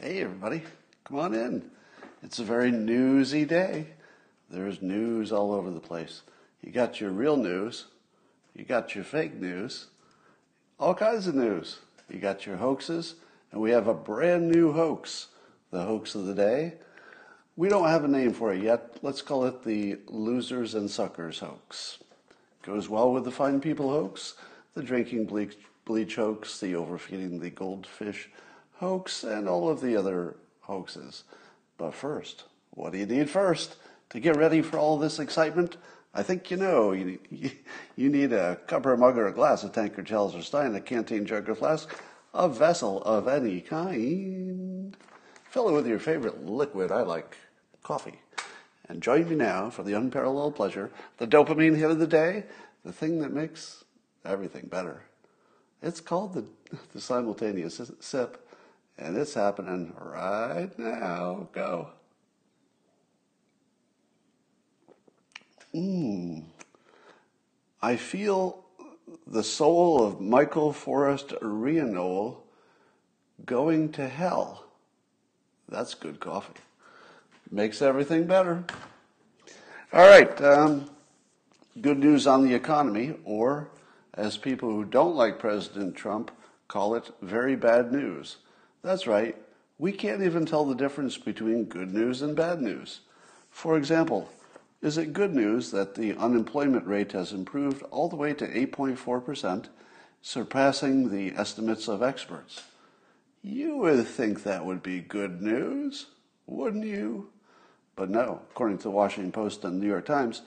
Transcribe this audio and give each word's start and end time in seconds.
Hey, 0.00 0.22
everybody, 0.22 0.62
come 1.04 1.18
on 1.18 1.34
in. 1.34 1.70
It's 2.22 2.38
a 2.38 2.44
very 2.44 2.70
newsy 2.70 3.44
day. 3.44 3.88
There's 4.48 4.80
news 4.80 5.30
all 5.30 5.52
over 5.52 5.70
the 5.70 5.80
place. 5.80 6.22
You 6.62 6.72
got 6.72 7.02
your 7.02 7.10
real 7.10 7.36
news, 7.36 7.88
you 8.54 8.64
got 8.64 8.94
your 8.94 9.04
fake 9.04 9.34
news, 9.34 9.88
all 10.80 10.94
kinds 10.94 11.26
of 11.26 11.34
news. 11.34 11.80
You 12.08 12.18
got 12.18 12.46
your 12.46 12.56
hoaxes, 12.56 13.16
and 13.52 13.60
we 13.60 13.72
have 13.72 13.88
a 13.88 13.94
brand 13.94 14.50
new 14.50 14.72
hoax, 14.72 15.26
the 15.70 15.82
hoax 15.82 16.14
of 16.14 16.24
the 16.24 16.34
day. 16.34 16.74
We 17.58 17.70
don't 17.70 17.88
have 17.88 18.04
a 18.04 18.08
name 18.08 18.34
for 18.34 18.52
it 18.52 18.62
yet. 18.62 18.98
Let's 19.00 19.22
call 19.22 19.46
it 19.46 19.64
the 19.64 19.96
losers 20.08 20.74
and 20.74 20.90
suckers 20.90 21.38
hoax. 21.38 21.96
Goes 22.60 22.90
well 22.90 23.10
with 23.10 23.24
the 23.24 23.30
fine 23.30 23.62
people 23.62 23.88
hoax, 23.88 24.34
the 24.74 24.82
drinking 24.82 25.24
bleach, 25.24 25.56
bleach 25.86 26.16
hoax, 26.16 26.60
the 26.60 26.74
overfeeding 26.74 27.40
the 27.40 27.48
goldfish 27.48 28.28
hoax, 28.74 29.24
and 29.24 29.48
all 29.48 29.70
of 29.70 29.80
the 29.80 29.96
other 29.96 30.36
hoaxes. 30.60 31.24
But 31.78 31.94
first, 31.94 32.44
what 32.72 32.92
do 32.92 32.98
you 32.98 33.06
need 33.06 33.30
first 33.30 33.76
to 34.10 34.20
get 34.20 34.36
ready 34.36 34.60
for 34.60 34.78
all 34.78 34.98
this 34.98 35.18
excitement? 35.18 35.78
I 36.12 36.22
think 36.22 36.50
you 36.50 36.58
know. 36.58 36.92
You, 36.92 37.18
you 37.96 38.10
need 38.10 38.34
a 38.34 38.56
cup 38.66 38.84
or 38.84 38.92
a 38.92 38.98
mug 38.98 39.16
or 39.16 39.28
a 39.28 39.32
glass, 39.32 39.64
a 39.64 39.70
tankard, 39.70 40.04
chalice 40.04 40.34
or 40.34 40.42
stein, 40.42 40.74
a 40.74 40.80
canteen, 40.82 41.24
jug 41.24 41.48
or 41.48 41.54
flask, 41.54 41.88
a 42.34 42.50
vessel 42.50 43.02
of 43.04 43.28
any 43.28 43.62
kind. 43.62 44.94
Fill 45.48 45.70
it 45.70 45.72
with 45.72 45.86
your 45.86 45.98
favorite 45.98 46.44
liquid. 46.44 46.92
I 46.92 47.00
like 47.00 47.34
coffee. 47.86 48.20
And 48.88 49.00
join 49.00 49.28
me 49.28 49.36
now 49.36 49.70
for 49.70 49.84
the 49.84 49.92
unparalleled 49.92 50.56
pleasure, 50.56 50.90
the 51.18 51.26
dopamine 51.26 51.76
hit 51.76 51.90
of 51.90 52.00
the 52.00 52.06
day, 52.06 52.44
the 52.84 52.92
thing 52.92 53.20
that 53.20 53.32
makes 53.32 53.84
everything 54.24 54.66
better. 54.66 55.02
It's 55.82 56.00
called 56.00 56.34
the, 56.34 56.44
the 56.92 57.00
simultaneous 57.00 57.80
sip, 58.00 58.48
and 58.98 59.16
it's 59.16 59.34
happening 59.34 59.92
right 60.00 60.76
now. 60.76 61.48
Go. 61.52 61.90
Mmm. 65.72 66.42
I 67.80 67.94
feel 67.94 68.64
the 69.28 69.44
soul 69.44 70.02
of 70.02 70.20
Michael 70.20 70.72
Forrest 70.72 71.28
Reinoehl 71.40 72.38
going 73.44 73.92
to 73.92 74.08
hell. 74.08 74.64
That's 75.68 75.94
good 75.94 76.18
coffee 76.18 76.54
makes 77.50 77.82
everything 77.82 78.26
better. 78.26 78.64
All 79.92 80.06
right, 80.06 80.40
um, 80.42 80.90
good 81.80 81.98
news 81.98 82.26
on 82.26 82.44
the 82.44 82.54
economy, 82.54 83.14
or 83.24 83.68
as 84.14 84.36
people 84.36 84.70
who 84.70 84.84
don't 84.84 85.14
like 85.14 85.38
President 85.38 85.94
Trump 85.94 86.30
call 86.68 86.94
it, 86.94 87.10
very 87.22 87.56
bad 87.56 87.92
news. 87.92 88.38
That's 88.82 89.06
right, 89.06 89.36
we 89.78 89.92
can't 89.92 90.22
even 90.22 90.46
tell 90.46 90.64
the 90.64 90.74
difference 90.74 91.18
between 91.18 91.64
good 91.64 91.92
news 91.92 92.22
and 92.22 92.34
bad 92.34 92.60
news. 92.60 93.00
For 93.50 93.76
example, 93.76 94.28
is 94.82 94.98
it 94.98 95.12
good 95.12 95.34
news 95.34 95.70
that 95.70 95.94
the 95.94 96.14
unemployment 96.16 96.86
rate 96.86 97.12
has 97.12 97.32
improved 97.32 97.82
all 97.90 98.08
the 98.08 98.16
way 98.16 98.34
to 98.34 98.46
8.4%, 98.46 99.66
surpassing 100.22 101.10
the 101.10 101.34
estimates 101.36 101.88
of 101.88 102.02
experts? 102.02 102.62
You 103.42 103.76
would 103.78 104.06
think 104.06 104.42
that 104.42 104.64
would 104.64 104.82
be 104.82 105.00
good 105.00 105.40
news, 105.40 106.06
wouldn't 106.46 106.84
you? 106.84 107.30
But 107.96 108.10
no, 108.10 108.42
according 108.50 108.78
to 108.78 108.84
the 108.84 108.90
Washington 108.90 109.32
Post 109.32 109.64
and 109.64 109.80
the 109.80 109.84
New 109.84 109.90
York 109.90 110.04
Times, 110.04 110.42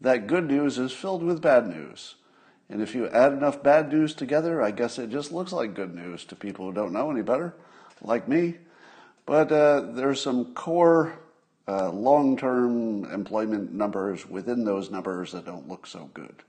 that 0.00 0.26
good 0.26 0.48
news 0.48 0.78
is 0.78 0.92
filled 0.92 1.22
with 1.22 1.42
bad 1.42 1.68
news. 1.68 2.16
And 2.68 2.82
if 2.82 2.94
you 2.94 3.08
add 3.08 3.32
enough 3.32 3.62
bad 3.62 3.92
news 3.92 4.14
together, 4.14 4.60
I 4.62 4.70
guess 4.70 4.98
it 4.98 5.10
just 5.10 5.30
looks 5.30 5.52
like 5.52 5.74
good 5.74 5.94
news 5.94 6.24
to 6.24 6.34
people 6.34 6.66
who 6.66 6.72
don't 6.72 6.92
know 6.92 7.10
any 7.10 7.22
better, 7.22 7.54
like 8.02 8.26
me. 8.26 8.56
But 9.24 9.52
uh, 9.52 9.80
there's 9.92 10.20
some 10.20 10.54
core 10.54 11.18
uh, 11.68 11.90
long 11.90 12.36
term 12.36 13.04
employment 13.12 13.72
numbers 13.72 14.28
within 14.28 14.64
those 14.64 14.90
numbers 14.90 15.32
that 15.32 15.44
don't 15.44 15.68
look 15.68 15.86
so 15.86 16.10
good. 16.14 16.42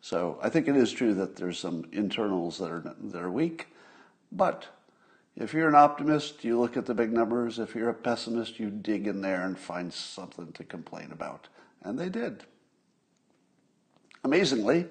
So 0.00 0.38
I 0.42 0.48
think 0.48 0.66
it 0.66 0.76
is 0.76 0.92
true 0.92 1.14
that 1.14 1.36
there's 1.36 1.58
some 1.58 1.84
internals 1.92 2.58
that 2.58 2.70
are, 2.70 2.94
that 3.00 3.22
are 3.22 3.30
weak, 3.30 3.68
but 4.32 4.66
if 5.36 5.54
you're 5.54 5.68
an 5.68 5.74
optimist, 5.74 6.44
you 6.44 6.60
look 6.60 6.76
at 6.76 6.86
the 6.86 6.94
big 6.94 7.12
numbers. 7.12 7.58
If 7.58 7.74
you're 7.74 7.88
a 7.88 7.94
pessimist, 7.94 8.60
you 8.60 8.68
dig 8.68 9.06
in 9.06 9.22
there 9.22 9.44
and 9.44 9.58
find 9.58 9.92
something 9.92 10.52
to 10.52 10.64
complain 10.64 11.10
about. 11.10 11.48
And 11.82 11.98
they 11.98 12.08
did. 12.08 12.44
Amazingly, 14.24 14.86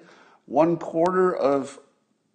one 0.46 0.76
quarter 0.76 1.34
of 1.34 1.78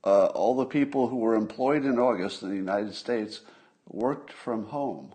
uh, 0.03 0.27
all 0.27 0.55
the 0.55 0.65
people 0.65 1.09
who 1.09 1.17
were 1.17 1.35
employed 1.35 1.83
in 1.83 1.99
August 1.99 2.41
in 2.41 2.49
the 2.49 2.55
United 2.55 2.95
States 2.95 3.41
worked 3.87 4.31
from 4.31 4.67
home. 4.67 5.13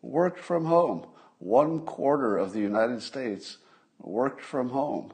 Worked 0.00 0.38
from 0.38 0.66
home. 0.66 1.06
One 1.38 1.80
quarter 1.80 2.36
of 2.36 2.52
the 2.52 2.60
United 2.60 3.02
States 3.02 3.58
worked 3.98 4.42
from 4.42 4.70
home. 4.70 5.12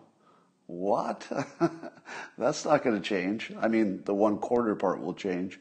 What? 0.67 1.27
That's 2.39 2.65
not 2.65 2.85
going 2.85 3.01
to 3.01 3.03
change. 3.03 3.53
I 3.61 3.69
mean, 3.69 4.03
the 4.05 4.15
one 4.15 4.39
quarter 4.39 4.75
part 4.75 5.01
will 5.01 5.15
change. 5.15 5.59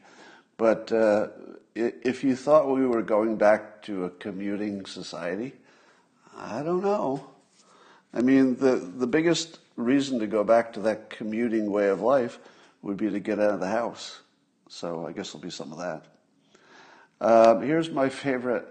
But 0.56 0.90
uh, 0.90 1.28
if 1.74 2.24
you 2.24 2.34
thought 2.34 2.74
we 2.74 2.86
were 2.86 3.02
going 3.02 3.36
back 3.36 3.82
to 3.82 4.04
a 4.04 4.10
commuting 4.10 4.86
society, 4.86 5.52
I 6.36 6.62
don't 6.62 6.82
know. 6.82 7.26
I 8.14 8.22
mean, 8.22 8.56
the, 8.56 8.76
the 8.76 9.06
biggest 9.06 9.58
reason 9.76 10.18
to 10.20 10.26
go 10.26 10.42
back 10.42 10.72
to 10.74 10.80
that 10.80 11.10
commuting 11.10 11.70
way 11.70 11.88
of 11.88 12.00
life 12.00 12.38
would 12.80 12.96
be 12.96 13.10
to 13.10 13.20
get 13.20 13.38
out 13.38 13.50
of 13.50 13.60
the 13.60 13.68
house. 13.68 14.20
So 14.68 15.06
I 15.06 15.12
guess 15.12 15.32
there'll 15.32 15.42
be 15.42 15.50
some 15.50 15.72
of 15.72 15.78
that. 15.78 16.06
Um, 17.20 17.62
here's 17.62 17.90
my 17.90 18.08
favorite, 18.08 18.66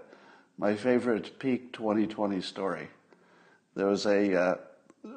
my 0.58 0.74
favorite 0.74 1.38
peak 1.38 1.72
2020 1.72 2.40
story. 2.40 2.88
There 3.76 3.86
was 3.86 4.06
a 4.06 4.34
uh, 4.34 4.54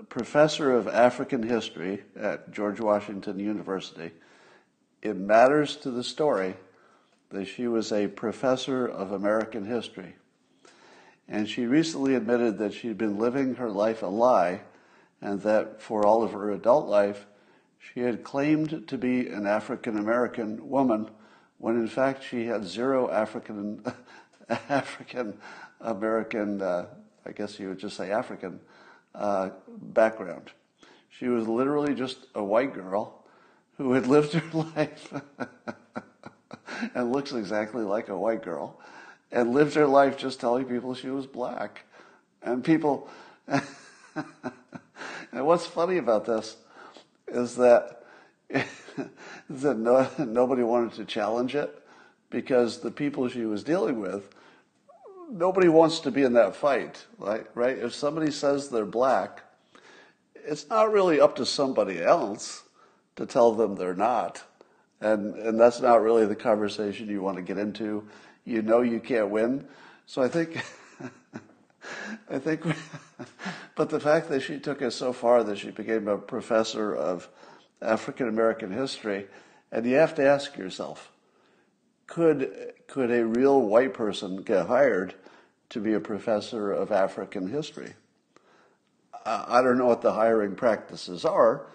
professor 0.09 0.71
of 0.71 0.87
African 0.87 1.41
history 1.41 2.03
at 2.15 2.51
George 2.51 2.79
Washington 2.79 3.39
University 3.39 4.11
it 5.01 5.15
matters 5.15 5.75
to 5.77 5.91
the 5.91 6.03
story 6.03 6.55
that 7.29 7.45
she 7.45 7.67
was 7.67 7.91
a 7.91 8.07
professor 8.07 8.85
of 8.85 9.11
American 9.11 9.65
history. 9.65 10.15
And 11.27 11.47
she 11.47 11.65
recently 11.65 12.15
admitted 12.15 12.57
that 12.57 12.73
she'd 12.73 12.97
been 12.97 13.19
living 13.19 13.55
her 13.55 13.69
life 13.69 14.01
a 14.01 14.07
lie 14.07 14.61
and 15.21 15.41
that 15.41 15.81
for 15.81 16.05
all 16.05 16.23
of 16.23 16.31
her 16.31 16.51
adult 16.51 16.87
life, 16.87 17.27
she 17.77 18.01
had 18.01 18.23
claimed 18.23 18.87
to 18.87 18.97
be 18.97 19.27
an 19.27 19.45
African 19.45 19.97
American 19.97 20.69
woman 20.69 21.09
when 21.59 21.75
in 21.75 21.87
fact 21.87 22.23
she 22.23 22.45
had 22.45 22.65
zero 22.65 23.09
African 23.09 23.83
African 24.69 25.37
American, 25.81 26.61
uh, 26.61 26.87
I 27.25 27.31
guess 27.31 27.59
you 27.59 27.69
would 27.69 27.79
just 27.79 27.95
say 27.95 28.11
African, 28.11 28.59
uh, 29.13 29.49
background. 29.67 30.51
She 31.09 31.27
was 31.27 31.47
literally 31.47 31.93
just 31.93 32.27
a 32.35 32.43
white 32.43 32.73
girl 32.73 33.18
who 33.79 33.93
had 33.93 34.05
lived 34.05 34.33
her 34.33 34.57
life 34.75 35.13
and 36.93 37.11
looks 37.11 37.31
exactly 37.31 37.83
like 37.83 38.09
a 38.09 38.17
white 38.17 38.43
girl 38.43 38.77
and 39.31 39.53
lived 39.53 39.73
her 39.73 39.87
life 39.87 40.17
just 40.17 40.39
telling 40.39 40.65
people 40.65 40.93
she 40.93 41.09
was 41.09 41.25
black. 41.25 41.85
And 42.43 42.61
people, 42.63 43.09
and 43.47 43.63
what's 45.31 45.65
funny 45.65 45.97
about 45.97 46.25
this 46.25 46.57
is 47.29 47.55
that, 47.55 48.03
that 48.49 49.77
no, 49.77 50.09
nobody 50.19 50.63
wanted 50.63 50.93
to 50.93 51.05
challenge 51.05 51.55
it 51.55 51.81
because 52.29 52.81
the 52.81 52.91
people 52.91 53.29
she 53.29 53.45
was 53.45 53.63
dealing 53.63 54.01
with, 54.01 54.29
nobody 55.31 55.69
wants 55.69 56.01
to 56.01 56.11
be 56.11 56.23
in 56.23 56.33
that 56.33 56.53
fight, 56.53 57.05
right? 57.17 57.45
Right? 57.55 57.77
If 57.77 57.93
somebody 57.95 58.31
says 58.31 58.67
they're 58.67 58.85
black, 58.85 59.43
it's 60.35 60.67
not 60.67 60.91
really 60.91 61.21
up 61.21 61.37
to 61.37 61.45
somebody 61.45 62.01
else 62.01 62.63
to 63.19 63.25
tell 63.25 63.51
them 63.51 63.75
they're 63.75 63.93
not. 63.93 64.41
And, 65.01 65.35
and 65.35 65.59
that's 65.59 65.81
not 65.81 66.01
really 66.01 66.25
the 66.25 66.37
conversation 66.37 67.09
you 67.09 67.21
want 67.21 67.35
to 67.35 67.41
get 67.43 67.57
into. 67.57 68.07
You 68.45 68.61
know 68.61 68.79
you 68.79 69.01
can't 69.01 69.29
win. 69.29 69.67
So 70.05 70.21
I 70.21 70.29
think, 70.29 70.63
I 72.29 72.39
think, 72.39 72.63
but 73.75 73.89
the 73.89 73.99
fact 73.99 74.29
that 74.29 74.39
she 74.39 74.57
took 74.57 74.81
it 74.81 74.91
so 74.91 75.11
far 75.11 75.43
that 75.43 75.57
she 75.57 75.69
became 75.69 76.07
a 76.07 76.17
professor 76.17 76.95
of 76.95 77.27
African 77.81 78.29
American 78.29 78.71
history, 78.71 79.27
and 79.69 79.85
you 79.85 79.95
have 79.95 80.15
to 80.15 80.25
ask 80.25 80.57
yourself, 80.57 81.11
could, 82.07 82.71
could 82.87 83.11
a 83.11 83.25
real 83.25 83.59
white 83.59 83.93
person 83.93 84.43
get 84.43 84.67
hired 84.67 85.13
to 85.71 85.81
be 85.81 85.93
a 85.93 85.99
professor 85.99 86.71
of 86.71 86.93
African 86.93 87.49
history? 87.49 87.95
I 89.25 89.61
don't 89.61 89.77
know 89.77 89.87
what 89.87 90.01
the 90.01 90.13
hiring 90.13 90.55
practices 90.55 91.25
are, 91.25 91.67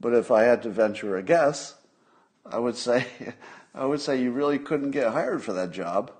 but 0.00 0.14
if 0.14 0.30
I 0.30 0.44
had 0.44 0.62
to 0.62 0.70
venture 0.70 1.16
a 1.16 1.22
guess, 1.22 1.74
I 2.44 2.58
would 2.58 2.76
say, 2.76 3.06
I 3.74 3.84
would 3.84 4.00
say 4.00 4.20
you 4.20 4.32
really 4.32 4.58
couldn't 4.58 4.90
get 4.90 5.12
hired 5.12 5.42
for 5.42 5.52
that 5.52 5.70
job. 5.70 6.12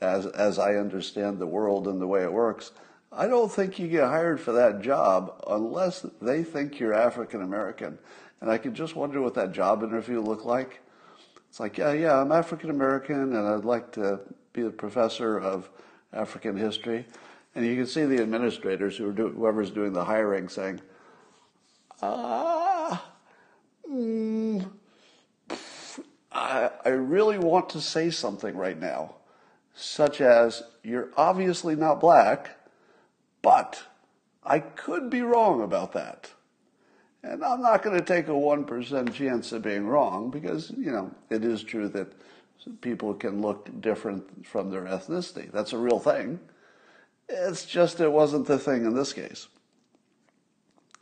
As 0.00 0.24
as 0.24 0.58
I 0.58 0.76
understand 0.76 1.38
the 1.38 1.46
world 1.46 1.86
and 1.86 2.00
the 2.00 2.06
way 2.06 2.22
it 2.22 2.32
works, 2.32 2.72
I 3.12 3.26
don't 3.26 3.52
think 3.52 3.78
you 3.78 3.88
get 3.88 4.04
hired 4.04 4.40
for 4.40 4.52
that 4.52 4.80
job 4.80 5.42
unless 5.46 6.06
they 6.22 6.42
think 6.42 6.78
you're 6.78 6.94
African 6.94 7.42
American. 7.42 7.98
And 8.40 8.50
I 8.50 8.56
can 8.56 8.74
just 8.74 8.96
wonder 8.96 9.20
what 9.20 9.34
that 9.34 9.52
job 9.52 9.82
interview 9.82 10.20
looked 10.20 10.46
like. 10.46 10.80
It's 11.50 11.60
like, 11.60 11.76
yeah, 11.76 11.92
yeah, 11.92 12.20
I'm 12.20 12.32
African 12.32 12.70
American 12.70 13.34
and 13.34 13.46
I'd 13.46 13.64
like 13.64 13.92
to 13.92 14.20
be 14.52 14.62
a 14.62 14.70
professor 14.70 15.38
of 15.38 15.68
African 16.12 16.56
history. 16.56 17.04
And 17.54 17.66
you 17.66 17.74
can 17.74 17.86
see 17.86 18.04
the 18.04 18.22
administrators 18.22 18.96
who 18.96 19.08
are 19.08 19.12
do, 19.12 19.28
whoever's 19.28 19.70
doing 19.70 19.92
the 19.92 20.04
hiring 20.04 20.48
saying, 20.48 20.80
ah, 22.02 23.04
mm, 23.90 24.70
I, 26.32 26.70
I 26.84 26.88
really 26.90 27.38
want 27.38 27.70
to 27.70 27.80
say 27.80 28.10
something 28.10 28.56
right 28.56 28.78
now, 28.78 29.16
such 29.74 30.20
as, 30.20 30.62
you're 30.82 31.10
obviously 31.16 31.74
not 31.76 32.00
black, 32.00 32.56
but 33.42 33.82
I 34.44 34.60
could 34.60 35.10
be 35.10 35.22
wrong 35.22 35.62
about 35.62 35.92
that. 35.92 36.30
And 37.22 37.44
I'm 37.44 37.60
not 37.60 37.82
going 37.82 37.98
to 37.98 38.04
take 38.04 38.28
a 38.28 38.32
1% 38.32 39.12
chance 39.12 39.52
of 39.52 39.62
being 39.62 39.86
wrong 39.86 40.30
because, 40.30 40.70
you 40.70 40.90
know, 40.90 41.10
it 41.28 41.44
is 41.44 41.62
true 41.62 41.88
that 41.88 42.12
people 42.80 43.14
can 43.14 43.42
look 43.42 43.68
different 43.80 44.46
from 44.46 44.70
their 44.70 44.84
ethnicity. 44.84 45.50
That's 45.52 45.72
a 45.72 45.78
real 45.78 45.98
thing. 45.98 46.40
It's 47.28 47.64
just 47.64 48.00
it 48.00 48.10
wasn't 48.10 48.46
the 48.46 48.58
thing 48.58 48.84
in 48.84 48.94
this 48.94 49.12
case. 49.12 49.48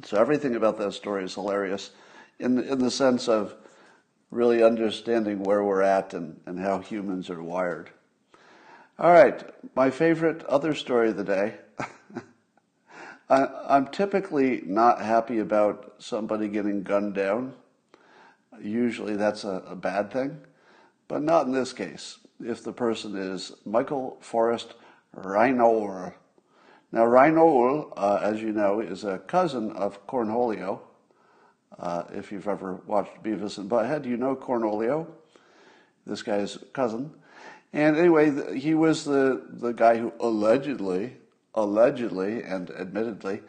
So 0.04 0.16
everything 0.16 0.54
about 0.54 0.78
that 0.78 0.92
story 0.92 1.24
is 1.24 1.34
hilarious 1.34 1.90
in 2.38 2.54
the, 2.54 2.72
in 2.72 2.78
the 2.78 2.90
sense 2.90 3.28
of 3.28 3.54
really 4.30 4.62
understanding 4.62 5.42
where 5.42 5.64
we're 5.64 5.82
at 5.82 6.14
and, 6.14 6.40
and 6.46 6.60
how 6.60 6.78
humans 6.78 7.30
are 7.30 7.42
wired. 7.42 7.90
All 8.98 9.12
right, 9.12 9.42
my 9.74 9.90
favorite 9.90 10.44
other 10.44 10.74
story 10.74 11.10
of 11.10 11.16
the 11.16 11.24
day. 11.24 11.54
I, 13.30 13.76
am 13.76 13.88
typically 13.88 14.62
not 14.64 15.00
happy 15.00 15.38
about 15.38 15.94
somebody 15.98 16.48
getting 16.48 16.82
gunned 16.82 17.14
down. 17.14 17.54
Usually 18.60 19.16
that's 19.16 19.44
a, 19.44 19.62
a 19.68 19.76
bad 19.76 20.10
thing, 20.10 20.38
but 21.06 21.22
not 21.22 21.46
in 21.46 21.52
this 21.52 21.72
case. 21.72 22.18
If 22.40 22.62
the 22.64 22.72
person 22.72 23.16
is 23.16 23.52
Michael 23.64 24.18
Forrest 24.20 24.74
Reinoehl. 25.16 26.14
Now, 26.90 27.04
Reinoehl, 27.04 27.92
uh, 27.96 28.20
as 28.22 28.40
you 28.40 28.52
know, 28.52 28.80
is 28.80 29.04
a 29.04 29.18
cousin 29.18 29.72
of 29.72 30.06
Cornholio. 30.06 30.80
Uh, 31.78 32.04
if 32.12 32.32
you've 32.32 32.48
ever 32.48 32.80
watched 32.86 33.22
Beavis 33.22 33.58
and 33.58 33.70
Butthead, 33.70 34.06
you 34.06 34.16
know 34.16 34.34
Cornholio, 34.34 35.06
this 36.06 36.22
guy's 36.22 36.58
cousin. 36.72 37.12
And 37.72 37.96
anyway, 37.96 38.58
he 38.58 38.74
was 38.74 39.04
the, 39.04 39.42
the 39.48 39.72
guy 39.72 39.98
who 39.98 40.12
allegedly 40.18 41.16
allegedly 41.58 42.42
and 42.42 42.70
admittedly 42.70 43.40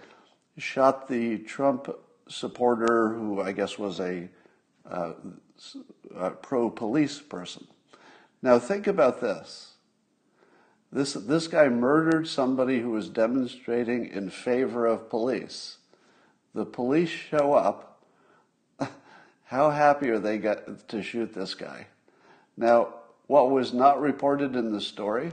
shot 0.58 1.08
the 1.08 1.38
Trump 1.40 1.90
supporter 2.28 3.14
who 3.14 3.42
I 3.42 3.52
guess 3.52 3.78
was 3.78 4.00
a, 4.00 4.30
uh, 4.90 5.14
a 6.16 6.32
pro 6.32 6.70
police 6.70 7.20
person. 7.20 7.68
Now 8.42 8.60
think 8.60 8.88
about 8.88 9.22
this. 9.22 9.69
This, 10.92 11.14
this 11.14 11.48
guy 11.48 11.70
murdered 11.70 12.28
somebody 12.28 12.80
who 12.80 12.90
was 12.90 13.10
demonstrating 13.10 14.08
in 14.08 14.30
favor 14.30 14.86
of 14.88 15.10
police. 15.10 15.78
The 16.56 16.66
police 16.66 17.10
show 17.10 17.54
up. 17.54 18.04
How 19.46 19.70
happy 19.70 20.10
are 20.10 20.20
they 20.20 20.40
got 20.40 20.88
to 20.90 21.04
shoot 21.04 21.34
this 21.34 21.54
guy? 21.54 21.88
Now, 22.58 22.96
what 23.28 23.52
was 23.52 23.72
not 23.72 24.02
reported 24.02 24.56
in 24.56 24.72
the 24.72 24.82
story 24.82 25.32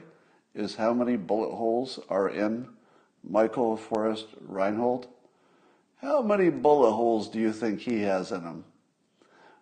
is 0.55 0.77
how 0.77 0.93
many 0.93 1.17
bullet 1.17 1.55
holes 1.55 1.99
are 2.11 2.29
in 2.29 2.69
Michael 3.25 3.77
Forrest 3.77 4.27
Reinoehl? 4.47 5.07
How 6.03 6.21
many 6.21 6.51
bullet 6.51 6.93
holes 6.93 7.29
do 7.29 7.39
you 7.39 7.53
think 7.53 7.81
he 7.81 8.03
has 8.03 8.33
in 8.33 8.43
him? 8.43 8.65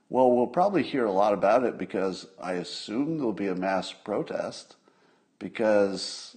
Well, 0.08 0.32
we'll 0.32 0.48
probably 0.48 0.82
hear 0.82 1.04
a 1.04 1.12
lot 1.12 1.32
about 1.32 1.64
it 1.64 1.78
because 1.78 2.26
I 2.42 2.54
assume 2.54 3.18
there'll 3.18 3.32
be 3.32 3.46
a 3.46 3.54
mass 3.54 3.92
protest. 3.92 4.76
Because 5.38 6.36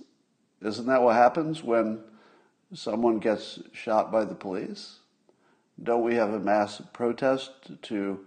isn't 0.62 0.88
that 0.88 1.02
what 1.02 1.16
happens 1.16 1.64
when 1.64 2.00
someone 2.74 3.20
gets 3.20 3.60
shot 3.74 4.12
by 4.12 4.26
the 4.26 4.36
police? 4.36 5.00
Don't 5.82 6.04
we 6.04 6.16
have 6.16 6.34
a 6.34 6.40
mass 6.40 6.82
protest 6.94 7.52
to 7.84 8.26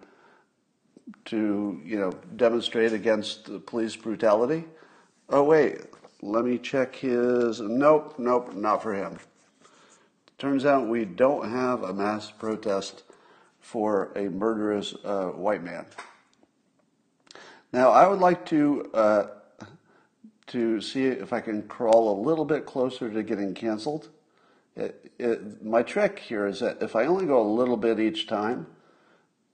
to 1.25 1.81
you 1.85 1.99
know 1.99 2.13
demonstrate 2.37 2.93
against 2.93 3.47
the 3.47 3.59
police 3.59 3.97
brutality? 3.97 4.65
Oh 5.29 5.43
wait, 5.43 5.81
let 6.23 6.45
me 6.45 6.59
check 6.59 6.97
his. 6.97 7.61
Nope, 7.61 8.15
nope, 8.19 8.55
not 8.55 8.83
for 8.83 8.95
him. 8.95 9.19
Turns 10.39 10.65
out 10.65 10.89
we 10.89 11.05
don't 11.05 11.51
have 11.51 11.83
a 11.83 11.93
mass 11.93 12.31
protest 12.31 13.03
for 13.61 14.11
a 14.17 14.29
murderous 14.31 14.95
uh, 15.05 15.27
white 15.27 15.63
man. 15.63 15.87
Now, 17.73 17.91
I 17.91 18.09
would 18.09 18.21
like 18.21 18.47
to 18.47 18.91
uh, 18.95 19.27
to 20.51 20.81
see 20.81 21.07
if 21.07 21.33
I 21.33 21.41
can 21.41 21.63
crawl 21.63 22.13
a 22.13 22.19
little 22.21 22.45
bit 22.45 22.67
closer 22.67 23.09
to 23.09 23.23
getting 23.23 23.55
canceled. 23.55 24.09
It, 24.77 25.13
it, 25.19 25.65
my 25.65 25.83
trick 25.83 26.19
here 26.19 26.47
is 26.47 26.61
that 26.61 26.83
if 26.83 26.97
I 26.97 27.07
only 27.07 27.27
go 27.27 27.41
a 27.41 27.47
little 27.47 27.77
bit 27.77 28.01
each 28.01 28.27
time, 28.27 28.67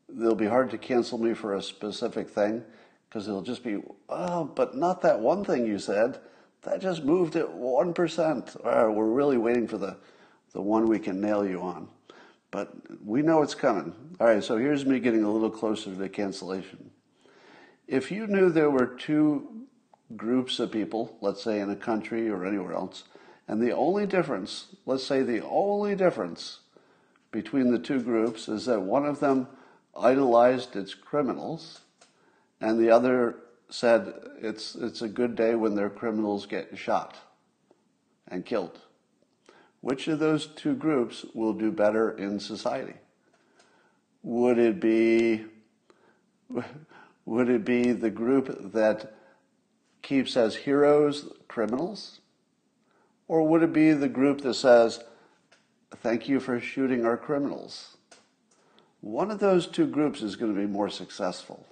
it'll 0.08 0.34
be 0.34 0.46
hard 0.46 0.70
to 0.70 0.78
cancel 0.78 1.18
me 1.18 1.34
for 1.34 1.54
a 1.54 1.62
specific 1.62 2.30
thing 2.30 2.64
because 3.08 3.28
it'll 3.28 3.42
just 3.42 3.62
be, 3.62 3.82
oh, 4.08 4.44
but 4.44 4.76
not 4.76 5.02
that 5.02 5.20
one 5.20 5.44
thing 5.44 5.66
you 5.66 5.78
said. 5.78 6.18
That 6.62 6.80
just 6.80 7.04
moved 7.04 7.36
it 7.36 7.48
1%. 7.48 8.56
Uh, 8.56 8.90
we're 8.90 9.04
really 9.04 9.38
waiting 9.38 9.68
for 9.68 9.78
the, 9.78 9.96
the 10.52 10.62
one 10.62 10.86
we 10.86 10.98
can 10.98 11.20
nail 11.20 11.46
you 11.46 11.60
on. 11.60 11.88
But 12.50 12.72
we 13.04 13.22
know 13.22 13.42
it's 13.42 13.54
coming. 13.54 13.94
All 14.18 14.26
right, 14.26 14.42
so 14.42 14.56
here's 14.56 14.86
me 14.86 14.98
getting 14.98 15.24
a 15.24 15.30
little 15.30 15.50
closer 15.50 15.84
to 15.84 15.96
the 15.96 16.08
cancellation. 16.08 16.90
If 17.86 18.10
you 18.10 18.26
knew 18.26 18.50
there 18.50 18.70
were 18.70 18.86
two 18.86 19.65
groups 20.14 20.60
of 20.60 20.70
people, 20.70 21.16
let's 21.20 21.42
say 21.42 21.60
in 21.60 21.70
a 21.70 21.76
country 21.76 22.28
or 22.28 22.44
anywhere 22.44 22.74
else, 22.74 23.04
and 23.48 23.60
the 23.60 23.72
only 23.72 24.06
difference, 24.06 24.66
let's 24.84 25.04
say 25.04 25.22
the 25.22 25.44
only 25.44 25.94
difference 25.94 26.60
between 27.30 27.70
the 27.70 27.78
two 27.78 28.00
groups 28.00 28.48
is 28.48 28.66
that 28.66 28.80
one 28.80 29.04
of 29.04 29.20
them 29.20 29.48
idolized 29.96 30.76
its 30.76 30.94
criminals 30.94 31.80
and 32.60 32.78
the 32.78 32.90
other 32.90 33.36
said 33.68 34.12
it's, 34.40 34.74
it's 34.74 35.02
a 35.02 35.08
good 35.08 35.34
day 35.34 35.54
when 35.54 35.74
their 35.74 35.90
criminals 35.90 36.46
get 36.46 36.76
shot 36.78 37.16
and 38.28 38.44
killed. 38.44 38.80
Which 39.80 40.08
of 40.08 40.18
those 40.18 40.46
two 40.46 40.74
groups 40.74 41.24
will 41.34 41.52
do 41.52 41.70
better 41.70 42.10
in 42.10 42.40
society? 42.40 42.94
Would 44.22 44.58
it 44.58 44.80
be, 44.80 45.44
would 47.24 47.48
it 47.48 47.64
be 47.64 47.92
the 47.92 48.10
group 48.10 48.72
that 48.72 49.15
keeps 50.06 50.36
as 50.36 50.54
heroes 50.54 51.28
criminals? 51.48 52.20
Or 53.26 53.42
would 53.42 53.64
it 53.64 53.72
be 53.72 53.90
the 53.90 54.08
group 54.08 54.42
that 54.42 54.54
says, 54.54 55.02
thank 55.96 56.28
you 56.28 56.38
for 56.38 56.60
shooting 56.60 57.04
our 57.04 57.16
criminals? 57.16 57.96
One 59.00 59.32
of 59.32 59.40
those 59.40 59.66
two 59.66 59.86
groups 59.86 60.22
is 60.22 60.36
going 60.36 60.54
to 60.54 60.60
be 60.60 60.66
more 60.68 60.88
successful. 60.88 61.66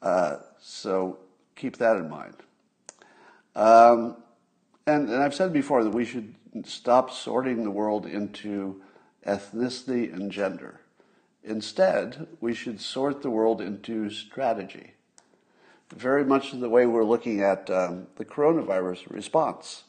Uh, 0.00 0.36
so 0.58 1.18
keep 1.54 1.76
that 1.76 1.98
in 1.98 2.08
mind. 2.08 2.36
Um, 3.54 4.16
and, 4.86 5.10
and 5.10 5.22
I've 5.22 5.34
said 5.34 5.52
before 5.52 5.84
that 5.84 5.90
we 5.90 6.06
should 6.06 6.34
stop 6.64 7.10
sorting 7.10 7.64
the 7.64 7.70
world 7.70 8.06
into 8.06 8.80
ethnicity 9.26 10.10
and 10.10 10.32
gender. 10.32 10.80
Instead, 11.42 12.26
we 12.40 12.54
should 12.54 12.80
sort 12.80 13.20
the 13.20 13.30
world 13.30 13.60
into 13.60 14.08
strategy. 14.08 14.93
Very 15.90 16.24
much 16.24 16.52
the 16.52 16.68
way 16.68 16.86
we're 16.86 17.04
looking 17.04 17.40
at 17.40 17.70
um, 17.70 18.06
the 18.16 18.24
coronavirus 18.24 19.10
response. 19.10 19.84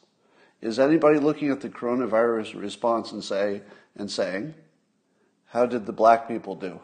Is 0.62 0.80
anybody 0.80 1.20
looking 1.20 1.50
at 1.50 1.62
the 1.62 1.70
coronavirus 1.70 2.60
response 2.60 3.12
and 3.12 3.24
say 3.24 3.62
and 3.96 4.10
saying, 4.10 4.56
"How 5.48 5.66
did 5.66 5.86
the 5.86 5.94
black 5.94 6.28
people 6.28 6.56
do?" 6.56 6.80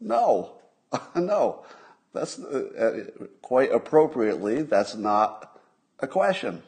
No, 0.00 0.52
no. 1.14 1.64
That's 2.12 2.38
uh, 2.38 3.04
quite 3.42 3.70
appropriately, 3.70 4.62
that's 4.62 4.94
not 4.94 5.60
a 6.00 6.06
question. 6.06 6.62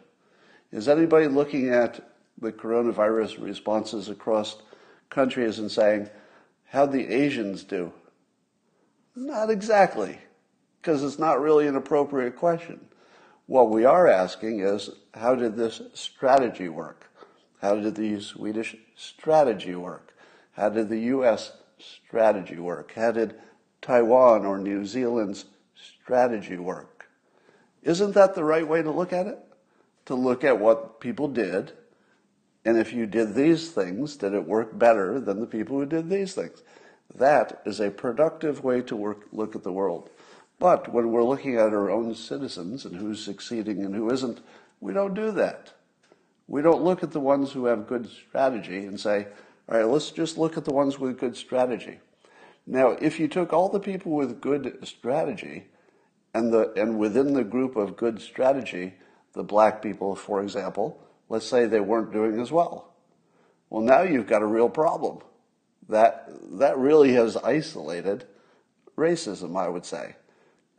Is 0.70 0.88
anybody 0.88 1.26
looking 1.26 1.70
at 1.70 2.00
the 2.38 2.52
coronavirus 2.52 3.42
responses 3.42 4.09
across 4.09 4.61
countries 5.09 5.59
and 5.59 5.70
saying, 5.70 6.09
how 6.70 6.87
the 6.87 7.12
Asians 7.12 7.64
do? 7.64 7.92
Not 9.16 9.50
exactly, 9.50 10.18
because 10.80 11.02
it's 11.02 11.18
not 11.18 11.40
really 11.40 11.66
an 11.66 11.76
appropriate 11.76 12.37
question. 12.37 12.80
What 13.46 13.70
we 13.70 13.84
are 13.84 14.06
asking 14.06 14.60
is, 14.60 14.90
how 15.14 15.34
did 15.34 15.56
this 15.56 15.82
strategy 15.92 16.68
work? 16.68 17.08
How 17.60 17.76
did 17.76 17.96
the 17.96 18.20
Swedish 18.20 18.76
strategy 18.96 19.75
work? 19.75 20.14
How 20.52 20.68
did 20.68 20.88
the 20.88 21.00
US 21.00 21.52
strategy 21.78 22.58
work? 22.58 22.92
How 22.94 23.12
did 23.12 23.34
Taiwan 23.80 24.44
or 24.44 24.58
New 24.58 24.84
Zealand's 24.84 25.46
strategy 25.75 26.56
work. 26.56 27.08
Isn't 27.82 28.14
that 28.14 28.34
the 28.34 28.44
right 28.44 28.66
way 28.66 28.82
to 28.82 28.90
look 28.90 29.12
at 29.12 29.26
it? 29.26 29.38
To 30.06 30.14
look 30.14 30.44
at 30.44 30.58
what 30.58 31.00
people 31.00 31.28
did 31.28 31.72
And 32.62 32.76
if 32.76 32.92
you 32.92 33.06
did 33.06 33.34
these 33.34 33.70
things, 33.70 34.16
did 34.16 34.34
it 34.34 34.46
work 34.46 34.78
better 34.78 35.18
than 35.18 35.40
the 35.40 35.46
people 35.46 35.78
who 35.78 35.87
did 35.87 36.10
these 36.10 36.34
things? 36.34 36.62
That 37.14 37.62
is 37.64 37.80
a 37.80 37.90
productive 37.90 38.62
way 38.62 38.82
to 38.82 38.94
work, 38.94 39.28
look 39.32 39.56
at 39.56 39.62
the 39.62 39.72
world. 39.72 40.10
But 40.61 40.93
when 40.93 41.11
we're 41.11 41.25
looking 41.25 41.55
at 41.57 41.73
our 41.73 41.90
own 41.90 42.14
citizens 42.14 42.85
and 42.85 42.95
who's 42.95 43.25
succeeding 43.25 43.83
and 43.83 43.95
who 43.95 44.11
isn't, 44.11 44.40
we 44.79 44.93
don't 44.93 45.14
do 45.14 45.33
that. 45.33 45.73
We 46.47 46.61
don't 46.61 46.83
look 46.83 47.02
at 47.02 47.12
the 47.12 47.19
ones 47.19 47.50
who 47.50 47.64
have 47.64 47.87
good 47.87 48.11
strategy 48.11 48.85
and 48.85 49.00
say, 49.00 49.26
all 49.69 49.79
right, 49.79 49.87
let's 49.87 50.11
just 50.11 50.37
look 50.37 50.59
at 50.59 50.67
the 50.67 50.73
ones 50.73 50.99
with 50.99 51.19
good 51.19 51.35
strategy. 51.35 52.00
Now, 52.67 52.90
if 52.90 53.19
you 53.19 53.26
took 53.26 53.55
all 53.55 53.71
the 53.71 53.81
people 53.81 54.12
with 54.12 54.43
good 54.43 54.87
strategy 54.87 55.69
and 56.35 56.52
the 56.52 56.73
and 56.76 56.99
within 56.99 57.33
the 57.33 57.43
group 57.43 57.75
of 57.76 57.97
good 57.97 58.21
strategy, 58.21 58.95
the 59.33 59.43
black 59.43 59.81
people, 59.81 60.14
for 60.14 60.43
example, 60.43 61.00
let's 61.31 61.47
say 61.47 61.64
they 61.64 61.81
weren't 61.81 62.12
doing 62.12 62.38
as 62.38 62.52
well. 62.52 62.93
Well, 63.71 63.83
now 63.83 64.02
you've 64.02 64.26
got 64.26 64.43
a 64.43 64.47
real 64.47 64.69
problem. 64.69 65.21
That 65.88 66.29
that 66.59 66.76
really 66.76 67.14
has 67.14 67.37
isolated 67.38 68.26
racism, 68.97 69.59
I 69.59 69.69
would 69.69 69.87
say. 69.87 70.17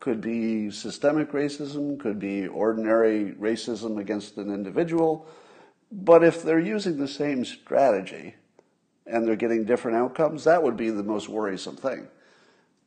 Could 0.01 0.20
be 0.20 0.72
systemic 0.72 1.31
racism, 1.31 1.98
could 2.00 2.20
be 2.20 2.48
ordinary 2.48 3.34
racism 3.34 4.00
against 4.00 4.36
an 4.38 4.53
individual, 4.53 5.27
but 5.91 6.24
if 6.24 6.41
they're 6.41 6.60
using 6.60 6.98
the 6.98 7.08
same 7.08 7.46
strategy 7.46 8.34
and 9.05 9.25
they're 9.25 9.36
getting 9.36 9.63
different 9.63 9.96
outcomes, 9.96 10.43
that 10.43 10.63
would 10.63 10.75
be 10.75 10.89
the 10.89 11.03
most 11.03 11.29
worrisome 11.29 11.77
thing. 11.77 12.08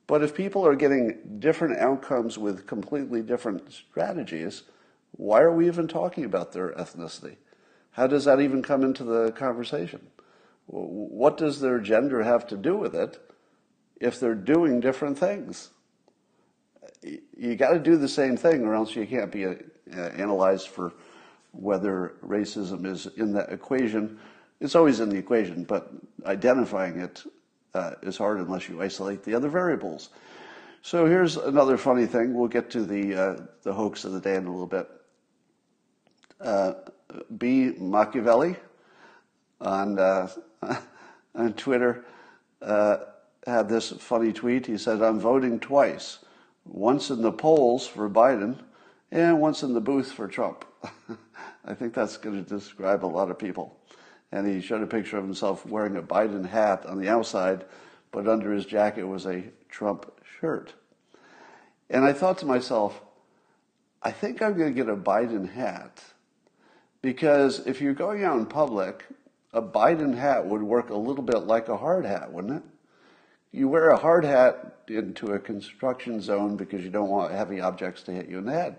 But 0.08 0.24
if 0.24 0.34
people 0.34 0.66
are 0.66 0.74
getting 0.74 1.38
different 1.38 1.78
outcomes 1.78 2.36
with 2.36 2.66
completely 2.66 3.22
different 3.22 3.72
strategies, 3.72 4.64
why 5.12 5.40
are 5.40 5.54
we 5.54 5.68
even 5.68 5.86
talking 5.86 6.24
about 6.24 6.52
their 6.52 6.72
ethnicity? 6.72 7.36
How 7.92 8.08
does 8.08 8.24
that 8.24 8.40
even 8.40 8.60
come 8.60 8.82
into 8.82 9.04
the 9.04 9.30
conversation? 9.30 10.08
What 10.66 11.36
does 11.36 11.60
their 11.60 11.78
gender 11.78 12.24
have 12.24 12.44
to 12.48 12.56
do 12.56 12.76
with 12.76 12.92
it 12.94 13.20
if 14.00 14.18
they're 14.18 14.34
doing 14.34 14.80
different 14.80 15.16
things? 15.16 15.70
You 17.36 17.56
got 17.56 17.72
to 17.72 17.78
do 17.78 17.96
the 17.96 18.08
same 18.08 18.36
thing, 18.36 18.64
or 18.64 18.74
else 18.74 18.96
you 18.96 19.06
can't 19.06 19.30
be 19.30 19.46
uh, 19.46 19.54
analyzed 19.92 20.68
for 20.68 20.92
whether 21.52 22.14
racism 22.24 22.86
is 22.86 23.06
in 23.16 23.32
that 23.34 23.52
equation. 23.52 24.18
It's 24.60 24.74
always 24.74 25.00
in 25.00 25.08
the 25.08 25.16
equation, 25.16 25.64
but 25.64 25.92
identifying 26.24 26.98
it 27.00 27.22
uh, 27.74 27.92
is 28.02 28.16
hard 28.16 28.38
unless 28.38 28.68
you 28.68 28.80
isolate 28.80 29.22
the 29.22 29.34
other 29.34 29.48
variables. 29.48 30.10
So 30.82 31.06
here's 31.06 31.36
another 31.36 31.76
funny 31.76 32.06
thing. 32.06 32.34
We'll 32.34 32.48
get 32.48 32.70
to 32.70 32.84
the 32.84 33.14
uh, 33.14 33.36
the 33.62 33.72
hoax 33.72 34.04
of 34.04 34.12
the 34.12 34.20
day 34.20 34.36
in 34.36 34.46
a 34.46 34.50
little 34.50 34.66
bit. 34.66 34.88
Uh, 36.40 36.74
B. 37.38 37.72
Machiavelli 37.78 38.56
on 39.60 39.98
uh, 39.98 40.28
on 41.34 41.52
Twitter 41.54 42.04
uh, 42.60 42.98
had 43.46 43.68
this 43.68 43.90
funny 43.92 44.32
tweet. 44.32 44.66
He 44.66 44.76
said, 44.76 45.02
"I'm 45.02 45.18
voting 45.18 45.58
twice, 45.58 46.18
once 46.64 47.10
in 47.10 47.22
the 47.22 47.32
polls 47.32 47.86
for 47.86 48.08
Biden, 48.08 48.58
and 49.10 49.40
once 49.40 49.62
in 49.62 49.74
the 49.74 49.80
booth 49.80 50.12
for 50.12 50.28
Trump." 50.28 50.64
I 51.64 51.74
think 51.74 51.94
that's 51.94 52.16
going 52.18 52.42
to 52.42 52.48
describe 52.48 53.04
a 53.04 53.06
lot 53.06 53.30
of 53.30 53.38
people 53.38 53.78
and 54.34 54.48
he 54.48 54.60
showed 54.60 54.82
a 54.82 54.86
picture 54.86 55.16
of 55.16 55.22
himself 55.22 55.64
wearing 55.64 55.96
a 55.96 56.02
Biden 56.02 56.44
hat 56.48 56.84
on 56.86 56.98
the 56.98 57.08
outside, 57.08 57.64
but 58.10 58.26
under 58.26 58.52
his 58.52 58.66
jacket 58.66 59.04
was 59.04 59.26
a 59.26 59.44
Trump 59.68 60.10
shirt. 60.40 60.74
And 61.88 62.04
I 62.04 62.12
thought 62.12 62.38
to 62.38 62.46
myself, 62.46 63.00
I 64.02 64.10
think 64.10 64.42
I'm 64.42 64.58
going 64.58 64.74
to 64.74 64.82
get 64.84 64.92
a 64.92 64.96
Biden 64.96 65.52
hat 65.52 66.02
because 67.00 67.64
if 67.64 67.80
you're 67.80 67.94
going 67.94 68.24
out 68.24 68.36
in 68.36 68.46
public, 68.46 69.04
a 69.52 69.62
Biden 69.62 70.16
hat 70.16 70.44
would 70.46 70.64
work 70.64 70.90
a 70.90 70.96
little 70.96 71.22
bit 71.22 71.46
like 71.46 71.68
a 71.68 71.76
hard 71.76 72.04
hat, 72.04 72.32
wouldn't 72.32 72.56
it? 72.56 72.62
You 73.54 73.68
wear 73.68 73.90
a 73.90 73.96
hard 73.96 74.24
hat 74.24 74.78
into 74.88 75.28
a 75.28 75.38
construction 75.38 76.20
zone 76.20 76.56
because 76.56 76.82
you 76.82 76.90
don't 76.90 77.08
want 77.08 77.30
heavy 77.30 77.60
objects 77.60 78.02
to 78.02 78.10
hit 78.10 78.28
you 78.28 78.38
in 78.38 78.46
the 78.46 78.52
head. 78.52 78.78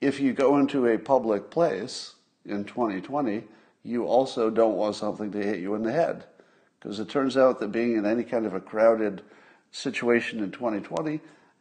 If 0.00 0.18
you 0.18 0.32
go 0.32 0.58
into 0.58 0.88
a 0.88 0.98
public 0.98 1.48
place 1.48 2.16
in 2.44 2.64
2020, 2.64 3.44
you 3.84 4.06
also 4.06 4.50
don't 4.50 4.74
want 4.74 4.96
something 4.96 5.30
to 5.30 5.38
hit 5.38 5.60
you 5.60 5.76
in 5.76 5.84
the 5.84 5.92
head. 5.92 6.24
Because 6.80 6.98
it 6.98 7.08
turns 7.08 7.36
out 7.36 7.60
that 7.60 7.70
being 7.70 7.96
in 7.96 8.06
any 8.06 8.24
kind 8.24 8.44
of 8.44 8.54
a 8.54 8.60
crowded 8.60 9.22
situation 9.70 10.42
in 10.42 10.50
2020, 10.50 11.20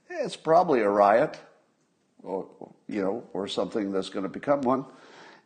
it's 0.10 0.36
probably 0.36 0.80
a 0.80 0.90
riot, 0.90 1.40
or, 2.24 2.48
you 2.88 3.04
know, 3.04 3.24
or 3.34 3.48
something 3.48 3.92
that's 3.92 4.10
going 4.10 4.24
to 4.24 4.30
become 4.30 4.62
one. 4.62 4.84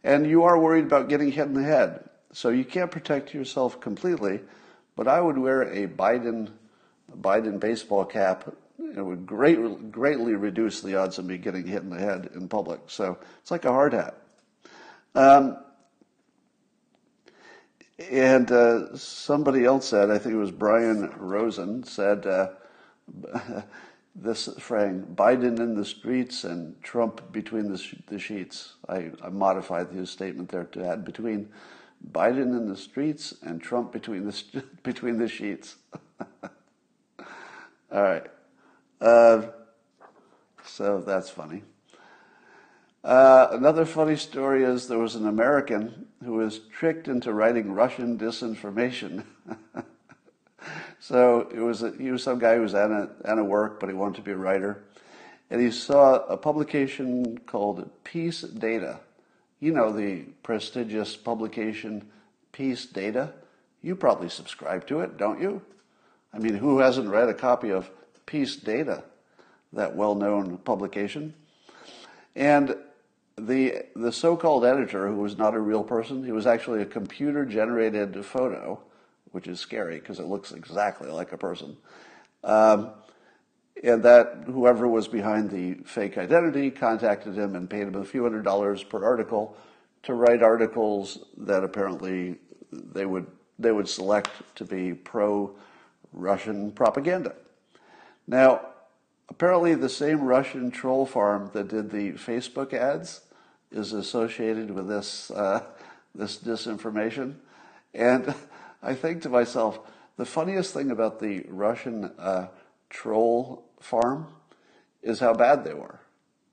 And 0.02 0.26
you 0.26 0.46
are 0.46 0.58
worried 0.58 0.86
about 0.86 1.10
getting 1.10 1.34
hit 1.34 1.48
in 1.48 1.56
the 1.56 1.64
head. 1.64 2.10
So 2.32 2.48
you 2.48 2.64
can't 2.64 2.90
protect 2.90 3.34
yourself 3.34 3.82
completely, 3.82 4.40
but 5.02 5.08
I 5.08 5.20
would 5.20 5.40
wear 5.40 5.64
a 5.64 5.88
Biden, 5.88 6.52
Biden 7.12 7.60
baseball 7.60 8.06
cap. 8.06 8.56
It 8.96 9.04
would 9.04 9.26
great, 9.26 9.92
greatly 9.92 10.36
reduce 10.36 10.80
the 10.80 10.96
odds 10.96 11.18
of 11.18 11.26
me 11.26 11.40
getting 11.40 11.66
hit 11.66 11.82
in 11.82 11.90
the 11.90 11.98
head 11.98 12.30
in 12.36 12.48
public. 12.48 12.82
So 12.86 13.18
it's 13.42 13.50
like 13.50 13.66
a 13.66 13.72
hard 13.72 13.94
hat. 13.94 14.22
Um, 15.16 15.58
and 18.12 18.52
uh, 18.52 18.96
somebody 18.96 19.66
else 19.66 19.88
said, 19.88 20.12
I 20.12 20.20
think 20.20 20.36
it 20.36 20.38
was 20.38 20.52
Brian 20.52 21.12
Rosen, 21.18 21.84
said 21.84 22.28
uh, 22.28 22.50
this 24.16 24.50
frame, 24.60 25.08
Biden 25.16 25.58
in 25.58 25.74
the 25.74 25.84
streets 25.84 26.44
and 26.44 26.80
Trump 26.84 27.32
between 27.32 27.72
the, 27.72 27.84
the 28.06 28.20
sheets. 28.20 28.76
I, 28.88 29.10
I, 29.24 29.30
modified 29.30 29.88
his 29.88 30.12
statement 30.12 30.50
there 30.50 30.66
to 30.66 30.86
add 30.86 31.04
between 31.04 31.50
Biden 32.10 32.58
in 32.58 32.68
the 32.68 32.78
streets 32.78 33.34
and 33.42 33.62
Trump 33.62 33.92
between 33.92 34.26
the, 34.26 34.64
between 34.84 35.18
the 35.18 35.28
sheets. 35.28 35.76
All 37.20 38.02
right. 38.02 38.26
Uh, 39.00 39.48
so 40.64 41.02
that's 41.02 41.30
funny. 41.30 41.64
Uh, 43.04 43.48
another 43.52 43.84
funny 43.86 44.16
story 44.16 44.64
is 44.64 44.88
there 44.88 45.00
was 45.00 45.16
an 45.16 45.28
American 45.28 46.06
who 46.24 46.34
was 46.34 46.60
tricked 46.72 47.08
into 47.08 47.34
writing 47.34 47.74
Russian 47.74 48.18
disinformation. 48.18 49.24
so 51.00 51.50
it 51.52 51.60
was 51.60 51.82
a, 51.82 51.92
he 51.98 52.12
was 52.12 52.22
some 52.22 52.38
guy 52.38 52.56
who 52.56 52.62
was 52.62 52.76
out 52.76 52.92
of, 52.92 53.10
out 53.26 53.40
of 53.40 53.48
work, 53.48 53.80
but 53.80 53.90
he 53.90 53.96
wanted 53.96 54.18
to 54.18 54.22
be 54.22 54.32
a 54.32 54.38
writer, 54.38 54.84
and 55.50 55.60
he 55.60 55.72
saw 55.72 56.18
a 56.28 56.38
publication 56.38 57.40
called 57.40 57.90
Peace 58.04 58.42
Data. 58.42 59.00
You 59.62 59.72
know 59.72 59.92
the 59.92 60.24
prestigious 60.42 61.16
publication 61.16 62.10
Peace 62.52 62.86
Data. 62.88 63.32
You 63.84 63.96
probably 63.96 64.28
subscribe 64.28 64.88
to 64.88 65.02
it, 65.02 65.18
don't 65.18 65.40
you? 65.40 65.62
I 66.34 66.40
mean, 66.40 66.56
who 66.56 66.80
hasn't 66.80 67.10
read 67.10 67.30
a 67.30 67.34
copy 67.34 67.70
of 67.70 67.90
Peace 68.26 68.56
Data, 68.56 69.04
that 69.72 69.96
well-known 69.96 70.58
publication? 70.58 71.36
And 72.36 72.76
the 73.38 73.86
the 73.96 74.12
so-called 74.12 74.66
editor, 74.66 75.08
who 75.08 75.18
was 75.18 75.38
not 75.38 75.54
a 75.54 75.60
real 75.60 75.84
person, 75.84 76.24
he 76.24 76.32
was 76.32 76.48
actually 76.48 76.82
a 76.82 76.86
computer-generated 76.86 78.26
photo, 78.26 78.80
which 79.32 79.48
is 79.48 79.60
scary 79.60 80.00
because 80.00 80.20
it 80.20 80.26
looks 80.26 80.52
exactly 80.52 81.10
like 81.10 81.34
a 81.34 81.38
person. 81.38 81.78
Um, 82.44 82.90
and 83.84 84.04
that 84.04 84.44
whoever 84.46 84.88
was 84.88 85.08
behind 85.08 85.50
the 85.50 85.74
fake 85.86 86.18
identity 86.18 86.70
contacted 86.70 87.36
him 87.36 87.56
and 87.56 87.70
paid 87.70 87.88
him 87.88 87.96
a 87.96 88.06
few 88.06 88.24
hundred 88.24 88.44
dollars 88.44 88.84
per 88.84 89.04
article 89.04 89.58
to 90.04 90.14
write 90.14 90.44
articles 90.44 91.26
that 91.38 91.64
apparently 91.64 92.36
they 92.72 93.06
would 93.06 93.28
they 93.60 93.72
would 93.72 93.88
select 93.88 94.30
to 94.56 94.66
be 94.66 94.94
pro 94.94 95.56
Russian 96.14 96.72
propaganda. 96.72 97.36
Now, 98.28 98.62
apparently 99.30 99.76
the 99.76 99.90
same 99.90 100.22
Russian 100.22 100.72
troll 100.72 101.06
farm 101.06 101.52
that 101.54 101.68
did 101.68 101.92
the 101.92 102.14
Facebook 102.14 102.74
ads 102.74 103.22
is 103.72 103.94
associated 103.94 104.72
with 104.72 104.88
this 104.88 105.32
uh, 105.32 105.64
this 106.14 106.38
disinformation, 106.38 107.36
and 107.94 108.34
I 108.84 108.94
think 108.96 109.22
to 109.24 109.30
myself, 109.30 109.80
the 110.18 110.26
funniest 110.26 110.74
thing 110.74 110.92
about 110.92 111.20
the 111.20 111.46
Russian 111.48 112.12
uh, 112.20 112.48
troll 112.90 113.64
farm 113.82 114.28
is 115.02 115.20
how 115.20 115.34
bad 115.34 115.64
they 115.64 115.74
were 115.74 116.00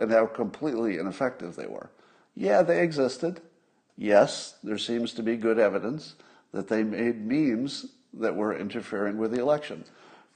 and 0.00 0.10
how 0.10 0.26
completely 0.26 0.98
ineffective 0.98 1.56
they 1.56 1.66
were. 1.66 1.90
Yeah, 2.34 2.62
they 2.62 2.82
existed. 2.82 3.40
Yes, 3.96 4.54
there 4.62 4.78
seems 4.78 5.12
to 5.14 5.22
be 5.22 5.36
good 5.36 5.58
evidence 5.58 6.14
that 6.52 6.68
they 6.68 6.82
made 6.82 7.26
memes 7.26 7.86
that 8.14 8.36
were 8.36 8.56
interfering 8.56 9.18
with 9.18 9.32
the 9.32 9.40
election. 9.40 9.84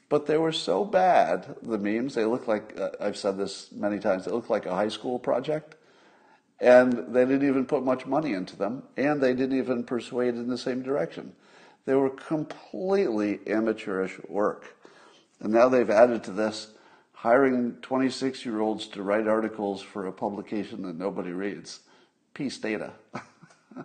But 0.08 0.26
they 0.26 0.36
were 0.36 0.52
so 0.52 0.84
bad, 0.84 1.56
the 1.62 1.78
memes, 1.78 2.14
they 2.14 2.26
look 2.26 2.46
like, 2.46 2.78
uh, 2.78 2.90
I've 3.00 3.16
said 3.16 3.38
this 3.38 3.72
many 3.72 3.98
times, 3.98 4.24
they 4.24 4.30
look 4.30 4.50
like 4.50 4.66
a 4.66 4.74
high 4.74 4.88
school 4.88 5.18
project. 5.18 5.76
And 6.60 6.92
they 7.14 7.24
didn't 7.24 7.48
even 7.48 7.64
put 7.64 7.82
much 7.82 8.04
money 8.06 8.34
into 8.34 8.56
them, 8.56 8.82
and 8.96 9.20
they 9.20 9.34
didn't 9.34 9.58
even 9.58 9.84
persuade 9.84 10.34
in 10.34 10.48
the 10.48 10.58
same 10.58 10.82
direction. 10.82 11.32
They 11.86 11.94
were 11.94 12.10
completely 12.10 13.40
amateurish 13.46 14.20
work. 14.28 14.76
And 15.40 15.52
now 15.52 15.68
they've 15.68 15.88
added 15.90 16.22
to 16.24 16.30
this 16.30 16.68
hiring 17.22 17.74
26 17.82 18.44
year 18.44 18.58
olds 18.58 18.88
to 18.88 19.00
write 19.00 19.28
articles 19.28 19.80
for 19.80 20.08
a 20.08 20.12
publication 20.12 20.82
that 20.82 20.98
nobody 20.98 21.30
reads. 21.30 21.78
Peace 22.34 22.58
data. 22.58 22.90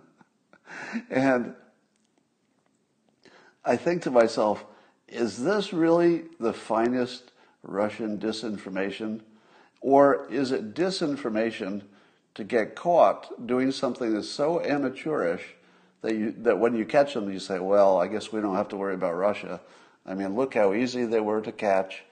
and 1.08 1.54
I 3.64 3.76
think 3.76 4.02
to 4.02 4.10
myself, 4.10 4.64
is 5.06 5.44
this 5.44 5.72
really 5.72 6.24
the 6.40 6.52
finest 6.52 7.30
Russian 7.62 8.18
disinformation? 8.18 9.20
Or 9.80 10.26
is 10.32 10.50
it 10.50 10.74
disinformation 10.74 11.82
to 12.34 12.42
get 12.42 12.74
caught 12.74 13.46
doing 13.46 13.70
something 13.70 14.14
that's 14.14 14.28
so 14.28 14.60
amateurish 14.64 15.54
that, 16.02 16.16
you, 16.16 16.34
that 16.38 16.58
when 16.58 16.74
you 16.74 16.84
catch 16.84 17.14
them, 17.14 17.32
you 17.32 17.38
say, 17.38 17.60
well, 17.60 17.98
I 17.98 18.08
guess 18.08 18.32
we 18.32 18.40
don't 18.40 18.56
have 18.56 18.68
to 18.70 18.76
worry 18.76 18.94
about 18.94 19.14
Russia. 19.14 19.60
I 20.04 20.14
mean, 20.14 20.34
look 20.34 20.54
how 20.54 20.74
easy 20.74 21.04
they 21.04 21.20
were 21.20 21.40
to 21.42 21.52
catch. 21.52 22.02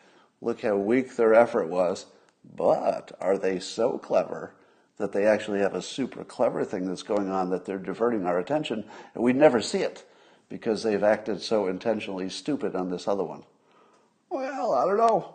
Look 0.40 0.62
how 0.62 0.76
weak 0.76 1.16
their 1.16 1.34
effort 1.34 1.68
was. 1.68 2.06
But 2.44 3.12
are 3.20 3.38
they 3.38 3.58
so 3.58 3.98
clever 3.98 4.52
that 4.98 5.12
they 5.12 5.26
actually 5.26 5.60
have 5.60 5.74
a 5.74 5.82
super 5.82 6.24
clever 6.24 6.64
thing 6.64 6.86
that's 6.86 7.02
going 7.02 7.30
on 7.30 7.50
that 7.50 7.64
they're 7.64 7.78
diverting 7.78 8.24
our 8.24 8.38
attention 8.38 8.84
and 9.14 9.22
we 9.22 9.32
never 9.32 9.60
see 9.60 9.80
it 9.80 10.08
because 10.48 10.82
they've 10.82 11.02
acted 11.02 11.42
so 11.42 11.66
intentionally 11.66 12.28
stupid 12.28 12.74
on 12.74 12.90
this 12.90 13.08
other 13.08 13.24
one? 13.24 13.42
Well, 14.30 14.72
I 14.72 14.84
don't 14.84 14.96
know. 14.96 15.34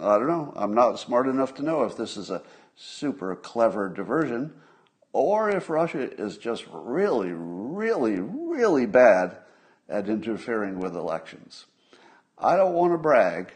I 0.00 0.18
don't 0.18 0.28
know. 0.28 0.52
I'm 0.56 0.74
not 0.74 1.00
smart 1.00 1.26
enough 1.26 1.54
to 1.56 1.62
know 1.62 1.82
if 1.82 1.96
this 1.96 2.16
is 2.16 2.30
a 2.30 2.42
super 2.76 3.34
clever 3.34 3.88
diversion 3.88 4.52
or 5.12 5.50
if 5.50 5.68
Russia 5.68 6.10
is 6.20 6.38
just 6.38 6.64
really, 6.72 7.32
really, 7.32 8.20
really 8.20 8.86
bad 8.86 9.36
at 9.88 10.08
interfering 10.08 10.78
with 10.78 10.94
elections. 10.94 11.66
I 12.38 12.56
don't 12.56 12.74
want 12.74 12.92
to 12.92 12.98
brag, 12.98 13.52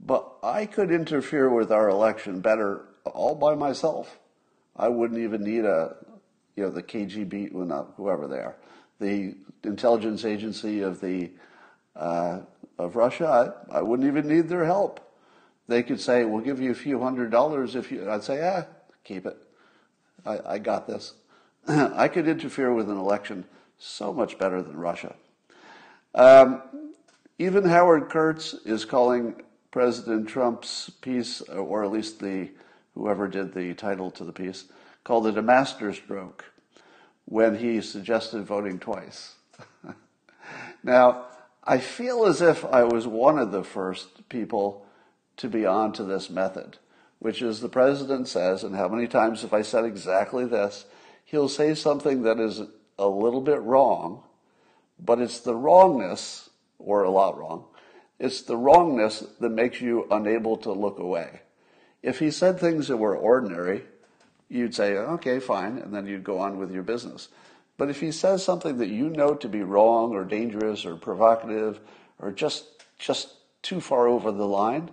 but 0.00 0.32
I 0.42 0.66
could 0.66 0.90
interfere 0.90 1.50
with 1.50 1.70
our 1.72 1.88
election 1.88 2.40
better 2.40 2.84
all 3.04 3.34
by 3.34 3.54
myself. 3.54 4.18
I 4.76 4.88
wouldn't 4.88 5.20
even 5.20 5.42
need 5.42 5.64
a, 5.64 5.96
you 6.56 6.64
know, 6.64 6.70
the 6.70 6.82
KGB, 6.82 7.52
well, 7.52 7.66
not 7.66 7.94
whoever 7.96 8.28
they 8.28 8.38
are, 8.38 8.56
the 9.00 9.34
intelligence 9.64 10.24
agency 10.24 10.80
of 10.80 11.00
the 11.00 11.30
uh, 11.96 12.40
of 12.78 12.94
Russia. 12.94 13.56
I, 13.70 13.78
I 13.78 13.82
wouldn't 13.82 14.06
even 14.06 14.28
need 14.28 14.48
their 14.48 14.64
help. 14.64 15.00
They 15.66 15.82
could 15.82 16.00
say, 16.00 16.24
"We'll 16.24 16.44
give 16.44 16.60
you 16.60 16.70
a 16.70 16.76
few 16.76 17.00
hundred 17.00 17.30
dollars 17.30 17.74
if 17.74 17.90
you." 17.90 18.08
I'd 18.08 18.22
say, 18.22 18.46
"Ah, 18.48 18.66
keep 19.04 19.26
it. 19.26 19.36
I, 20.24 20.54
I 20.54 20.58
got 20.58 20.86
this." 20.86 21.14
I 21.68 22.08
could 22.08 22.28
interfere 22.28 22.72
with 22.72 22.88
an 22.88 22.96
election 22.96 23.44
so 23.78 24.12
much 24.12 24.38
better 24.38 24.62
than 24.62 24.76
Russia. 24.76 25.14
Um, 26.14 26.62
even 27.38 27.64
Howard 27.64 28.08
Kurtz 28.08 28.54
is 28.64 28.84
calling 28.84 29.42
President 29.78 30.28
Trump's 30.28 30.90
piece, 30.90 31.40
or 31.40 31.84
at 31.84 31.92
least 31.92 32.18
the 32.18 32.48
whoever 32.96 33.28
did 33.28 33.54
the 33.54 33.74
title 33.74 34.10
to 34.10 34.24
the 34.24 34.32
piece, 34.32 34.64
called 35.04 35.28
it 35.28 35.38
a 35.38 35.42
masterstroke 35.42 36.46
when 37.26 37.58
he 37.58 37.80
suggested 37.80 38.42
voting 38.42 38.80
twice. 38.80 39.36
now, 40.82 41.26
I 41.62 41.78
feel 41.78 42.24
as 42.24 42.42
if 42.42 42.64
I 42.64 42.82
was 42.82 43.06
one 43.06 43.38
of 43.38 43.52
the 43.52 43.62
first 43.62 44.28
people 44.28 44.84
to 45.36 45.48
be 45.48 45.64
onto 45.64 46.04
this 46.04 46.28
method, 46.28 46.78
which 47.20 47.40
is 47.40 47.60
the 47.60 47.68
president 47.68 48.26
says, 48.26 48.64
and 48.64 48.74
how 48.74 48.88
many 48.88 49.06
times 49.06 49.42
have 49.42 49.52
I 49.52 49.62
said 49.62 49.84
exactly 49.84 50.44
this? 50.44 50.86
He'll 51.24 51.48
say 51.48 51.76
something 51.76 52.22
that 52.22 52.40
is 52.40 52.62
a 52.98 53.06
little 53.06 53.42
bit 53.42 53.60
wrong, 53.62 54.24
but 54.98 55.20
it's 55.20 55.38
the 55.38 55.54
wrongness, 55.54 56.50
or 56.80 57.04
a 57.04 57.10
lot 57.12 57.38
wrong, 57.38 57.66
it's 58.18 58.42
the 58.42 58.56
wrongness 58.56 59.24
that 59.40 59.50
makes 59.50 59.80
you 59.80 60.06
unable 60.10 60.56
to 60.58 60.72
look 60.72 60.98
away. 60.98 61.40
If 62.02 62.18
he 62.18 62.30
said 62.30 62.58
things 62.58 62.88
that 62.88 62.96
were 62.96 63.16
ordinary, 63.16 63.84
you'd 64.48 64.74
say, 64.74 64.96
okay, 64.96 65.40
fine, 65.40 65.78
and 65.78 65.94
then 65.94 66.06
you'd 66.06 66.24
go 66.24 66.38
on 66.38 66.58
with 66.58 66.72
your 66.72 66.82
business. 66.82 67.28
But 67.76 67.90
if 67.90 68.00
he 68.00 68.10
says 68.10 68.44
something 68.44 68.78
that 68.78 68.88
you 68.88 69.08
know 69.08 69.34
to 69.34 69.48
be 69.48 69.62
wrong 69.62 70.12
or 70.12 70.24
dangerous 70.24 70.84
or 70.84 70.96
provocative 70.96 71.80
or 72.18 72.32
just 72.32 72.64
just 72.98 73.34
too 73.62 73.80
far 73.80 74.08
over 74.08 74.32
the 74.32 74.46
line, 74.46 74.90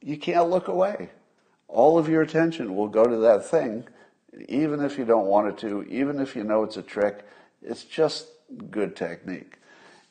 you 0.00 0.16
can't 0.16 0.48
look 0.48 0.68
away. 0.68 1.10
All 1.66 1.98
of 1.98 2.08
your 2.08 2.22
attention 2.22 2.76
will 2.76 2.88
go 2.88 3.04
to 3.04 3.16
that 3.16 3.44
thing, 3.44 3.86
even 4.48 4.80
if 4.80 4.96
you 4.96 5.04
don't 5.04 5.26
want 5.26 5.48
it 5.48 5.58
to, 5.58 5.82
even 5.84 6.20
if 6.20 6.36
you 6.36 6.44
know 6.44 6.62
it's 6.62 6.76
a 6.76 6.82
trick. 6.82 7.26
It's 7.62 7.84
just 7.84 8.28
good 8.70 8.94
technique. 8.94 9.58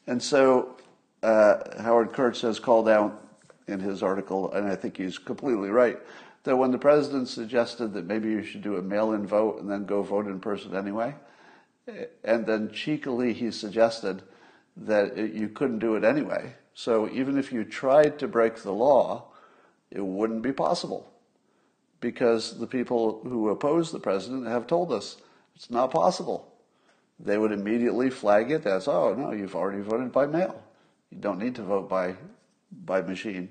And 0.07 0.21
so 0.21 0.75
uh, 1.23 1.81
Howard 1.81 2.13
Kurtz 2.13 2.41
has 2.41 2.59
called 2.59 2.87
out 2.87 3.23
in 3.67 3.79
his 3.79 4.01
article, 4.01 4.51
and 4.51 4.67
I 4.67 4.75
think 4.75 4.97
he's 4.97 5.17
completely 5.17 5.69
right, 5.69 5.99
that 6.43 6.55
when 6.55 6.71
the 6.71 6.77
president 6.77 7.27
suggested 7.27 7.93
that 7.93 8.05
maybe 8.05 8.29
you 8.29 8.43
should 8.43 8.61
do 8.61 8.77
a 8.77 8.81
mail 8.81 9.13
in 9.13 9.27
vote 9.27 9.59
and 9.59 9.69
then 9.69 9.85
go 9.85 10.01
vote 10.01 10.27
in 10.27 10.39
person 10.39 10.75
anyway, 10.75 11.13
and 12.23 12.45
then 12.45 12.71
cheekily 12.71 13.33
he 13.33 13.51
suggested 13.51 14.21
that 14.77 15.17
it, 15.17 15.33
you 15.33 15.49
couldn't 15.49 15.79
do 15.79 15.95
it 15.95 16.03
anyway. 16.03 16.53
So 16.73 17.09
even 17.09 17.37
if 17.37 17.51
you 17.51 17.63
tried 17.63 18.19
to 18.19 18.27
break 18.27 18.57
the 18.57 18.71
law, 18.71 19.25
it 19.91 20.05
wouldn't 20.05 20.41
be 20.41 20.53
possible 20.53 21.11
because 21.99 22.57
the 22.59 22.67
people 22.67 23.21
who 23.23 23.49
oppose 23.49 23.91
the 23.91 23.99
president 23.99 24.47
have 24.47 24.67
told 24.67 24.91
us 24.91 25.17
it's 25.55 25.69
not 25.69 25.91
possible. 25.91 26.53
They 27.19 27.37
would 27.37 27.51
immediately 27.51 28.09
flag 28.09 28.51
it 28.51 28.65
as, 28.65 28.87
oh, 28.87 29.13
no, 29.13 29.31
you've 29.33 29.55
already 29.55 29.81
voted 29.81 30.13
by 30.13 30.25
mail. 30.25 30.63
You 31.11 31.17
don't 31.19 31.39
need 31.39 31.55
to 31.55 31.63
vote 31.63 31.89
by, 31.89 32.15
by 32.71 33.01
machine. 33.01 33.49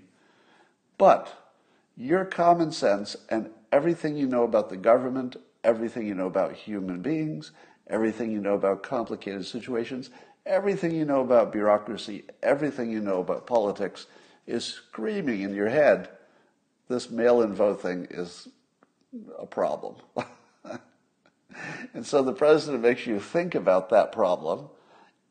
But 0.97 1.53
your 1.97 2.25
common 2.25 2.73
sense 2.73 3.16
and 3.29 3.51
everything 3.73 4.16
you 4.16 4.27
know 4.27 4.44
about 4.44 4.68
the 4.68 4.77
government, 4.77 5.37
everything 5.64 6.07
you 6.07 6.14
know 6.14 6.27
about 6.27 6.53
human 6.53 7.03
beings, 7.03 7.53
everything 7.88 8.31
you 8.31 8.40
know 8.40 8.55
about 8.55 8.83
complicated 8.83 9.47
situations, 9.47 10.11
everything 10.47 10.94
you 10.94 11.05
know 11.05 11.21
about 11.21 11.53
bureaucracy, 11.53 12.25
everything 12.42 12.90
you 12.90 13.01
know 13.01 13.21
about 13.21 13.47
politics 13.47 14.07
is 14.47 14.64
screaming 14.64 15.42
in 15.42 15.55
your 15.55 15.68
head 15.68 16.09
this 16.88 17.11
mail 17.11 17.42
in 17.42 17.55
vote 17.55 17.83
thing 17.83 18.07
is 18.11 18.49
a 19.38 19.47
problem. 19.47 19.97
and 21.94 22.05
so 22.05 22.23
the 22.23 22.33
president 22.33 22.83
makes 22.83 23.07
you 23.07 23.21
think 23.21 23.55
about 23.55 23.90
that 23.90 24.11
problem 24.11 24.68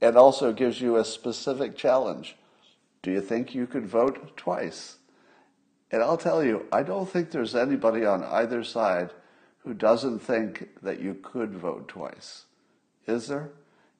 and 0.01 0.15
also 0.15 0.53
gives 0.53 0.81
you 0.81 0.95
a 0.95 1.05
specific 1.05 1.75
challenge. 1.75 2.35
Do 3.01 3.11
you 3.11 3.21
think 3.21 3.55
you 3.55 3.67
could 3.67 3.85
vote 3.85 4.35
twice? 4.37 4.97
And 5.91 6.03
I'll 6.03 6.17
tell 6.17 6.43
you, 6.43 6.65
I 6.71 6.83
don't 6.83 7.09
think 7.09 7.31
there's 7.31 7.55
anybody 7.55 8.05
on 8.05 8.23
either 8.23 8.63
side 8.63 9.11
who 9.59 9.73
doesn't 9.73 10.19
think 10.19 10.69
that 10.81 10.99
you 10.99 11.13
could 11.13 11.53
vote 11.53 11.87
twice. 11.87 12.45
Is 13.07 13.27
there? 13.27 13.51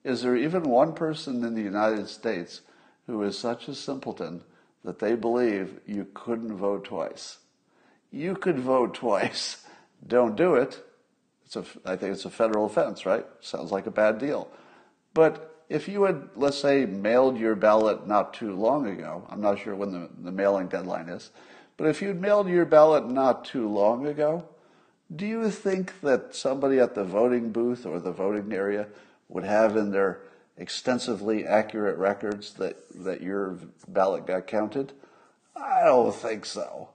Is 0.03 0.21
there 0.21 0.35
even 0.35 0.63
one 0.63 0.93
person 0.93 1.43
in 1.43 1.55
the 1.55 1.61
United 1.61 2.07
States 2.07 2.61
who 3.07 3.21
is 3.23 3.37
such 3.37 3.67
a 3.67 3.75
simpleton 3.75 4.43
that 4.83 4.99
they 4.99 5.15
believe 5.15 5.79
you 5.85 6.07
couldn't 6.13 6.55
vote 6.55 6.85
twice? 6.85 7.39
You 8.11 8.35
could 8.35 8.59
vote 8.59 8.93
twice. 8.93 9.65
Don't 10.07 10.35
do 10.35 10.55
it. 10.55 10.83
It's 11.45 11.55
a, 11.55 11.65
I 11.85 11.95
think 11.95 12.13
it's 12.13 12.25
a 12.25 12.29
federal 12.29 12.65
offense, 12.65 13.05
right? 13.05 13.25
Sounds 13.41 13.71
like 13.71 13.87
a 13.87 13.91
bad 13.91 14.19
deal. 14.19 14.49
But 15.13 15.56
if 15.69 15.87
you 15.87 16.03
had, 16.03 16.29
let's 16.35 16.57
say, 16.57 16.85
mailed 16.85 17.37
your 17.37 17.55
ballot 17.55 18.07
not 18.07 18.33
too 18.33 18.53
long 18.53 18.87
ago, 18.87 19.25
I'm 19.29 19.41
not 19.41 19.59
sure 19.59 19.75
when 19.75 19.91
the, 19.91 20.09
the 20.23 20.31
mailing 20.31 20.67
deadline 20.67 21.09
is, 21.09 21.31
but 21.75 21.87
if 21.87 22.01
you'd 22.01 22.21
mailed 22.21 22.47
your 22.47 22.65
ballot 22.65 23.07
not 23.09 23.45
too 23.45 23.67
long 23.67 24.07
ago, 24.07 24.47
do 25.13 25.25
you 25.25 25.49
think 25.49 25.99
that 26.01 26.35
somebody 26.35 26.79
at 26.79 26.95
the 26.95 27.03
voting 27.03 27.51
booth 27.51 27.85
or 27.85 27.99
the 27.99 28.11
voting 28.11 28.51
area 28.51 28.87
would 29.29 29.43
have 29.43 29.77
in 29.77 29.91
their 29.91 30.19
extensively 30.57 31.45
accurate 31.45 31.97
records 31.97 32.53
that, 32.53 32.77
that 33.03 33.21
your 33.21 33.57
ballot 33.87 34.25
got 34.25 34.47
counted? 34.47 34.93
I 35.55 35.85
don't 35.85 36.13
think 36.13 36.45
so. 36.45 36.89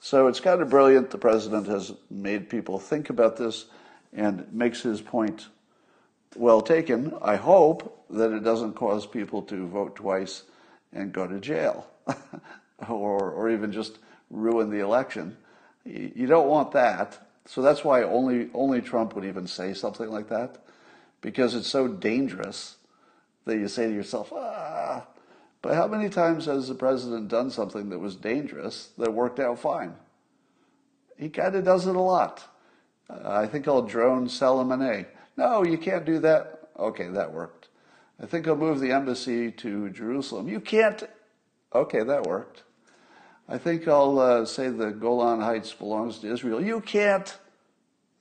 So 0.00 0.28
it's 0.28 0.40
kind 0.40 0.60
of 0.60 0.70
brilliant. 0.70 1.10
The 1.10 1.18
president 1.18 1.66
has 1.66 1.92
made 2.10 2.48
people 2.48 2.78
think 2.78 3.10
about 3.10 3.36
this 3.36 3.66
and 4.12 4.52
makes 4.52 4.82
his 4.82 5.00
point 5.00 5.48
well 6.38 6.60
taken. 6.60 7.14
I 7.22 7.36
hope 7.36 8.04
that 8.10 8.32
it 8.32 8.44
doesn't 8.44 8.74
cause 8.74 9.06
people 9.06 9.42
to 9.42 9.66
vote 9.66 9.96
twice 9.96 10.44
and 10.92 11.12
go 11.12 11.26
to 11.26 11.40
jail 11.40 11.86
or, 12.88 13.30
or 13.30 13.50
even 13.50 13.72
just 13.72 13.98
ruin 14.30 14.70
the 14.70 14.80
election. 14.80 15.36
You 15.84 16.26
don't 16.26 16.48
want 16.48 16.72
that. 16.72 17.18
So 17.46 17.62
that's 17.62 17.84
why 17.84 18.02
only, 18.02 18.50
only 18.54 18.80
Trump 18.80 19.14
would 19.14 19.24
even 19.24 19.46
say 19.46 19.72
something 19.72 20.10
like 20.10 20.28
that 20.28 20.58
because 21.20 21.54
it's 21.54 21.68
so 21.68 21.88
dangerous 21.88 22.76
that 23.44 23.56
you 23.56 23.68
say 23.68 23.86
to 23.86 23.94
yourself, 23.94 24.32
ah. 24.32 25.06
But 25.62 25.74
how 25.74 25.86
many 25.86 26.08
times 26.08 26.46
has 26.46 26.68
the 26.68 26.74
president 26.74 27.28
done 27.28 27.50
something 27.50 27.88
that 27.90 27.98
was 27.98 28.16
dangerous 28.16 28.90
that 28.98 29.12
worked 29.12 29.40
out 29.40 29.58
fine? 29.58 29.94
He 31.16 31.28
kind 31.28 31.54
of 31.54 31.64
does 31.64 31.86
it 31.86 31.96
a 31.96 32.00
lot. 32.00 32.44
Uh, 33.08 33.20
I 33.24 33.46
think 33.46 33.66
I'll 33.66 33.82
drone 33.82 34.26
Soleimani. 34.26 35.06
No, 35.36 35.64
you 35.64 35.78
can't 35.78 36.04
do 36.04 36.18
that. 36.20 36.68
Okay, 36.78 37.08
that 37.08 37.32
worked. 37.32 37.68
I 38.20 38.26
think 38.26 38.48
I'll 38.48 38.56
move 38.56 38.80
the 38.80 38.92
embassy 38.92 39.50
to 39.52 39.90
Jerusalem. 39.90 40.48
You 40.48 40.60
can't. 40.60 41.02
Okay, 41.74 42.02
that 42.02 42.24
worked. 42.24 42.62
I 43.48 43.58
think 43.58 43.86
I'll 43.86 44.18
uh, 44.18 44.44
say 44.44 44.70
the 44.70 44.90
Golan 44.90 45.40
Heights 45.40 45.72
belongs 45.72 46.18
to 46.20 46.32
Israel. 46.32 46.62
You 46.62 46.80
can't. 46.80 47.36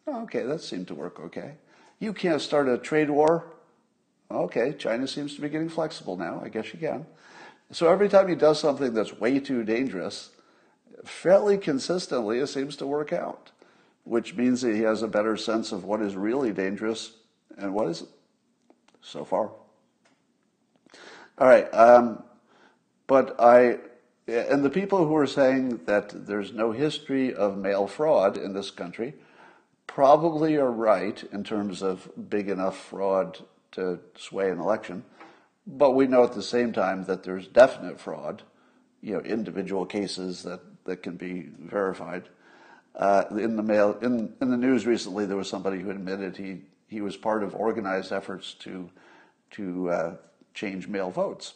Okay, 0.07 0.43
that 0.43 0.61
seemed 0.61 0.87
to 0.89 0.93
work 0.93 1.19
okay. 1.19 1.55
You 1.99 2.13
can't 2.13 2.41
start 2.41 2.67
a 2.67 2.77
trade 2.77 3.09
war. 3.09 3.45
Okay, 4.29 4.73
China 4.73 5.07
seems 5.07 5.35
to 5.35 5.41
be 5.41 5.49
getting 5.49 5.69
flexible 5.69 6.17
now. 6.17 6.41
I 6.43 6.49
guess 6.49 6.73
you 6.73 6.79
can. 6.79 7.05
So 7.71 7.89
every 7.89 8.09
time 8.09 8.27
he 8.27 8.35
does 8.35 8.59
something 8.59 8.93
that's 8.93 9.19
way 9.19 9.39
too 9.39 9.63
dangerous, 9.63 10.31
fairly 11.03 11.57
consistently 11.57 12.39
it 12.39 12.47
seems 12.47 12.75
to 12.77 12.87
work 12.87 13.11
out, 13.11 13.51
which 14.05 14.35
means 14.35 14.61
that 14.61 14.73
he 14.73 14.81
has 14.81 15.01
a 15.01 15.07
better 15.07 15.35
sense 15.35 15.71
of 15.71 15.83
what 15.83 16.01
is 16.01 16.15
really 16.15 16.53
dangerous 16.53 17.11
and 17.57 17.73
what 17.73 17.89
isn't 17.89 18.09
so 19.01 19.25
far. 19.25 19.51
All 21.37 21.47
right. 21.47 21.65
Um, 21.73 22.23
but 23.07 23.35
I, 23.39 23.79
and 24.27 24.63
the 24.63 24.69
people 24.69 25.05
who 25.05 25.15
are 25.15 25.27
saying 25.27 25.81
that 25.85 26.27
there's 26.27 26.53
no 26.53 26.71
history 26.71 27.33
of 27.33 27.57
mail 27.57 27.87
fraud 27.87 28.37
in 28.37 28.53
this 28.53 28.71
country 28.71 29.15
probably 29.87 30.55
are 30.55 30.71
right 30.71 31.23
in 31.31 31.43
terms 31.43 31.81
of 31.81 32.09
big 32.29 32.49
enough 32.49 32.77
fraud 32.77 33.39
to 33.71 33.99
sway 34.17 34.49
an 34.49 34.59
election. 34.59 35.03
But 35.67 35.91
we 35.91 36.07
know 36.07 36.23
at 36.23 36.33
the 36.33 36.43
same 36.43 36.73
time 36.73 37.05
that 37.05 37.23
there's 37.23 37.47
definite 37.47 37.99
fraud, 37.99 38.43
you 39.01 39.13
know, 39.13 39.19
individual 39.21 39.85
cases 39.85 40.43
that, 40.43 40.61
that 40.85 41.03
can 41.03 41.17
be 41.17 41.49
verified. 41.59 42.29
Uh, 42.95 43.25
in 43.31 43.55
the 43.57 43.63
mail, 43.63 43.97
in, 44.01 44.33
in 44.41 44.49
the 44.49 44.57
news 44.57 44.85
recently, 44.85 45.25
there 45.25 45.37
was 45.37 45.49
somebody 45.49 45.79
who 45.79 45.91
admitted 45.91 46.37
he, 46.37 46.61
he 46.87 47.01
was 47.01 47.17
part 47.17 47.43
of 47.43 47.53
organized 47.53 48.11
efforts 48.11 48.53
to, 48.53 48.89
to 49.51 49.89
uh, 49.89 50.15
change 50.53 50.87
mail 50.87 51.11
votes. 51.11 51.55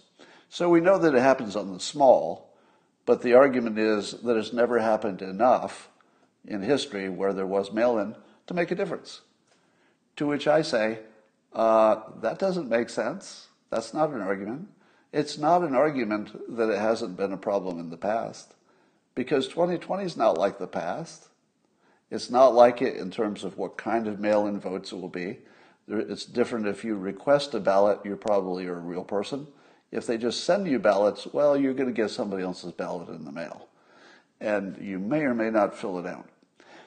So 0.49 0.69
we 0.69 0.81
know 0.81 0.97
that 0.97 1.15
it 1.15 1.21
happens 1.21 1.55
on 1.55 1.71
the 1.71 1.79
small, 1.79 2.53
but 3.05 3.21
the 3.21 3.35
argument 3.35 3.79
is 3.79 4.11
that 4.11 4.35
it's 4.35 4.51
never 4.51 4.79
happened 4.79 5.21
enough 5.21 5.89
in 6.45 6.61
history 6.61 7.07
where 7.07 7.33
there 7.33 7.47
was 7.47 7.71
mail 7.71 7.97
in 7.99 8.15
to 8.47 8.53
make 8.53 8.71
a 8.71 8.75
difference. 8.75 9.21
To 10.17 10.27
which 10.27 10.47
I 10.47 10.61
say, 10.61 10.99
uh, 11.53 12.01
that 12.21 12.39
doesn't 12.39 12.69
make 12.69 12.89
sense. 12.89 13.47
That's 13.69 13.93
not 13.93 14.09
an 14.09 14.21
argument. 14.21 14.69
It's 15.13 15.37
not 15.37 15.63
an 15.63 15.73
argument 15.73 16.57
that 16.57 16.69
it 16.69 16.79
hasn't 16.79 17.15
been 17.15 17.31
a 17.31 17.37
problem 17.37 17.79
in 17.79 17.89
the 17.89 17.97
past 17.97 18.53
because 19.15 19.47
2020 19.47 20.03
is 20.03 20.17
not 20.17 20.37
like 20.37 20.59
the 20.59 20.67
past. 20.67 21.28
It's 22.11 22.29
not 22.29 22.53
like 22.53 22.81
it 22.81 22.95
in 22.97 23.11
terms 23.11 23.43
of 23.43 23.57
what 23.57 23.77
kind 23.77 24.07
of 24.07 24.19
mail 24.19 24.47
in 24.47 24.59
votes 24.59 24.91
it 24.91 24.95
will 24.95 25.09
be. 25.09 25.39
It's 25.87 26.25
different 26.25 26.67
if 26.67 26.83
you 26.83 26.95
request 26.95 27.53
a 27.53 27.59
ballot, 27.59 27.99
you're 28.03 28.15
probably 28.15 28.65
a 28.65 28.73
real 28.73 29.03
person. 29.03 29.47
If 29.91 30.05
they 30.05 30.17
just 30.17 30.43
send 30.43 30.67
you 30.67 30.79
ballots, 30.79 31.27
well, 31.33 31.57
you're 31.57 31.73
going 31.73 31.89
to 31.89 32.01
get 32.01 32.11
somebody 32.11 32.43
else's 32.43 32.73
ballot 32.73 33.09
in 33.09 33.25
the 33.25 33.31
mail. 33.31 33.67
And 34.39 34.77
you 34.79 34.99
may 34.99 35.21
or 35.21 35.33
may 35.33 35.49
not 35.49 35.77
fill 35.77 35.99
it 35.99 36.05
out. 36.05 36.29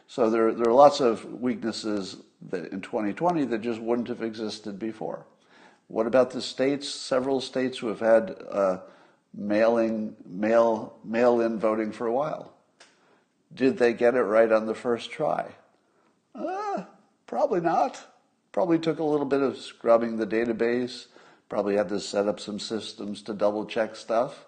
So 0.07 0.31
there, 0.31 0.53
there 0.53 0.69
are 0.69 0.75
lots 0.75 1.01
of 1.01 1.25
weaknesses 1.41 2.17
that 2.51 2.73
in 2.73 2.81
2020 2.81 3.45
that 3.47 3.61
just 3.61 3.81
wouldn't 3.81 4.09
have 4.09 4.23
existed 4.23 4.79
before. 4.79 5.27
What 5.89 6.07
about 6.07 6.31
the 6.31 6.43
states? 6.43 6.89
Several 6.89 7.41
states 7.41 7.79
who 7.79 7.89
have 7.89 8.01
had 8.01 8.37
uh, 8.51 8.79
mailing, 9.35 10.17
mail, 10.27 10.99
mail-in 11.05 11.59
voting 11.59 11.93
for 11.93 12.07
a 12.07 12.13
while. 12.13 12.52
Did 13.55 13.79
they 13.79 13.93
get 13.93 14.15
it 14.15 14.23
right 14.23 14.51
on 14.51 14.67
the 14.67 14.75
first 14.75 15.11
try? 15.11 15.53
Uh, 16.35 16.85
probably 17.27 17.61
not. 17.61 18.03
Probably 18.53 18.79
took 18.79 18.99
a 18.99 19.05
little 19.05 19.27
bit 19.27 19.43
of 19.43 19.59
scrubbing 19.59 20.17
the 20.17 20.27
database. 20.27 21.07
Probably 21.49 21.77
had 21.77 21.89
to 21.91 22.01
set 22.01 22.29
up 22.29 22.41
some 22.41 22.59
systems 22.59 23.23
to 23.23 23.35
double 23.35 23.67
check 23.67 23.97
stuff. 23.97 24.47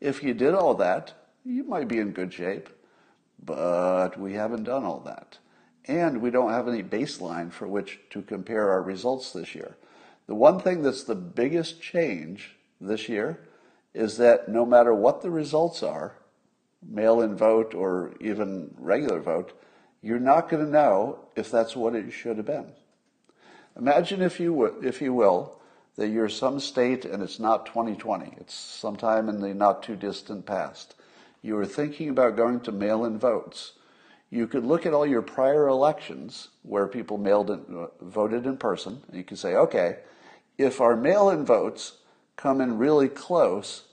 If 0.00 0.22
you 0.22 0.32
did 0.32 0.54
all 0.54 0.74
that, 0.74 1.12
you 1.44 1.64
might 1.64 1.88
be 1.88 1.98
in 1.98 2.12
good 2.12 2.32
shape. 2.32 2.68
But 3.42 4.18
we 4.18 4.34
haven't 4.34 4.64
done 4.64 4.84
all 4.84 5.00
that. 5.00 5.38
And 5.86 6.20
we 6.20 6.30
don't 6.30 6.52
have 6.52 6.68
any 6.68 6.82
baseline 6.82 7.50
for 7.52 7.66
which 7.66 8.00
to 8.10 8.22
compare 8.22 8.70
our 8.70 8.82
results 8.82 9.32
this 9.32 9.54
year. 9.54 9.76
The 10.26 10.34
one 10.34 10.60
thing 10.60 10.82
that's 10.82 11.04
the 11.04 11.14
biggest 11.14 11.80
change 11.80 12.56
this 12.80 13.08
year 13.08 13.40
is 13.94 14.18
that 14.18 14.48
no 14.48 14.64
matter 14.64 14.94
what 14.94 15.22
the 15.22 15.30
results 15.30 15.82
are, 15.82 16.14
mail 16.86 17.20
in 17.20 17.36
vote 17.36 17.74
or 17.74 18.14
even 18.20 18.74
regular 18.78 19.20
vote, 19.20 19.52
you're 20.02 20.18
not 20.18 20.48
going 20.48 20.64
to 20.64 20.70
know 20.70 21.18
if 21.36 21.50
that's 21.50 21.76
what 21.76 21.94
it 21.94 22.10
should 22.10 22.36
have 22.38 22.46
been. 22.46 22.72
Imagine, 23.76 24.22
if 24.22 24.40
you, 24.40 24.64
if 24.82 25.00
you 25.00 25.12
will, 25.12 25.60
that 25.96 26.08
you're 26.08 26.28
some 26.28 26.60
state 26.60 27.04
and 27.04 27.22
it's 27.22 27.38
not 27.38 27.66
2020, 27.66 28.34
it's 28.38 28.54
sometime 28.54 29.28
in 29.28 29.40
the 29.40 29.52
not 29.52 29.82
too 29.82 29.96
distant 29.96 30.46
past. 30.46 30.94
You 31.42 31.58
are 31.58 31.66
thinking 31.66 32.08
about 32.08 32.36
going 32.36 32.60
to 32.60 32.72
mail 32.72 33.04
in 33.04 33.18
votes. 33.18 33.72
You 34.30 34.46
could 34.46 34.64
look 34.64 34.86
at 34.86 34.94
all 34.94 35.06
your 35.06 35.22
prior 35.22 35.68
elections 35.68 36.48
where 36.62 36.86
people 36.86 37.18
mailed 37.18 37.50
in, 37.50 37.64
uh, 37.76 37.86
voted 38.00 38.46
in 38.46 38.56
person, 38.56 39.02
and 39.08 39.16
you 39.16 39.24
can 39.24 39.36
say, 39.36 39.54
okay, 39.54 39.98
if 40.56 40.80
our 40.80 40.94
mail-in 40.94 41.44
votes 41.44 41.96
come 42.36 42.60
in 42.60 42.78
really 42.78 43.08
close 43.08 43.84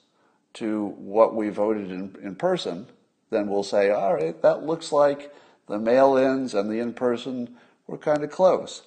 to 0.58 0.88
what 0.98 1.36
we 1.36 1.50
voted 1.50 1.92
in, 1.92 2.16
in 2.22 2.36
person, 2.36 2.88
then 3.30 3.50
we'll 3.50 3.64
say, 3.64 3.90
all 3.90 4.14
right, 4.14 4.42
that 4.42 4.64
looks 4.64 4.92
like 4.92 5.34
the 5.68 5.78
mail-ins 5.78 6.54
and 6.54 6.70
the 6.70 6.80
in-person 6.80 7.56
were 7.88 7.98
kind 7.98 8.24
of 8.24 8.32
close. 8.32 8.84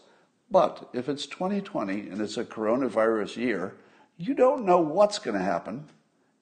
But 0.50 0.88
if 0.92 1.08
it's 1.08 1.26
2020 1.26 2.08
and 2.08 2.20
it's 2.20 2.36
a 2.36 2.44
coronavirus 2.44 3.36
year, 3.36 3.74
you 4.16 4.34
don't 4.34 4.64
know 4.64 4.80
what's 4.80 5.18
going 5.18 5.36
to 5.36 5.44
happen 5.44 5.88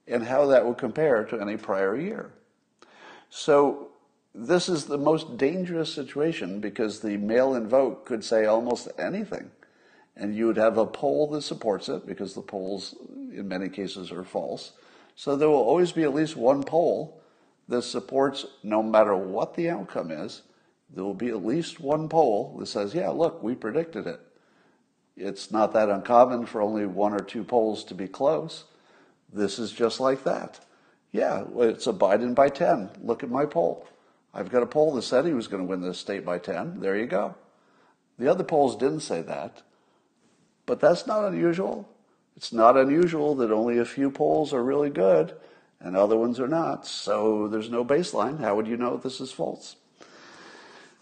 and 0.07 0.25
how 0.25 0.47
that 0.47 0.65
will 0.65 0.75
compare 0.75 1.25
to 1.25 1.41
any 1.41 1.57
prior 1.57 1.97
year. 1.97 2.31
So 3.29 3.89
this 4.35 4.69
is 4.69 4.87
the 4.87 4.99
most 4.99 5.37
dangerous 5.37 5.93
situation 5.93 6.61
because 6.61 7.01
the 7.01 7.17
mail-in 7.17 7.69
vote 7.69 8.07
could 8.07 8.25
say 8.25 8.47
almost 8.47 8.89
anything 8.99 9.51
and 10.19 10.35
you 10.35 10.47
would 10.47 10.57
have 10.57 10.77
a 10.77 10.87
poll 10.87 11.29
that 11.29 11.43
supports 11.43 11.89
it 11.89 12.07
because 12.07 12.35
the 12.35 12.43
polls 12.43 12.97
in 13.33 13.47
many 13.47 13.69
cases 13.69 14.11
are 14.11 14.25
false. 14.25 14.73
So 15.19 15.35
there 15.35 15.49
will 15.49 15.57
always 15.57 15.91
be 15.91 16.05
at 16.05 16.15
least 16.15 16.37
one 16.37 16.63
poll 16.63 17.21
that 17.67 17.83
supports 17.83 18.47
no 18.63 18.85
matter 18.85 19.17
what 19.17 19.57
the 19.57 19.69
outcome 19.69 20.13
is, 20.13 20.43
there 20.95 21.03
will 21.03 21.13
be 21.13 21.27
at 21.27 21.45
least 21.45 21.81
one 21.81 22.09
poll 22.09 22.57
that 22.61 22.67
says, 22.67 22.95
yeah, 22.95 23.09
look, 23.09 23.43
we 23.43 23.57
predicted 23.57 24.07
it. 24.07 24.21
It's 25.17 25.51
not 25.51 25.73
that 25.73 25.89
uncommon 25.89 26.47
for 26.47 26.63
only 26.63 26.87
one 26.87 27.15
or 27.15 27.19
two 27.19 27.43
polls 27.43 27.83
to 27.87 27.97
be 27.97 28.07
close. 28.07 28.63
This 29.33 29.59
is 29.59 29.73
just 29.73 29.99
like 29.99 30.23
that. 30.23 30.61
Yeah, 31.11 31.47
it's 31.57 31.89
a 31.89 31.93
Biden 31.93 32.33
by 32.33 32.49
10. 32.49 32.91
Look 33.03 33.25
at 33.25 33.29
my 33.29 33.45
poll. 33.45 33.89
I've 34.33 34.53
got 34.53 34.63
a 34.63 34.67
poll 34.67 34.95
that 34.95 35.03
said 35.03 35.27
he 35.27 35.33
was 35.33 35.49
going 35.49 35.65
to 35.65 35.69
win 35.69 35.81
this 35.81 35.99
state 35.99 36.25
by 36.25 36.39
10. 36.39 36.79
There 36.79 36.97
you 36.97 37.07
go. 37.07 37.35
The 38.21 38.31
other 38.31 38.45
polls 38.45 38.77
didn't 38.77 39.01
say 39.01 39.23
that. 39.23 39.63
But 40.65 40.79
that's 40.79 41.09
not 41.09 41.25
unusual. 41.25 41.89
It's 42.39 42.53
not 42.53 42.77
unusual 42.77 43.35
that 43.35 43.51
only 43.51 43.79
a 43.79 43.85
few 43.85 44.13
polls 44.13 44.53
are 44.53 44.63
really 44.63 44.91
good 44.91 45.35
and 45.81 45.97
other 45.97 46.17
ones 46.17 46.39
are 46.39 46.47
not. 46.47 46.87
So 46.87 47.49
there's 47.49 47.69
no 47.69 47.85
baseline. 47.85 48.39
How 48.39 48.55
would 48.55 48.69
you 48.69 48.77
know 48.77 48.97
this 48.97 49.21
is 49.21 49.33
false? 49.33 49.75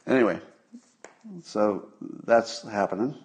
Anyway, 0.07 0.40
so 1.42 1.88
that's 2.25 2.62
happening. 2.62 3.16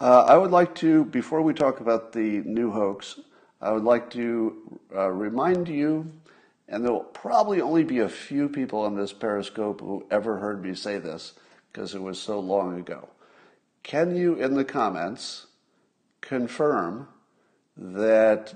Uh, 0.00 0.24
I 0.24 0.36
would 0.36 0.50
like 0.50 0.74
to, 0.76 1.04
before 1.04 1.42
we 1.42 1.54
talk 1.54 1.78
about 1.78 2.12
the 2.12 2.42
new 2.44 2.72
hoax, 2.72 3.20
I 3.60 3.70
would 3.70 3.84
like 3.84 4.10
to 4.10 4.80
uh, 4.92 5.10
remind 5.10 5.68
you, 5.68 6.10
and 6.66 6.84
there 6.84 6.90
will 6.90 7.04
probably 7.04 7.60
only 7.60 7.84
be 7.84 8.00
a 8.00 8.08
few 8.08 8.48
people 8.48 8.80
on 8.80 8.96
this 8.96 9.12
Periscope 9.12 9.80
who 9.80 10.04
ever 10.10 10.38
heard 10.38 10.64
me 10.64 10.74
say 10.74 10.98
this 10.98 11.34
because 11.70 11.94
it 11.94 12.02
was 12.02 12.20
so 12.20 12.40
long 12.40 12.80
ago. 12.80 13.10
Can 13.84 14.16
you, 14.16 14.34
in 14.34 14.54
the 14.54 14.64
comments, 14.64 15.46
confirm 16.22 17.08
that 17.76 18.54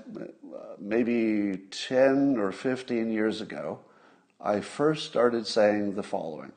maybe 0.79 1.57
10 1.69 2.37
or 2.37 2.51
15 2.51 3.11
years 3.11 3.41
ago, 3.41 3.79
I 4.41 4.61
first 4.61 5.05
started 5.05 5.45
saying 5.45 5.93
the 5.93 6.03
following. 6.03 6.53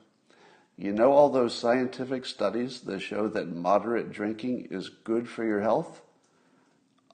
You 0.78 0.92
know 0.92 1.12
all 1.12 1.28
those 1.28 1.54
scientific 1.54 2.24
studies 2.24 2.80
that 2.82 3.00
show 3.00 3.28
that 3.28 3.54
moderate 3.54 4.10
drinking 4.10 4.68
is 4.70 4.88
good 4.88 5.28
for 5.28 5.44
your 5.44 5.60
health? 5.60 6.00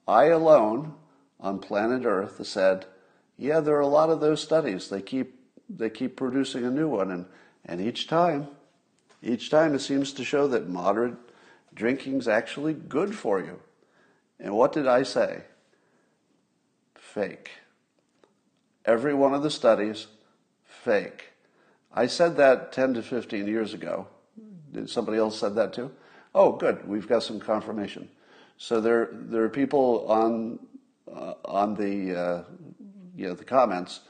I 0.07 0.27
alone 0.27 0.93
on 1.39 1.59
planet 1.59 2.05
Earth 2.05 2.45
said, 2.45 2.85
yeah, 3.37 3.59
there 3.59 3.75
are 3.75 3.81
a 3.81 3.87
lot 3.87 4.09
of 4.09 4.21
those 4.21 4.41
studies. 4.41 4.89
They 4.89 5.01
keep 5.01 5.35
they 5.69 5.89
keep 5.89 6.15
producing 6.15 6.63
a 6.63 6.71
new 6.71 6.87
one 6.87 7.11
and, 7.11 7.25
and 7.65 7.81
each 7.81 8.07
time 8.07 8.47
each 9.21 9.49
time 9.49 9.73
it 9.73 9.79
seems 9.79 10.13
to 10.13 10.23
show 10.23 10.47
that 10.47 10.69
moderate 10.69 11.15
drinking 11.73 12.19
is 12.19 12.27
actually 12.27 12.73
good 12.73 13.15
for 13.15 13.39
you. 13.39 13.59
And 14.39 14.55
what 14.55 14.73
did 14.73 14.87
I 14.87 15.03
say? 15.03 15.43
Fake. 16.95 17.51
Every 18.85 19.13
one 19.13 19.33
of 19.33 19.43
the 19.43 19.49
studies, 19.49 20.07
fake. 20.63 21.33
I 21.93 22.07
said 22.07 22.37
that 22.37 22.71
10 22.71 22.93
to 22.95 23.01
15 23.01 23.47
years 23.47 23.73
ago. 23.73 24.07
Did 24.71 24.89
somebody 24.89 25.17
else 25.17 25.39
said 25.39 25.55
that 25.55 25.73
too? 25.73 25.91
Oh, 26.35 26.51
good. 26.53 26.87
We've 26.87 27.07
got 27.07 27.23
some 27.23 27.39
confirmation. 27.39 28.09
So 28.57 28.79
there, 28.79 29.09
there 29.11 29.43
are 29.43 29.49
people 29.49 30.05
on, 30.07 30.59
uh, 31.11 31.33
on 31.45 31.75
the, 31.75 32.19
uh, 32.19 32.43
you 33.15 33.27
know, 33.27 33.33
the 33.33 33.43
comments 33.43 34.01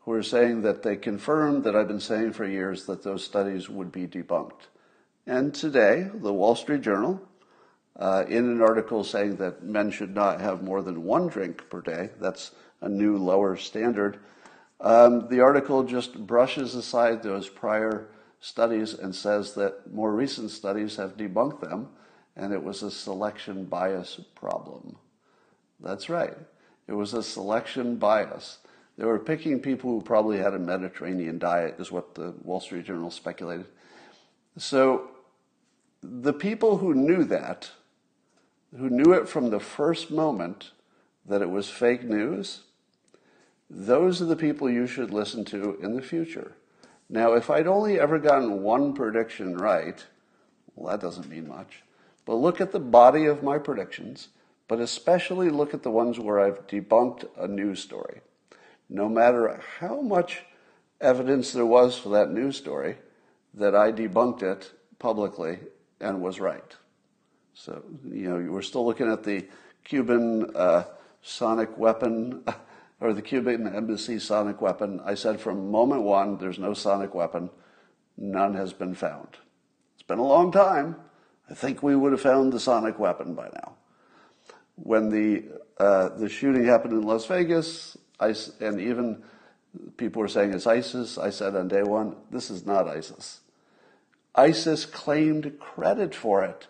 who 0.00 0.12
are 0.12 0.22
saying 0.22 0.62
that 0.62 0.82
they 0.82 0.96
confirmed 0.96 1.64
that 1.64 1.76
I've 1.76 1.88
been 1.88 2.00
saying 2.00 2.32
for 2.32 2.46
years 2.46 2.86
that 2.86 3.02
those 3.02 3.24
studies 3.24 3.68
would 3.68 3.92
be 3.92 4.06
debunked. 4.06 4.66
And 5.26 5.54
today, 5.54 6.08
the 6.12 6.32
Wall 6.32 6.54
Street 6.54 6.80
Journal 6.80 7.20
uh, 7.98 8.24
in 8.28 8.44
an 8.44 8.62
article 8.62 9.02
saying 9.02 9.36
that 9.36 9.64
men 9.64 9.90
should 9.90 10.14
not 10.14 10.40
have 10.40 10.62
more 10.62 10.82
than 10.82 11.04
one 11.04 11.26
drink 11.26 11.68
per 11.68 11.80
day. 11.80 12.10
That's 12.20 12.52
a 12.80 12.88
new 12.88 13.16
lower 13.16 13.56
standard. 13.56 14.20
Um, 14.80 15.28
the 15.28 15.40
article 15.40 15.82
just 15.82 16.26
brushes 16.26 16.74
aside 16.74 17.22
those 17.22 17.48
prior 17.48 18.08
studies 18.40 18.94
and 18.94 19.14
says 19.14 19.54
that 19.54 19.92
more 19.92 20.12
recent 20.12 20.50
studies 20.50 20.96
have 20.96 21.16
debunked 21.16 21.60
them, 21.60 21.88
and 22.36 22.52
it 22.52 22.62
was 22.62 22.82
a 22.82 22.90
selection 22.90 23.64
bias 23.64 24.20
problem. 24.36 24.96
That's 25.80 26.08
right. 26.08 26.36
It 26.86 26.92
was 26.92 27.14
a 27.14 27.22
selection 27.22 27.96
bias. 27.96 28.58
They 28.96 29.04
were 29.04 29.18
picking 29.18 29.60
people 29.60 29.90
who 29.90 30.00
probably 30.02 30.38
had 30.38 30.54
a 30.54 30.58
Mediterranean 30.58 31.38
diet, 31.38 31.76
is 31.78 31.92
what 31.92 32.14
the 32.14 32.34
Wall 32.42 32.60
Street 32.60 32.84
Journal 32.84 33.10
speculated. 33.10 33.66
So 34.56 35.10
the 36.02 36.32
people 36.32 36.78
who 36.78 36.94
knew 36.94 37.24
that, 37.24 37.70
who 38.76 38.90
knew 38.90 39.12
it 39.12 39.28
from 39.28 39.50
the 39.50 39.60
first 39.60 40.10
moment 40.10 40.72
that 41.26 41.42
it 41.42 41.50
was 41.50 41.70
fake 41.70 42.04
news, 42.04 42.62
those 43.70 44.22
are 44.22 44.26
the 44.26 44.36
people 44.36 44.70
you 44.70 44.86
should 44.86 45.12
listen 45.12 45.44
to 45.46 45.78
in 45.82 45.94
the 45.94 46.02
future. 46.02 46.52
Now, 47.10 47.34
if 47.34 47.50
I'd 47.50 47.66
only 47.66 47.98
ever 47.98 48.18
gotten 48.18 48.62
one 48.62 48.92
prediction 48.92 49.56
right, 49.56 50.04
well, 50.74 50.90
that 50.90 51.00
doesn't 51.00 51.28
mean 51.28 51.48
much. 51.48 51.82
But 52.24 52.34
look 52.34 52.60
at 52.60 52.72
the 52.72 52.80
body 52.80 53.24
of 53.24 53.42
my 53.42 53.58
predictions, 53.58 54.28
but 54.68 54.80
especially 54.80 55.48
look 55.48 55.72
at 55.72 55.82
the 55.82 55.90
ones 55.90 56.18
where 56.18 56.40
I've 56.40 56.66
debunked 56.66 57.24
a 57.38 57.48
news 57.48 57.80
story. 57.80 58.20
No 58.90 59.08
matter 59.08 59.60
how 59.80 60.00
much 60.00 60.44
evidence 61.00 61.52
there 61.52 61.66
was 61.66 61.96
for 61.98 62.10
that 62.10 62.30
news 62.30 62.56
story, 62.56 62.96
that 63.54 63.74
I 63.74 63.92
debunked 63.92 64.42
it 64.42 64.72
publicly 64.98 65.58
and 66.00 66.20
was 66.20 66.40
right. 66.40 66.76
So, 67.58 67.82
you 68.04 68.30
know, 68.30 68.52
we're 68.52 68.62
still 68.62 68.86
looking 68.86 69.10
at 69.10 69.24
the 69.24 69.44
Cuban 69.82 70.54
uh, 70.54 70.84
sonic 71.22 71.76
weapon 71.76 72.44
or 73.00 73.12
the 73.12 73.20
Cuban 73.20 73.66
embassy 73.66 74.20
sonic 74.20 74.60
weapon. 74.60 75.00
I 75.04 75.14
said 75.16 75.40
from 75.40 75.68
moment 75.68 76.02
one, 76.02 76.38
there's 76.38 76.60
no 76.60 76.72
sonic 76.72 77.16
weapon. 77.16 77.50
None 78.16 78.54
has 78.54 78.72
been 78.72 78.94
found. 78.94 79.38
It's 79.94 80.04
been 80.04 80.20
a 80.20 80.24
long 80.24 80.52
time. 80.52 80.94
I 81.50 81.54
think 81.54 81.82
we 81.82 81.96
would 81.96 82.12
have 82.12 82.20
found 82.20 82.52
the 82.52 82.60
sonic 82.60 82.96
weapon 83.00 83.34
by 83.34 83.48
now. 83.52 83.74
When 84.76 85.08
the 85.08 85.44
uh, 85.78 86.10
the 86.10 86.28
shooting 86.28 86.64
happened 86.64 86.92
in 86.92 87.02
Las 87.02 87.26
Vegas, 87.26 87.96
I, 88.20 88.36
and 88.60 88.80
even 88.80 89.24
people 89.96 90.22
were 90.22 90.28
saying 90.28 90.54
it's 90.54 90.66
ISIS. 90.68 91.18
I 91.18 91.30
said 91.30 91.56
on 91.56 91.66
day 91.66 91.82
one, 91.82 92.14
this 92.30 92.50
is 92.50 92.64
not 92.64 92.86
ISIS. 92.86 93.40
ISIS 94.36 94.86
claimed 94.86 95.58
credit 95.58 96.14
for 96.14 96.44
it. 96.44 96.68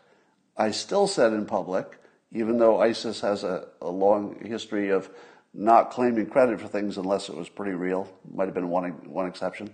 I 0.59 0.73
still 0.73 1.07
said 1.07 1.33
in 1.33 1.47
public, 1.47 1.99
even 2.33 2.59
though 2.59 2.81
ISIS 2.81 3.21
has 3.21 3.45
a, 3.45 3.69
a 3.81 3.89
long 3.89 4.45
history 4.45 4.91
of 4.91 5.09
not 5.55 5.91
claiming 5.91 6.27
credit 6.27 6.61
for 6.61 6.67
things 6.67 6.99
unless 6.99 7.29
it 7.29 7.37
was 7.37 7.49
pretty 7.49 7.73
real. 7.73 8.13
Might 8.35 8.47
have 8.47 8.55
been 8.55 8.69
one, 8.69 8.91
one 9.11 9.27
exception. 9.27 9.71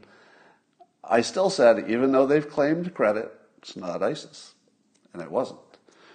I 1.02 1.22
still 1.22 1.50
said, 1.50 1.90
even 1.90 2.12
though 2.12 2.26
they've 2.26 2.48
claimed 2.48 2.94
credit, 2.94 3.32
it's 3.58 3.76
not 3.76 4.02
ISIS. 4.02 4.54
And 5.12 5.22
it 5.22 5.30
wasn't. 5.30 5.60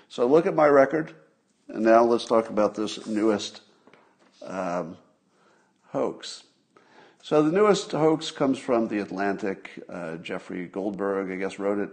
So 0.07 0.27
look 0.27 0.45
at 0.45 0.55
my 0.55 0.67
record. 0.67 1.13
And 1.67 1.83
now 1.83 2.03
let's 2.03 2.25
talk 2.25 2.49
about 2.49 2.75
this 2.75 3.05
newest 3.05 3.61
um, 4.43 4.97
hoax. 5.89 6.43
So 7.21 7.43
the 7.43 7.51
newest 7.51 7.91
hoax 7.91 8.31
comes 8.31 8.57
from 8.57 8.87
The 8.87 8.99
Atlantic. 8.99 9.83
Uh, 9.89 10.17
Jeffrey 10.17 10.67
Goldberg, 10.67 11.31
I 11.31 11.35
guess, 11.35 11.59
wrote 11.59 11.79
it. 11.79 11.89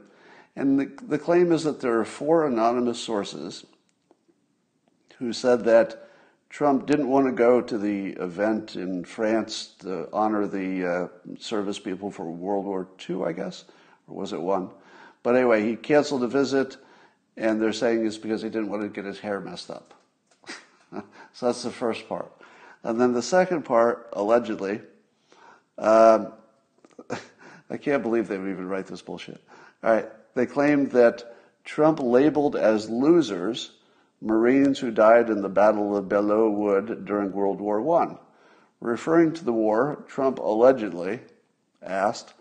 And 0.57 0.81
the, 0.81 0.91
the 1.07 1.19
claim 1.19 1.53
is 1.53 1.65
that 1.65 1.81
there 1.81 2.01
are 2.01 2.05
four 2.05 2.47
anonymous 2.47 2.99
sources 2.99 3.67
who 5.19 5.33
said 5.33 5.65
that 5.65 6.09
Trump 6.49 6.87
didn't 6.87 7.09
want 7.09 7.27
to 7.27 7.33
go 7.33 7.61
to 7.61 7.77
the 7.77 8.09
event 8.13 8.77
in 8.77 9.05
France 9.05 9.75
to 9.81 10.09
honor 10.13 10.47
the 10.47 10.87
uh, 10.87 11.09
service 11.39 11.79
people 11.79 12.11
for 12.11 12.25
World 12.25 12.65
War 12.65 12.89
II, 13.09 13.25
I 13.25 13.33
guess, 13.33 13.65
or 14.09 14.17
was 14.17 14.33
it 14.33 14.41
one? 14.41 14.71
But 15.23 15.37
anyway, 15.37 15.69
he 15.69 15.77
canceled 15.77 16.23
the 16.23 16.29
visit, 16.29 16.77
and 17.37 17.61
they're 17.61 17.73
saying 17.73 18.07
it's 18.07 18.17
because 18.17 18.43
he 18.43 18.49
didn't 18.49 18.71
want 18.71 18.83
to 18.83 18.89
get 18.89 19.05
his 19.05 19.19
hair 19.19 19.41
messed 19.41 19.71
up. 19.71 19.93
so 21.33 21.47
that's 21.47 21.63
the 21.63 21.71
first 21.71 22.09
part. 22.09 22.31
And 22.83 23.01
then 23.01 23.13
the 23.13 23.23
second 23.23 23.65
part, 23.65 24.09
allegedly, 24.13 24.81
um, 25.77 26.33
I 27.71 27.77
can't 27.77 28.03
believe 28.03 28.29
they 28.29 28.39
would 28.39 28.49
even 28.49 28.69
write 28.69 28.87
this 28.87 29.03
bullshit. 29.03 29.43
All 29.83 29.93
right, 29.93 30.09
they 30.37 30.47
claimed 30.47 30.93
that 30.93 31.35
Trump 31.65 31.99
labeled 31.99 32.55
as 32.55 32.91
losers 32.91 33.73
Marines 34.21 34.79
who 34.79 34.91
died 34.91 35.31
in 35.31 35.41
the 35.41 35.49
Battle 35.49 35.97
of 35.97 36.09
Belleau 36.09 36.51
Wood 36.51 37.07
during 37.07 37.33
World 37.33 37.61
War 37.61 38.03
I. 38.03 38.17
Referring 38.81 39.33
to 39.33 39.45
the 39.45 39.53
war, 39.53 40.05
Trump 40.09 40.39
allegedly 40.39 41.21
asked, 41.83 42.35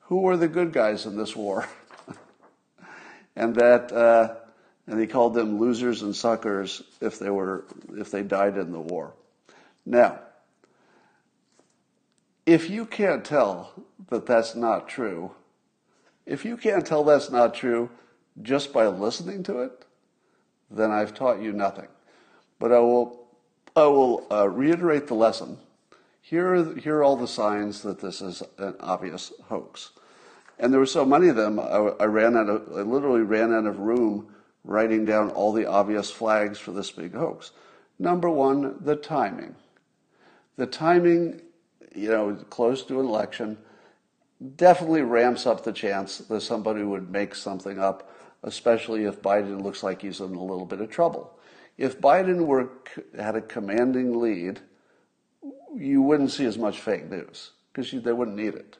Who 0.00 0.22
were 0.22 0.38
the 0.38 0.48
good 0.48 0.72
guys 0.72 1.04
in 1.04 1.16
this 1.16 1.36
war? 1.36 1.68
and 3.36 3.54
that, 3.56 3.92
uh, 3.92 4.36
and 4.86 4.98
he 4.98 5.06
called 5.06 5.34
them 5.34 5.60
losers 5.60 6.02
and 6.02 6.16
suckers 6.16 6.82
if 7.02 7.18
they 7.18 7.30
were, 7.30 7.66
if 7.96 8.10
they 8.10 8.22
died 8.22 8.56
in 8.56 8.72
the 8.72 8.80
war. 8.80 9.14
Now, 9.84 10.20
if 12.46 12.70
you 12.70 12.86
can't 12.86 13.24
tell 13.24 13.72
that 14.08 14.24
that's 14.24 14.54
not 14.54 14.88
true, 14.88 15.32
if 16.26 16.44
you 16.44 16.56
can't 16.56 16.86
tell 16.86 17.04
that's 17.04 17.30
not 17.30 17.54
true 17.54 17.90
just 18.42 18.72
by 18.72 18.86
listening 18.86 19.42
to 19.44 19.60
it, 19.60 19.84
then 20.70 20.90
I've 20.90 21.14
taught 21.14 21.40
you 21.40 21.52
nothing. 21.52 21.88
But 22.58 22.72
I 22.72 22.78
will, 22.78 23.28
I 23.76 23.86
will 23.86 24.26
uh, 24.30 24.48
reiterate 24.48 25.06
the 25.06 25.14
lesson. 25.14 25.58
Here 26.20 26.54
are, 26.54 26.74
here 26.76 26.96
are 26.96 27.04
all 27.04 27.16
the 27.16 27.28
signs 27.28 27.82
that 27.82 28.00
this 28.00 28.22
is 28.22 28.42
an 28.58 28.74
obvious 28.80 29.32
hoax. 29.44 29.90
And 30.58 30.72
there 30.72 30.80
were 30.80 30.86
so 30.86 31.04
many 31.04 31.28
of 31.28 31.36
them, 31.36 31.58
I, 31.58 31.92
I 32.00 32.04
ran 32.06 32.36
out 32.36 32.48
of, 32.48 32.68
I 32.72 32.80
literally 32.82 33.22
ran 33.22 33.52
out 33.52 33.66
of 33.66 33.78
room 33.78 34.34
writing 34.64 35.04
down 35.04 35.30
all 35.30 35.52
the 35.52 35.66
obvious 35.66 36.10
flags 36.10 36.58
for 36.58 36.72
this 36.72 36.90
big 36.90 37.14
hoax. 37.14 37.52
Number 37.98 38.30
one, 38.30 38.76
the 38.80 38.96
timing. 38.96 39.54
The 40.56 40.66
timing, 40.66 41.42
you 41.94 42.08
know, 42.08 42.34
close 42.48 42.82
to 42.84 43.00
an 43.00 43.06
election, 43.06 43.58
definitely 44.56 45.02
ramps 45.02 45.46
up 45.46 45.64
the 45.64 45.72
chance 45.72 46.18
that 46.18 46.40
somebody 46.40 46.82
would 46.82 47.10
make 47.10 47.34
something 47.34 47.78
up 47.78 48.10
especially 48.44 49.04
if 49.04 49.22
Biden 49.22 49.62
looks 49.62 49.82
like 49.82 50.02
he's 50.02 50.20
in 50.20 50.34
a 50.34 50.42
little 50.42 50.66
bit 50.66 50.80
of 50.80 50.90
trouble. 50.90 51.38
If 51.76 52.00
Biden 52.00 52.46
were 52.46 52.70
had 53.18 53.34
a 53.34 53.40
commanding 53.40 54.20
lead, 54.20 54.60
you 55.74 56.02
wouldn't 56.02 56.30
see 56.30 56.44
as 56.44 56.58
much 56.58 56.78
fake 56.80 57.10
news 57.10 57.52
because 57.72 57.90
they 57.90 58.12
wouldn't 58.12 58.36
need 58.36 58.54
it. 58.54 58.78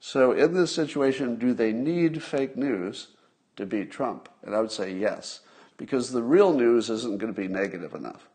So 0.00 0.32
in 0.32 0.54
this 0.54 0.74
situation, 0.74 1.36
do 1.36 1.54
they 1.54 1.72
need 1.72 2.22
fake 2.22 2.56
news 2.56 3.08
to 3.56 3.66
beat 3.66 3.92
Trump? 3.92 4.28
And 4.42 4.54
I 4.54 4.60
would 4.60 4.72
say 4.72 4.92
yes, 4.92 5.40
because 5.76 6.10
the 6.10 6.22
real 6.22 6.52
news 6.52 6.90
isn't 6.90 7.18
going 7.18 7.32
to 7.32 7.40
be 7.40 7.46
negative 7.46 7.94
enough. 7.94 8.28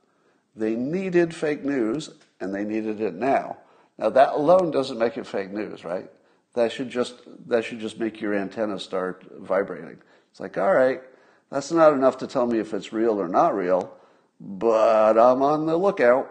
They 0.55 0.75
needed 0.75 1.35
fake 1.35 1.65
news, 1.65 2.09
and 2.39 2.55
they 2.55 2.63
needed 2.63 3.01
it 3.01 3.15
now. 3.15 3.57
Now 3.97 4.09
that 4.11 4.33
alone 4.33 4.71
doesn't 4.71 4.97
make 4.97 5.17
it 5.17 5.27
fake 5.27 5.51
news, 5.51 5.83
right? 5.83 6.09
That 6.57 6.71
should 6.71 6.89
just 6.89 7.21
that 7.49 7.63
should 7.63 7.79
just 7.79 7.99
make 7.99 8.19
your 8.19 8.33
antenna 8.33 8.79
start 8.79 9.23
vibrating. 9.37 9.99
It's 10.31 10.39
like, 10.39 10.57
all 10.57 10.73
right, 10.73 11.03
that's 11.51 11.71
not 11.71 11.93
enough 11.93 12.17
to 12.17 12.25
tell 12.25 12.47
me 12.47 12.57
if 12.57 12.73
it's 12.73 12.91
real 12.91 13.21
or 13.21 13.27
not 13.27 13.55
real, 13.55 13.95
but 14.39 15.19
I'm 15.19 15.43
on 15.43 15.67
the 15.67 15.77
lookout. 15.77 16.25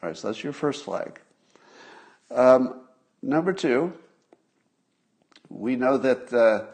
All 0.00 0.08
right, 0.08 0.16
so 0.16 0.28
that's 0.28 0.44
your 0.44 0.52
first 0.52 0.84
flag. 0.84 1.20
Um, 2.30 2.82
number 3.20 3.52
two, 3.52 3.92
we 5.48 5.74
know 5.74 5.98
that 5.98 6.32
uh, 6.32 6.66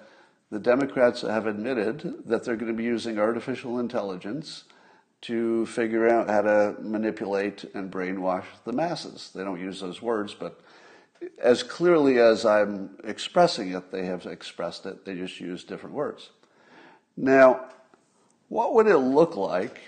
the 0.50 0.58
Democrats 0.58 1.22
have 1.22 1.46
admitted 1.46 2.24
that 2.26 2.44
they're 2.44 2.56
going 2.56 2.70
to 2.70 2.76
be 2.76 2.84
using 2.84 3.18
artificial 3.18 3.78
intelligence 3.78 4.64
to 5.22 5.64
figure 5.64 6.06
out 6.06 6.28
how 6.28 6.42
to 6.42 6.76
manipulate 6.82 7.64
and 7.72 7.90
brainwash 7.90 8.44
the 8.66 8.74
masses. 8.74 9.30
They 9.34 9.42
don't 9.42 9.58
use 9.58 9.80
those 9.80 10.02
words, 10.02 10.34
but 10.34 10.60
as 11.38 11.62
clearly 11.62 12.18
as 12.18 12.44
I'm 12.44 12.96
expressing 13.04 13.72
it, 13.72 13.90
they 13.90 14.06
have 14.06 14.26
expressed 14.26 14.86
it. 14.86 15.04
They 15.04 15.14
just 15.14 15.40
use 15.40 15.64
different 15.64 15.94
words. 15.94 16.30
Now, 17.16 17.66
what 18.48 18.74
would 18.74 18.86
it 18.86 18.98
look 18.98 19.36
like 19.36 19.80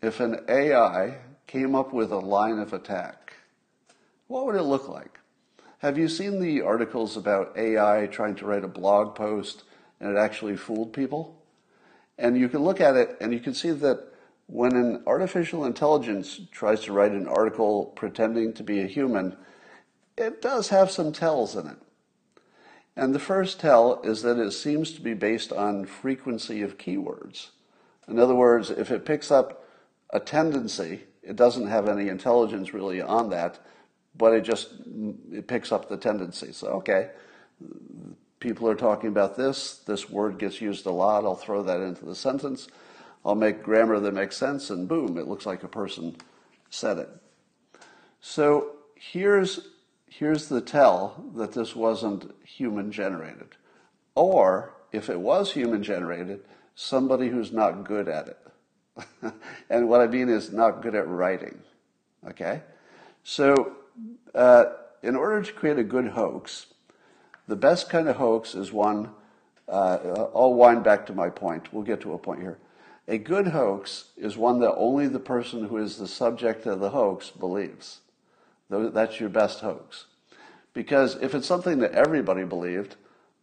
if 0.00 0.20
an 0.20 0.40
AI 0.48 1.18
came 1.46 1.74
up 1.74 1.92
with 1.92 2.12
a 2.12 2.18
line 2.18 2.58
of 2.58 2.72
attack? 2.72 3.34
What 4.28 4.46
would 4.46 4.54
it 4.54 4.62
look 4.62 4.88
like? 4.88 5.18
Have 5.78 5.96
you 5.96 6.08
seen 6.08 6.40
the 6.40 6.62
articles 6.62 7.16
about 7.16 7.56
AI 7.56 8.06
trying 8.06 8.34
to 8.36 8.46
write 8.46 8.64
a 8.64 8.68
blog 8.68 9.14
post 9.14 9.64
and 10.00 10.16
it 10.16 10.18
actually 10.18 10.56
fooled 10.56 10.92
people? 10.92 11.40
And 12.18 12.36
you 12.36 12.48
can 12.48 12.62
look 12.62 12.80
at 12.80 12.96
it 12.96 13.16
and 13.20 13.32
you 13.32 13.40
can 13.40 13.54
see 13.54 13.70
that 13.70 14.12
when 14.46 14.74
an 14.74 15.02
artificial 15.06 15.64
intelligence 15.64 16.40
tries 16.50 16.80
to 16.80 16.92
write 16.92 17.12
an 17.12 17.28
article 17.28 17.86
pretending 17.96 18.52
to 18.54 18.62
be 18.62 18.80
a 18.80 18.86
human, 18.86 19.36
it 20.18 20.42
does 20.42 20.68
have 20.68 20.90
some 20.90 21.12
tells 21.12 21.56
in 21.56 21.66
it. 21.66 21.78
And 22.96 23.14
the 23.14 23.20
first 23.20 23.60
tell 23.60 24.02
is 24.02 24.22
that 24.22 24.38
it 24.38 24.50
seems 24.50 24.92
to 24.92 25.00
be 25.00 25.14
based 25.14 25.52
on 25.52 25.86
frequency 25.86 26.62
of 26.62 26.78
keywords. 26.78 27.50
In 28.08 28.18
other 28.18 28.34
words, 28.34 28.70
if 28.70 28.90
it 28.90 29.06
picks 29.06 29.30
up 29.30 29.64
a 30.10 30.18
tendency, 30.18 31.04
it 31.22 31.36
doesn't 31.36 31.68
have 31.68 31.88
any 31.88 32.08
intelligence 32.08 32.74
really 32.74 33.00
on 33.00 33.30
that, 33.30 33.60
but 34.16 34.32
it 34.32 34.40
just 34.40 34.70
it 35.30 35.46
picks 35.46 35.70
up 35.70 35.88
the 35.88 35.96
tendency. 35.96 36.52
So 36.52 36.68
okay, 36.68 37.10
people 38.40 38.68
are 38.68 38.74
talking 38.74 39.10
about 39.10 39.36
this. 39.36 39.78
This 39.86 40.10
word 40.10 40.38
gets 40.38 40.60
used 40.60 40.86
a 40.86 40.90
lot. 40.90 41.24
I'll 41.24 41.36
throw 41.36 41.62
that 41.62 41.80
into 41.80 42.04
the 42.04 42.16
sentence. 42.16 42.66
I'll 43.24 43.34
make 43.34 43.62
grammar 43.62 44.00
that 44.00 44.14
makes 44.14 44.36
sense, 44.36 44.70
and 44.70 44.88
boom, 44.88 45.18
it 45.18 45.28
looks 45.28 45.46
like 45.46 45.62
a 45.62 45.68
person 45.68 46.16
said 46.70 46.98
it. 46.98 47.10
So 48.20 48.72
here's 48.96 49.68
here's 50.08 50.48
the 50.48 50.60
tell 50.60 51.24
that 51.36 51.52
this 51.52 51.76
wasn't 51.76 52.34
human 52.44 52.90
generated, 52.90 53.56
or 54.14 54.74
if 54.92 55.08
it 55.08 55.20
was 55.20 55.52
human 55.52 55.82
generated, 55.82 56.40
somebody 56.74 57.28
who's 57.28 57.52
not 57.52 57.84
good 57.84 58.08
at 58.08 58.28
it. 58.28 59.32
and 59.70 59.88
what 59.88 60.00
I 60.00 60.06
mean 60.06 60.28
is 60.28 60.52
not 60.52 60.82
good 60.82 60.94
at 60.94 61.06
writing. 61.08 61.60
Okay, 62.28 62.62
so 63.22 63.76
uh, 64.34 64.64
in 65.02 65.14
order 65.14 65.42
to 65.42 65.52
create 65.52 65.78
a 65.78 65.84
good 65.84 66.08
hoax, 66.08 66.66
the 67.46 67.56
best 67.56 67.88
kind 67.88 68.08
of 68.08 68.16
hoax 68.16 68.54
is 68.54 68.72
one. 68.72 69.10
Uh, 69.68 70.26
I'll 70.34 70.54
wind 70.54 70.82
back 70.82 71.06
to 71.06 71.12
my 71.12 71.28
point. 71.28 71.72
We'll 71.72 71.84
get 71.84 72.00
to 72.02 72.12
a 72.12 72.18
point 72.18 72.40
here. 72.40 72.58
A 73.06 73.18
good 73.18 73.48
hoax 73.48 74.06
is 74.16 74.36
one 74.36 74.60
that 74.60 74.74
only 74.74 75.08
the 75.08 75.18
person 75.18 75.68
who 75.68 75.78
is 75.78 75.96
the 75.96 76.08
subject 76.08 76.66
of 76.66 76.80
the 76.80 76.90
hoax 76.90 77.30
believes. 77.30 78.00
That's 78.70 79.20
your 79.20 79.28
best 79.28 79.60
hoax. 79.60 80.06
Because 80.74 81.16
if 81.16 81.34
it's 81.34 81.46
something 81.46 81.78
that 81.78 81.92
everybody 81.92 82.44
believed, 82.44 82.96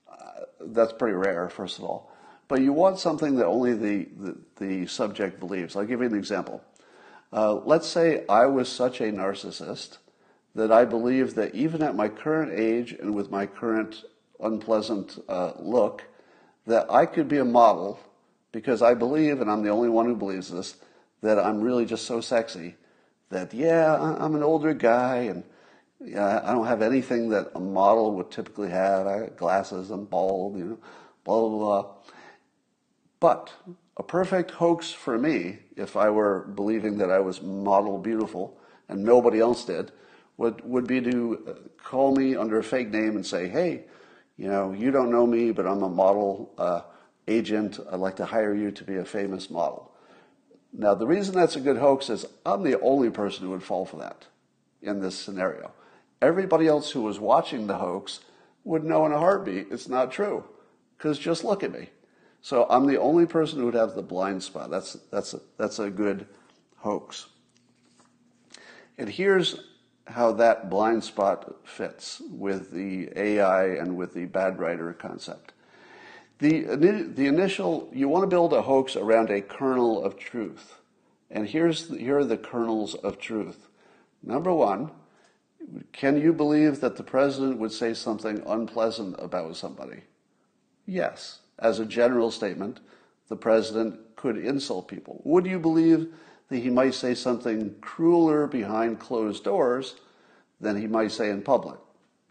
uh, 0.10 0.42
that's 0.62 0.94
pretty 0.94 1.16
rare, 1.16 1.50
first 1.50 1.78
of 1.78 1.84
all. 1.84 2.12
But 2.48 2.62
you 2.62 2.74
want 2.74 3.00
something 3.00 3.36
that 3.38 3.46
only 3.46 3.74
the, 3.74 4.08
the, 4.18 4.38
the 4.58 4.88
subject 4.88 5.40
believes. 5.40 5.76
I'll 5.76 5.86
give 5.86 6.02
you 6.02 6.06
an 6.06 6.16
example. 6.16 6.64
Uh, 7.34 7.56
let's 7.56 7.88
say 7.88 8.24
I 8.30 8.46
was 8.46 8.70
such 8.70 9.02
a 9.02 9.12
narcissist 9.12 9.98
that 10.54 10.72
I 10.72 10.86
believe 10.86 11.36
that 11.36 11.54
even 11.56 11.82
at 11.82 11.96
my 11.96 12.08
current 12.08 12.58
age 12.58 12.94
and 12.94 13.14
with 13.14 13.32
my 13.32 13.46
current 13.46 14.04
unpleasant 14.40 15.20
uh, 15.28 15.54
look, 15.60 16.04
that 16.68 16.90
I 16.92 17.06
could 17.06 17.28
be 17.28 17.40
a 17.40 17.46
model 17.46 18.00
because 18.52 18.82
I 18.82 18.94
believe, 18.94 19.42
and 19.42 19.52
I'm 19.52 19.64
the 19.64 19.70
only 19.70 19.90
one 19.90 20.06
who 20.06 20.16
believes 20.16 20.50
this, 20.50 20.76
that 21.22 21.40
I'm 21.40 21.62
really 21.62 21.86
just 21.86 22.06
so 22.06 22.22
sexy 22.22 22.76
that, 23.30 23.54
yeah, 23.54 23.96
I'm 24.20 24.36
an 24.36 24.44
older 24.44 24.74
guy 24.74 25.18
and 25.24 25.44
yeah, 26.00 26.42
I 26.44 26.52
don't 26.52 26.68
have 26.68 26.82
anything 26.82 27.30
that 27.30 27.52
a 27.56 27.60
model 27.60 28.14
would 28.16 28.30
typically 28.32 28.70
have. 28.70 29.08
I 29.08 29.20
got 29.20 29.38
glasses, 29.38 29.90
I'm 29.92 30.06
bald, 30.06 30.58
you 30.58 30.66
know, 30.66 30.78
blah, 31.24 31.50
blah, 31.50 31.50
blah. 31.50 31.94
But 33.20 33.54
a 33.98 34.04
perfect 34.04 34.52
hoax 34.52 34.92
for 34.92 35.18
me, 35.18 35.60
if 35.76 35.96
I 35.96 36.10
were 36.10 36.42
believing 36.56 36.98
that 37.00 37.10
I 37.10 37.20
was 37.20 37.42
model 37.42 37.98
beautiful 37.98 38.58
and 38.90 39.04
nobody 39.04 39.40
else 39.40 39.66
did, 39.66 39.92
would, 40.38 40.64
would 40.66 40.86
be 40.86 41.02
to 41.02 41.72
call 41.82 42.16
me 42.16 42.36
under 42.36 42.60
a 42.60 42.64
fake 42.64 42.90
name 42.92 43.16
and 43.16 43.26
say, 43.26 43.48
hey, 43.48 43.86
you 44.38 44.50
know, 44.50 44.74
you 44.74 44.92
don't 44.92 45.12
know 45.12 45.26
me, 45.26 45.52
but 45.52 45.66
I'm 45.66 45.82
a 45.82 45.90
model 45.90 46.54
uh, 46.58 46.82
agent. 47.28 47.80
I'd 47.92 48.00
like 48.00 48.18
to 48.18 48.26
hire 48.26 48.54
you 48.54 48.70
to 48.72 48.84
be 48.84 48.98
a 48.98 49.06
famous 49.06 49.50
model. 49.50 49.95
Now, 50.78 50.94
the 50.94 51.08
reason 51.08 51.36
that's 51.36 51.56
a 51.56 51.62
good 51.62 51.78
hoax 51.78 52.10
is 52.10 52.26
I'm 52.46 52.64
the 52.64 52.80
only 52.82 53.10
person 53.10 53.46
who 53.46 53.52
would 53.52 53.64
fall 53.64 53.86
for 53.86 53.98
that 53.98 54.26
in 54.82 55.00
this 55.00 55.18
scenario. 55.18 55.72
Everybody 56.22 56.68
else 56.68 56.92
who 56.92 57.02
was 57.02 57.20
watching 57.20 57.68
the 57.68 57.78
hoax 57.78 58.20
would 58.64 58.84
know 58.84 59.06
in 59.06 59.12
a 59.12 59.20
heartbeat 59.20 59.68
it's 59.72 59.88
not 59.88 60.12
true 60.12 60.44
because 60.98 61.18
just 61.18 61.44
look 61.44 61.64
at 61.64 61.72
me. 61.72 61.90
So 62.42 62.68
I'm 62.70 62.86
the 62.88 63.00
only 63.00 63.26
person 63.26 63.60
who 63.60 63.66
would 63.66 63.74
have 63.74 63.96
the 63.96 64.02
blind 64.02 64.44
spot. 64.44 64.70
That's, 64.70 64.94
that's, 65.12 65.34
a, 65.34 65.40
that's 65.58 65.80
a 65.80 65.90
good 65.90 66.28
hoax. 66.78 67.28
And 68.98 69.10
here's 69.10 69.60
how 70.08 70.34
that 70.34 70.70
blind 70.70 71.04
spot 71.04 71.56
fits 71.64 72.22
with 72.30 72.72
the 72.72 73.10
AI 73.16 73.68
and 73.76 73.96
with 73.98 74.14
the 74.14 74.26
bad 74.26 74.60
writer 74.60 74.94
concept. 74.94 75.54
The, 76.40 76.62
the 77.16 77.28
initial, 77.28 77.90
you 77.94 78.10
want 78.10 78.24
to 78.24 78.28
build 78.28 78.54
a 78.54 78.62
hoax 78.62 78.96
around 78.96 79.30
a 79.30 79.42
kernel 79.42 80.04
of 80.04 80.18
truth. 80.18 80.80
And 81.32 81.48
here's 81.48 81.90
here 81.90 82.20
are 82.20 82.26
the 82.26 82.38
kernels 82.38 82.94
of 82.96 83.18
truth. 83.20 83.68
Number 84.22 84.54
one, 84.54 84.92
can 85.92 86.20
you 86.20 86.34
believe 86.34 86.82
that 86.82 86.98
the 86.98 87.04
president 87.04 87.58
would 87.58 87.72
say 87.72 87.94
something 87.94 88.44
unpleasant 88.46 89.16
about 89.18 89.56
somebody? 89.56 90.02
Yes. 90.86 91.40
As 91.58 91.80
a 91.80 91.86
general 91.86 92.32
statement, 92.32 92.82
the 93.30 93.38
president 93.38 94.16
could 94.16 94.38
insult 94.38 94.88
people. 94.88 95.22
Would 95.24 95.46
you 95.46 95.60
believe 95.60 96.14
that 96.50 96.58
he 96.58 96.70
might 96.70 96.94
say 96.94 97.16
something 97.16 97.76
crueler 97.82 98.48
behind 98.48 99.00
closed 99.00 99.44
doors 99.44 99.96
than 100.60 100.80
he 100.80 100.88
might 100.88 101.12
say 101.12 101.30
in 101.30 101.42
public. 101.42 101.80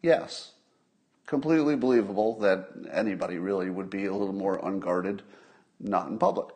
Yes, 0.03 0.53
completely 1.27 1.77
believable 1.77 2.39
that 2.41 2.69
anybody 2.91 3.39
really 3.39 3.71
would 3.71 3.91
be 3.91 4.07
a 4.07 4.13
little 4.13 4.35
more 4.35 4.59
unguarded, 4.65 5.23
not 5.81 6.09
in 6.09 6.19
public. 6.19 6.49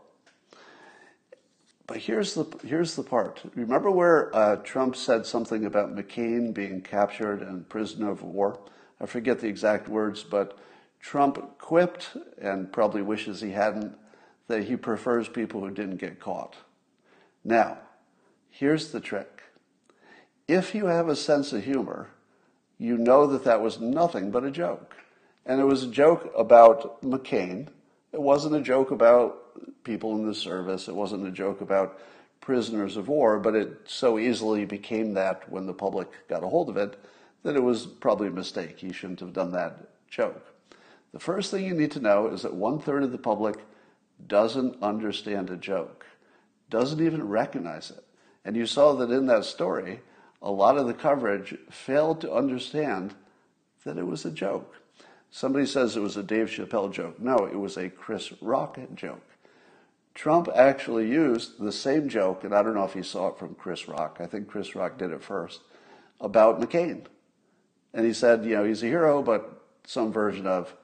But 1.87 1.96
here's 1.96 2.35
the 2.35 2.44
here's 2.64 2.96
the 2.96 3.02
part. 3.02 3.40
Remember 3.54 3.90
where 3.90 4.35
uh, 4.37 4.57
Trump 4.57 4.94
said 4.94 5.24
something 5.24 5.64
about 5.64 5.96
McCain 5.96 6.52
being 6.52 6.83
captured 6.83 7.40
and 7.40 7.66
prisoner 7.66 8.11
of 8.11 8.22
war? 8.22 8.61
I 9.00 9.07
forget 9.07 9.40
the 9.40 9.48
exact 9.48 9.88
words, 9.88 10.22
but 10.22 10.59
Trump 11.00 11.59
quipped 11.59 12.16
and 12.38 12.70
probably 12.70 13.00
wishes 13.00 13.40
he 13.40 13.52
hadn't 13.52 13.96
that 14.48 14.64
he 14.64 14.76
prefers 14.76 15.28
people 15.28 15.61
who 15.61 15.70
didn't 15.70 15.96
get 15.96 16.20
caught. 16.20 16.57
Now, 17.44 17.78
here's 18.50 18.92
the 18.92 19.00
trick. 19.00 19.42
If 20.46 20.74
you 20.74 20.87
have 20.87 21.09
a 21.09 21.16
sense 21.16 21.52
of 21.52 21.64
humor, 21.64 22.11
you 22.78 22.96
know 22.96 23.26
that 23.26 23.44
that 23.44 23.60
was 23.60 23.80
nothing 23.80 24.30
but 24.30 24.44
a 24.44 24.50
joke. 24.50 24.96
And 25.44 25.60
it 25.60 25.64
was 25.64 25.82
a 25.82 25.90
joke 25.90 26.32
about 26.36 27.02
McCain. 27.02 27.68
It 28.12 28.20
wasn't 28.20 28.54
a 28.54 28.60
joke 28.60 28.90
about 28.90 29.84
people 29.84 30.14
in 30.14 30.26
the 30.26 30.34
service. 30.34 30.88
It 30.88 30.94
wasn't 30.94 31.26
a 31.26 31.32
joke 31.32 31.60
about 31.60 31.98
prisoners 32.40 32.96
of 32.96 33.08
war, 33.08 33.38
but 33.38 33.54
it 33.54 33.80
so 33.86 34.18
easily 34.18 34.64
became 34.64 35.14
that 35.14 35.50
when 35.50 35.66
the 35.66 35.74
public 35.74 36.08
got 36.28 36.44
a 36.44 36.48
hold 36.48 36.68
of 36.68 36.76
it 36.76 36.98
that 37.42 37.56
it 37.56 37.62
was 37.62 37.86
probably 37.86 38.28
a 38.28 38.32
mistake. 38.32 38.78
He 38.78 38.92
shouldn't 38.92 39.20
have 39.20 39.32
done 39.32 39.52
that 39.52 39.88
joke. 40.08 40.44
The 41.12 41.18
first 41.18 41.50
thing 41.50 41.64
you 41.64 41.74
need 41.74 41.92
to 41.92 42.00
know 42.00 42.28
is 42.28 42.42
that 42.42 42.54
one 42.54 42.78
third 42.78 43.02
of 43.02 43.12
the 43.12 43.18
public 43.18 43.56
doesn't 44.26 44.82
understand 44.82 45.50
a 45.50 45.56
joke, 45.56 46.04
doesn't 46.68 47.00
even 47.00 47.28
recognize 47.28 47.90
it. 47.90 48.04
And 48.44 48.56
you 48.56 48.66
saw 48.66 48.94
that 48.94 49.10
in 49.10 49.26
that 49.26 49.44
story, 49.44 50.00
a 50.40 50.51
lot 50.51 50.79
of 50.79 50.87
the 50.87 50.94
coverage 50.94 51.57
failed 51.70 52.20
to 52.20 52.33
understand 52.33 53.14
that 53.85 53.98
it 53.98 54.07
was 54.07 54.24
a 54.24 54.31
joke. 54.31 54.77
Somebody 55.31 55.66
says 55.66 55.96
it 55.96 56.01
was 56.01 56.16
a 56.16 56.22
Dave 56.22 56.48
Chappelle 56.48 56.92
joke. 56.92 57.20
No, 57.20 57.37
it 57.46 57.59
was 57.59 57.77
a 57.77 57.88
Chris 57.88 58.33
Rock 58.40 58.79
joke. 58.94 59.22
Trump 60.14 60.48
actually 60.55 61.09
used 61.09 61.61
the 61.61 61.70
same 61.70 62.09
joke, 62.09 62.42
and 62.42 62.55
I 62.55 62.62
don't 62.62 62.74
know 62.74 62.85
if 62.85 62.94
he 62.94 63.03
saw 63.03 63.29
it 63.29 63.38
from 63.38 63.55
Chris 63.55 63.87
Rock. 63.87 64.18
I 64.20 64.27
think 64.27 64.48
Chris 64.48 64.74
Rock 64.74 64.98
did 64.98 65.12
it 65.12 65.22
first, 65.22 65.61
about 66.20 66.61
McCain. 66.61 67.05
And 67.94 68.05
he 68.05 68.12
said, 68.12 68.44
you 68.44 68.57
know, 68.57 68.64
he's 68.64 68.83
a 68.83 68.87
hero, 68.87 69.22
but 69.22 69.62
some 69.87 70.12
version 70.12 70.46
of, 70.46 70.74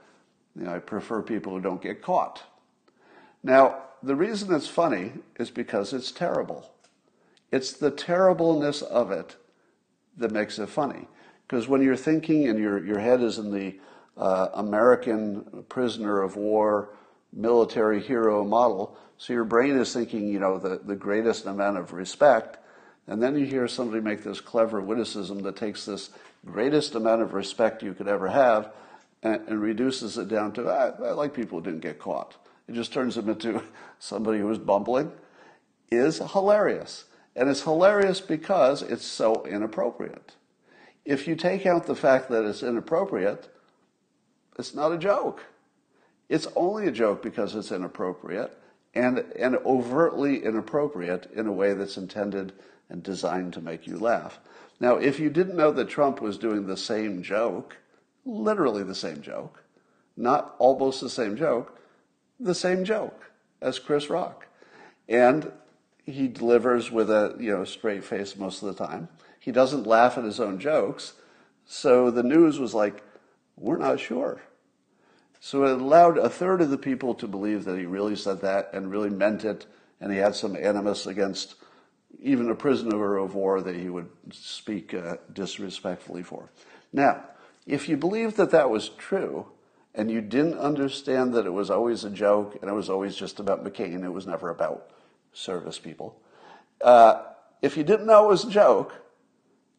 you 0.55 0.65
know, 0.65 0.75
I 0.75 0.79
prefer 0.79 1.21
people 1.21 1.53
who 1.53 1.61
don't 1.61 1.83
get 1.83 2.01
caught. 2.01 2.43
Now, 3.43 3.83
the 4.03 4.15
reason 4.15 4.55
it's 4.55 4.69
funny 4.69 5.13
is 5.37 5.51
because 5.51 5.93
it's 5.93 6.13
terrible. 6.13 6.71
It's 7.51 7.73
the 7.73 7.91
terribleness 7.91 8.83
of 8.83 9.11
it 9.11 9.37
that 10.17 10.31
makes 10.31 10.59
it 10.59 10.69
funny. 10.69 11.09
Because 11.47 11.69
when 11.69 11.83
you're 11.83 11.97
thinking 11.97 12.49
and 12.49 12.59
your, 12.59 12.85
your 12.85 12.99
head 12.99 13.23
is 13.23 13.39
in 13.39 13.51
the 13.51 13.79
uh, 14.17 14.49
American 14.55 15.65
prisoner 15.69 16.23
of 16.23 16.37
war 16.37 16.91
military 17.33 18.01
hero 18.01 18.45
model, 18.45 18.97
so 19.19 19.33
your 19.33 19.45
brain 19.45 19.77
is 19.79 19.93
thinking, 19.93 20.29
you 20.29 20.39
know, 20.39 20.59
the, 20.59 20.81
the 20.85 20.97
greatest 20.97 21.47
amount 21.47 21.79
of 21.79 21.93
respect, 21.93 22.59
and 23.07 23.23
then 23.23 23.37
you 23.39 23.45
hear 23.45 23.69
somebody 23.69 24.01
make 24.01 24.25
this 24.25 24.41
clever 24.41 24.81
witticism 24.81 25.43
that 25.43 25.57
takes 25.57 25.85
this 25.85 26.11
greatest 26.45 26.95
amount 26.95 27.23
of 27.23 27.35
respect 27.35 27.83
you 27.83 27.95
could 27.95 28.09
ever 28.09 28.29
have 28.29 28.73
and, 29.23 29.47
and 29.49 29.61
reduces 29.61 30.19
it 30.19 30.29
down 30.29 30.53
to, 30.53 30.69
I, 30.69 31.09
I 31.09 31.13
like 31.13 31.35
people 31.35 31.59
who 31.59 31.65
didn't 31.65 31.81
get 31.81 31.99
caught. 31.99 32.37
It 32.69 32.75
just 32.75 32.93
turns 32.93 33.15
them 33.15 33.29
into 33.29 33.63
somebody 33.99 34.39
who 34.39 34.51
is 34.51 34.59
bumbling, 34.59 35.13
is 35.91 36.19
hilarious. 36.19 37.05
And 37.37 37.49
it's 37.49 37.63
hilarious 37.63 38.21
because 38.21 38.83
it's 38.83 39.05
so 39.05 39.45
inappropriate. 39.45 40.35
If 41.05 41.27
you 41.27 41.35
take 41.35 41.67
out 41.67 41.87
the 41.87 41.97
fact 41.97 42.31
that 42.31 42.45
it's 42.45 42.63
inappropriate, 42.63 43.49
it's 44.59 44.75
not 44.75 44.93
a 44.93 44.99
joke. 44.99 45.45
It's 46.29 46.47
only 46.57 46.87
a 46.87 46.93
joke 46.93 47.23
because 47.23 47.55
it's 47.55 47.73
inappropriate 47.73 48.57
and, 48.95 49.19
and 49.39 49.57
overtly 49.67 50.45
inappropriate 50.45 51.31
in 51.35 51.47
a 51.47 51.53
way 51.53 51.75
that's 51.75 51.97
intended 51.97 52.53
and 52.89 53.03
designed 53.03 53.53
to 53.55 53.61
make 53.61 53.87
you 53.87 53.99
laugh. 53.99 54.39
Now, 54.81 54.97
if 54.97 55.19
you 55.19 55.31
didn't 55.31 55.57
know 55.57 55.73
that 55.73 55.89
Trump 55.89 56.21
was 56.21 56.39
doing 56.39 56.67
the 56.67 56.77
same 56.77 57.23
joke, 57.23 57.77
literally 58.25 58.83
the 58.83 58.95
same 58.95 59.21
joke, 59.21 59.63
not 60.17 60.55
almost 60.59 61.01
the 61.01 61.11
same 61.11 61.37
joke, 61.37 61.79
the 62.39 62.55
same 62.55 62.85
joke 62.85 63.31
as 63.61 63.79
Chris 63.79 64.09
Rock. 64.09 64.47
And 65.09 65.51
he 66.05 66.29
delivers 66.29 66.91
with 66.91 67.11
a 67.11 67.37
you 67.39 67.51
know 67.51 67.65
straight 67.65 68.05
face 68.05 68.37
most 68.37 68.63
of 68.63 68.69
the 68.75 68.87
time. 68.87 69.09
He 69.39 69.53
doesn't 69.53 69.87
laugh 69.87 70.17
at 70.17 70.25
his 70.25 70.41
own 70.41 70.59
jokes. 70.59 71.15
So 71.67 72.11
the 72.11 72.23
news 72.23 72.59
was 72.59 72.75
like, 72.75 73.03
we're 73.57 73.79
not 73.79 74.01
sure. 74.01 74.43
So 75.41 75.65
it 75.65 75.81
allowed 75.81 76.17
a 76.19 76.31
third 76.31 76.63
of 76.63 76.71
the 76.71 76.79
people 76.79 77.15
to 77.17 77.29
believe 77.29 77.65
that 77.65 77.79
he 77.79 77.85
really 77.85 78.17
said 78.17 78.41
that 78.41 78.71
and 78.73 78.91
really 78.91 79.11
meant 79.11 79.45
it, 79.45 79.67
and 80.01 80.11
he 80.11 80.19
had 80.19 80.35
some 80.35 80.57
animus 80.57 81.07
against 81.07 81.57
even 82.23 82.51
a 82.51 82.55
prisoner 82.55 83.19
of 83.19 83.35
war 83.35 83.61
that 83.61 83.77
he 83.77 83.91
would 83.91 84.09
speak 84.31 84.95
uh, 84.95 85.17
disrespectfully 85.33 86.23
for. 86.23 86.51
Now, 86.93 87.25
if 87.67 87.89
you 87.89 87.99
believed 87.99 88.37
that 88.37 88.51
that 88.53 88.71
was 88.71 88.89
true, 88.89 89.49
and 89.95 90.11
you 90.11 90.21
didn't 90.21 90.59
understand 90.59 91.35
that 91.35 91.47
it 91.47 91.53
was 91.53 91.71
always 91.71 92.05
a 92.05 92.11
joke 92.11 92.59
and 92.61 92.71
it 92.71 92.75
was 92.75 92.91
always 92.91 93.15
just 93.15 93.39
about 93.39 93.65
McCain, 93.65 94.05
it 94.05 94.13
was 94.13 94.27
never 94.27 94.51
about 94.51 94.91
service 95.35 95.79
people. 95.79 96.19
Uh, 96.81 97.23
if 97.61 97.77
you 97.77 97.85
didn't 97.85 98.07
know 98.07 98.25
it 98.25 98.29
was 98.29 98.45
a 98.45 98.51
joke, 98.51 98.95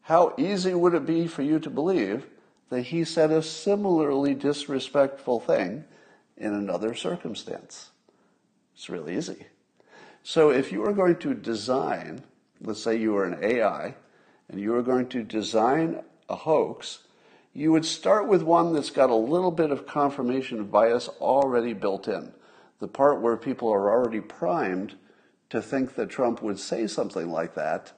how 0.02 0.34
easy 0.38 0.72
would 0.72 0.94
it 0.94 1.04
be 1.04 1.26
for 1.26 1.42
you 1.42 1.58
to 1.58 1.70
believe 1.70 2.26
that 2.70 2.82
he 2.82 3.04
said 3.04 3.30
a 3.30 3.42
similarly 3.42 4.34
disrespectful 4.34 5.40
thing 5.40 5.84
in 6.36 6.52
another 6.52 6.94
circumstance? 6.94 7.90
It's 8.74 8.88
really 8.88 9.16
easy. 9.16 9.46
So 10.22 10.50
if 10.50 10.72
you 10.72 10.84
are 10.84 10.92
going 10.92 11.16
to 11.16 11.34
design, 11.34 12.22
let's 12.60 12.82
say 12.82 12.96
you 12.96 13.16
are 13.16 13.24
an 13.24 13.42
AI, 13.42 13.94
and 14.48 14.60
you 14.60 14.74
are 14.74 14.82
going 14.82 15.08
to 15.08 15.22
design 15.22 16.02
a 16.28 16.36
hoax, 16.36 17.00
you 17.52 17.72
would 17.72 17.84
start 17.84 18.28
with 18.28 18.42
one 18.42 18.74
that's 18.74 18.90
got 18.90 19.10
a 19.10 19.14
little 19.14 19.50
bit 19.50 19.70
of 19.70 19.86
confirmation 19.86 20.64
bias 20.64 21.08
already 21.20 21.72
built 21.72 22.06
in. 22.06 22.32
The 22.80 22.88
part 22.88 23.20
where 23.20 23.36
people 23.36 23.72
are 23.72 23.90
already 23.90 24.20
primed 24.20 24.94
to 25.50 25.62
think 25.62 25.94
that 25.94 26.10
Trump 26.10 26.42
would 26.42 26.58
say 26.58 26.86
something 26.86 27.30
like 27.30 27.54
that 27.54 27.92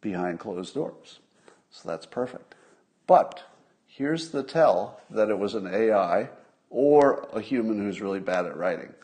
behind 0.00 0.38
closed 0.38 0.74
doors. 0.74 1.18
So 1.70 1.88
that's 1.88 2.06
perfect. 2.06 2.54
But 3.06 3.42
here's 3.86 4.30
the 4.30 4.42
tell 4.42 5.00
that 5.10 5.30
it 5.30 5.38
was 5.38 5.54
an 5.54 5.66
AI 5.66 6.30
or 6.70 7.28
a 7.32 7.40
human 7.40 7.78
who's 7.78 8.00
really 8.00 8.20
bad 8.20 8.46
at 8.46 8.56
writing. 8.56 8.94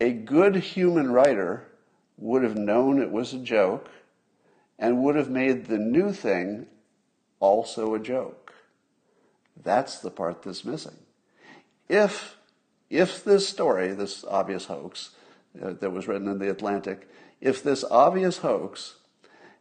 A 0.00 0.12
good 0.12 0.56
human 0.56 1.12
writer 1.12 1.66
would 2.16 2.42
have 2.42 2.56
known 2.56 3.00
it 3.00 3.10
was 3.10 3.32
a 3.32 3.38
joke 3.38 3.88
and 4.78 5.02
would 5.02 5.16
have 5.16 5.30
made 5.30 5.66
the 5.66 5.78
new 5.78 6.12
thing 6.12 6.66
also 7.38 7.94
a 7.94 7.98
joke. 7.98 8.52
That's 9.62 9.98
the 9.98 10.10
part 10.10 10.42
that's 10.42 10.64
missing. 10.64 10.96
If, 11.88 12.36
if 12.88 13.24
this 13.24 13.48
story, 13.48 13.92
this 13.92 14.24
obvious 14.24 14.66
hoax 14.66 15.10
uh, 15.60 15.72
that 15.80 15.90
was 15.90 16.06
written 16.06 16.28
in 16.28 16.38
the 16.38 16.50
Atlantic, 16.50 17.08
if 17.40 17.62
this 17.62 17.84
obvious 17.90 18.38
hoax 18.38 18.96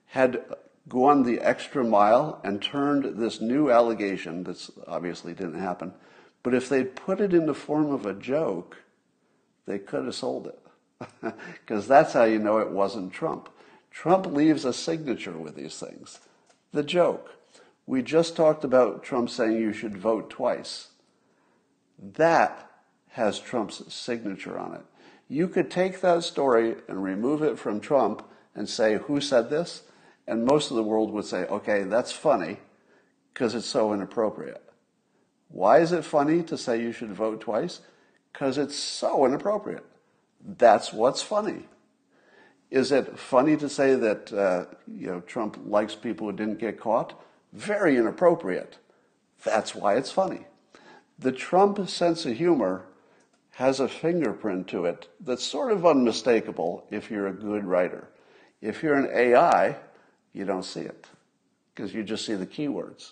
had 0.08 0.44
gone 0.88 1.24
the 1.24 1.40
extra 1.40 1.84
mile 1.84 2.42
and 2.44 2.62
turned 2.62 3.18
this 3.18 3.40
new 3.40 3.72
allegation, 3.72 4.44
that 4.44 4.70
obviously 4.88 5.34
didn't 5.34 5.60
happen, 5.60 5.94
but 6.44 6.54
if 6.54 6.68
they'd 6.68 6.96
put 6.96 7.22
it 7.22 7.34
in 7.34 7.46
the 7.46 7.54
form 7.54 7.92
of 7.92 8.06
a 8.06 8.14
joke, 8.14 8.78
they 9.66 9.80
could 9.80 10.06
have 10.06 10.16
sold 10.16 10.48
it. 10.48 10.60
Because 11.66 11.88
that's 11.88 12.14
how 12.14 12.24
you 12.24 12.40
know 12.40 12.58
it 12.58 12.72
wasn't 12.72 13.14
Trump. 13.14 13.50
Trump 13.92 14.26
leaves 14.26 14.66
a 14.66 14.74
signature 14.74 15.38
with 15.38 15.56
these 15.56 15.80
things. 15.80 16.20
The 16.74 16.84
joke. 16.84 17.36
We 17.86 18.02
just 18.02 18.36
talked 18.36 18.64
about 18.64 19.04
Trump 19.04 19.30
saying 19.30 19.58
you 19.58 19.74
should 19.74 19.98
vote 19.98 20.30
twice. 20.30 20.90
That 21.98 22.70
has 23.10 23.40
Trump's 23.40 23.94
signature 23.94 24.58
on 24.58 24.76
it. 24.76 24.86
You 25.30 25.48
could 25.48 25.70
take 25.70 26.02
that 26.02 26.24
story 26.24 26.76
and 26.88 27.04
remove 27.04 27.44
it 27.44 27.60
from 27.60 27.80
Trump 27.80 28.28
and 28.56 28.68
say, 28.68 28.98
who 28.98 29.22
said 29.22 29.50
this? 29.50 29.84
And 30.28 30.44
most 30.44 30.72
of 30.72 30.76
the 30.76 30.84
world 30.84 31.12
would 31.12 31.26
say, 31.26 31.46
okay, 31.46 31.84
that's 31.84 32.12
funny 32.12 32.58
because 33.34 33.56
it's 33.56 33.68
so 33.68 33.94
inappropriate. 33.94 34.64
Why 35.50 35.80
is 35.80 35.92
it 35.92 36.04
funny 36.04 36.44
to 36.44 36.58
say 36.58 36.82
you 36.82 36.92
should 36.92 37.14
vote 37.14 37.42
twice? 37.42 37.82
Because 38.34 38.58
it's 38.58 38.76
so 38.76 39.26
inappropriate. 39.26 39.86
That's 40.46 40.92
what's 40.92 41.22
funny. 41.22 41.66
Is 42.72 42.92
it 42.92 43.18
funny 43.18 43.58
to 43.58 43.68
say 43.68 43.96
that 43.96 44.32
uh, 44.32 44.66
you 44.88 45.08
know 45.08 45.22
Trump 45.22 45.60
likes 45.66 45.96
people 45.96 46.28
who 46.28 46.34
didn't 46.34 46.60
get 46.60 46.80
caught? 46.80 47.20
Very 47.52 47.98
inappropriate. 47.98 48.78
That's 49.44 49.74
why 49.74 49.96
it's 49.96 50.12
funny. 50.12 50.46
The 51.18 51.32
Trump 51.32 51.90
sense 51.90 52.26
of 52.26 52.38
humor 52.38 52.86
has 53.60 53.82
a 53.82 53.90
fingerprint 53.90 54.70
to 54.70 54.86
it 54.86 55.10
that's 55.20 55.44
sort 55.44 55.70
of 55.70 55.86
unmistakable 55.86 56.88
if 56.92 57.12
you're 57.12 57.28
a 57.28 57.34
good 57.34 57.66
writer. 57.66 58.08
If 58.62 58.82
you're 58.82 58.96
an 58.96 59.10
AI, 59.14 59.76
you 60.32 60.46
don't 60.46 60.64
see 60.64 60.80
it 60.80 61.08
because 61.76 61.94
you 61.94 62.02
just 62.04 62.26
see 62.26 62.36
the 62.36 62.48
keywords. 62.48 63.12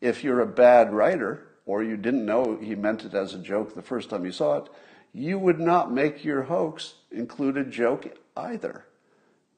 If 0.00 0.22
you're 0.22 0.42
a 0.42 0.46
bad 0.46 0.92
writer 0.92 1.48
or 1.66 1.82
you 1.82 1.96
didn't 1.96 2.24
know 2.24 2.56
he 2.62 2.76
meant 2.76 3.04
it 3.04 3.14
as 3.14 3.34
a 3.34 3.38
joke 3.38 3.74
the 3.74 3.82
first 3.82 4.10
time 4.10 4.24
you 4.24 4.30
saw 4.30 4.58
it, 4.58 4.68
you 5.12 5.40
would 5.40 5.58
not 5.58 5.92
make 5.92 6.24
your 6.24 6.42
hoax 6.42 6.94
include 7.10 7.56
a 7.56 7.64
joke 7.64 8.16
either 8.36 8.84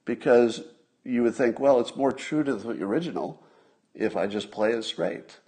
because 0.06 0.62
you 1.04 1.24
would 1.24 1.34
think, 1.34 1.60
well, 1.60 1.78
it's 1.78 1.94
more 1.94 2.10
true 2.10 2.42
to 2.42 2.54
the 2.54 2.82
original 2.82 3.44
if 3.94 4.16
I 4.16 4.28
just 4.28 4.50
play 4.50 4.72
it 4.72 4.84
straight. 4.84 5.40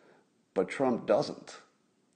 But 0.52 0.68
Trump 0.68 1.06
doesn't. 1.06 1.56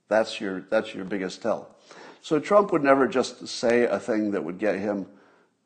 That's 0.07 0.39
your, 0.39 0.61
that's 0.69 0.93
your 0.93 1.05
biggest 1.05 1.41
tell. 1.41 1.75
So 2.21 2.39
Trump 2.39 2.71
would 2.71 2.83
never 2.83 3.07
just 3.07 3.47
say 3.47 3.83
a 3.83 3.99
thing 3.99 4.31
that 4.31 4.43
would 4.43 4.57
get 4.57 4.79
him. 4.79 5.07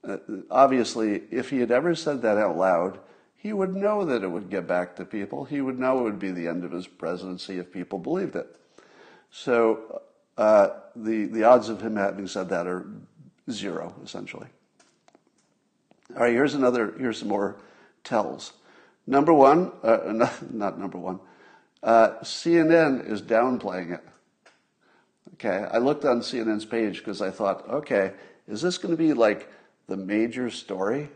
Uh, 0.07 0.17
obviously, 0.51 1.23
if 1.31 1.49
he 1.49 1.59
had 1.59 1.71
ever 1.71 1.95
said 1.95 2.21
that 2.21 2.37
out 2.37 2.57
loud, 2.57 2.99
he 3.35 3.53
would 3.53 3.75
know 3.75 4.05
that 4.05 4.23
it 4.23 4.27
would 4.27 4.49
get 4.49 4.67
back 4.67 4.95
to 4.95 5.05
people. 5.05 5.45
He 5.45 5.61
would 5.61 5.79
know 5.79 5.99
it 5.99 6.03
would 6.03 6.19
be 6.19 6.31
the 6.31 6.47
end 6.47 6.63
of 6.63 6.71
his 6.71 6.87
presidency 6.87 7.57
if 7.57 7.71
people 7.71 7.99
believed 7.99 8.35
it. 8.35 8.55
So 9.31 10.01
uh, 10.37 10.69
the, 10.95 11.25
the 11.25 11.43
odds 11.43 11.69
of 11.69 11.81
him 11.81 11.95
having 11.95 12.27
said 12.27 12.49
that 12.49 12.67
are 12.67 12.85
zero, 13.49 13.95
essentially. 14.03 14.47
All 16.15 16.21
right, 16.21 16.33
here's 16.33 16.53
another, 16.53 16.93
here's 16.97 17.19
some 17.19 17.29
more 17.29 17.57
tells. 18.03 18.53
Number 19.07 19.33
one, 19.33 19.71
uh, 19.83 19.99
not, 20.07 20.51
not, 20.53 20.79
number 20.79 20.97
one, 20.97 21.19
uh, 21.81 22.19
CNN 22.21 23.09
is 23.09 23.21
downplaying 23.21 23.93
it. 23.93 24.03
Okay, 25.33 25.67
I 25.71 25.77
looked 25.77 26.05
on 26.05 26.21
CNN's 26.21 26.65
page 26.65 26.99
because 26.99 27.21
I 27.21 27.31
thought, 27.31 27.67
okay, 27.69 28.13
is 28.47 28.61
this 28.61 28.77
going 28.77 28.93
to 28.93 28.97
be 28.97 29.13
like 29.13 29.51
the 29.87 29.97
major 29.97 30.49
story? 30.49 31.09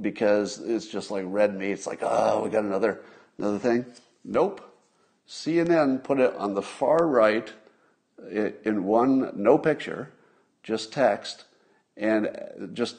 Because 0.00 0.58
it's 0.60 0.86
just 0.86 1.10
like 1.10 1.24
red 1.26 1.54
meat. 1.54 1.72
It's 1.72 1.86
like, 1.86 2.00
oh, 2.02 2.42
we 2.44 2.50
got 2.50 2.64
another 2.64 3.02
another 3.38 3.58
thing. 3.58 3.86
Nope. 4.24 4.70
CNN 5.28 6.02
put 6.04 6.20
it 6.20 6.34
on 6.36 6.54
the 6.54 6.62
far 6.62 7.06
right 7.06 7.52
in 8.30 8.84
one, 8.84 9.32
no 9.34 9.58
picture, 9.58 10.12
just 10.62 10.92
text, 10.92 11.44
and 11.96 12.26
uh, 12.26 12.66
just 12.72 12.96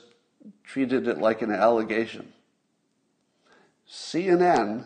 treated 0.63 1.07
it 1.07 1.17
like 1.17 1.41
an 1.41 1.51
allegation. 1.51 2.33
CNN 3.89 4.85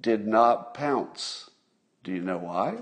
did 0.00 0.26
not 0.26 0.74
pounce. 0.74 1.50
Do 2.02 2.12
you 2.12 2.22
know 2.22 2.38
why? 2.38 2.78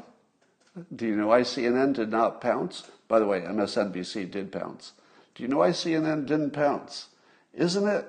Do 0.94 1.06
you 1.06 1.16
know 1.16 1.28
why 1.28 1.42
CNN 1.42 1.94
did 1.94 2.10
not 2.10 2.40
pounce? 2.40 2.90
By 3.08 3.18
the 3.18 3.26
way, 3.26 3.40
MSNBC 3.40 4.30
did 4.30 4.52
pounce. 4.52 4.92
Do 5.34 5.42
you 5.42 5.48
know 5.48 5.58
why 5.58 5.70
CNN 5.70 6.26
didn't 6.26 6.50
pounce? 6.50 7.08
Isn't 7.54 7.88
it 7.88 8.06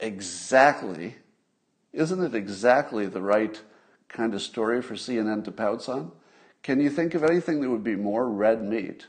exactly, 0.00 1.16
isn't 1.92 2.22
it 2.22 2.34
exactly 2.34 3.06
the 3.06 3.22
right 3.22 3.60
kind 4.08 4.34
of 4.34 4.42
story 4.42 4.82
for 4.82 4.94
CNN 4.94 5.44
to 5.44 5.52
pounce 5.52 5.88
on? 5.88 6.12
Can 6.62 6.80
you 6.80 6.90
think 6.90 7.14
of 7.14 7.24
anything 7.24 7.60
that 7.60 7.70
would 7.70 7.84
be 7.84 7.96
more 7.96 8.28
red 8.28 8.62
meat 8.62 9.06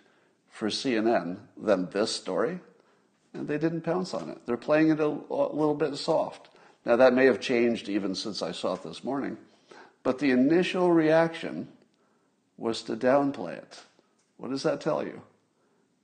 for 0.49 0.69
CNN 0.69 1.37
than 1.57 1.89
this 1.89 2.15
story? 2.15 2.59
And 3.33 3.47
they 3.47 3.57
didn't 3.57 3.81
pounce 3.81 4.13
on 4.13 4.29
it. 4.29 4.45
They're 4.45 4.57
playing 4.57 4.89
it 4.89 4.99
a, 4.99 5.05
a 5.05 5.53
little 5.53 5.75
bit 5.75 5.95
soft. 5.97 6.49
Now, 6.85 6.95
that 6.95 7.13
may 7.13 7.25
have 7.25 7.39
changed 7.39 7.89
even 7.89 8.15
since 8.15 8.41
I 8.41 8.51
saw 8.51 8.73
it 8.73 8.83
this 8.83 9.03
morning, 9.03 9.37
but 10.01 10.19
the 10.19 10.31
initial 10.31 10.91
reaction 10.91 11.67
was 12.59 12.83
to 12.83 12.95
downplay 12.95 13.57
it. 13.57 13.79
What 14.37 14.51
does 14.51 14.63
that 14.63 14.81
tell 14.81 15.03
you? 15.03 15.21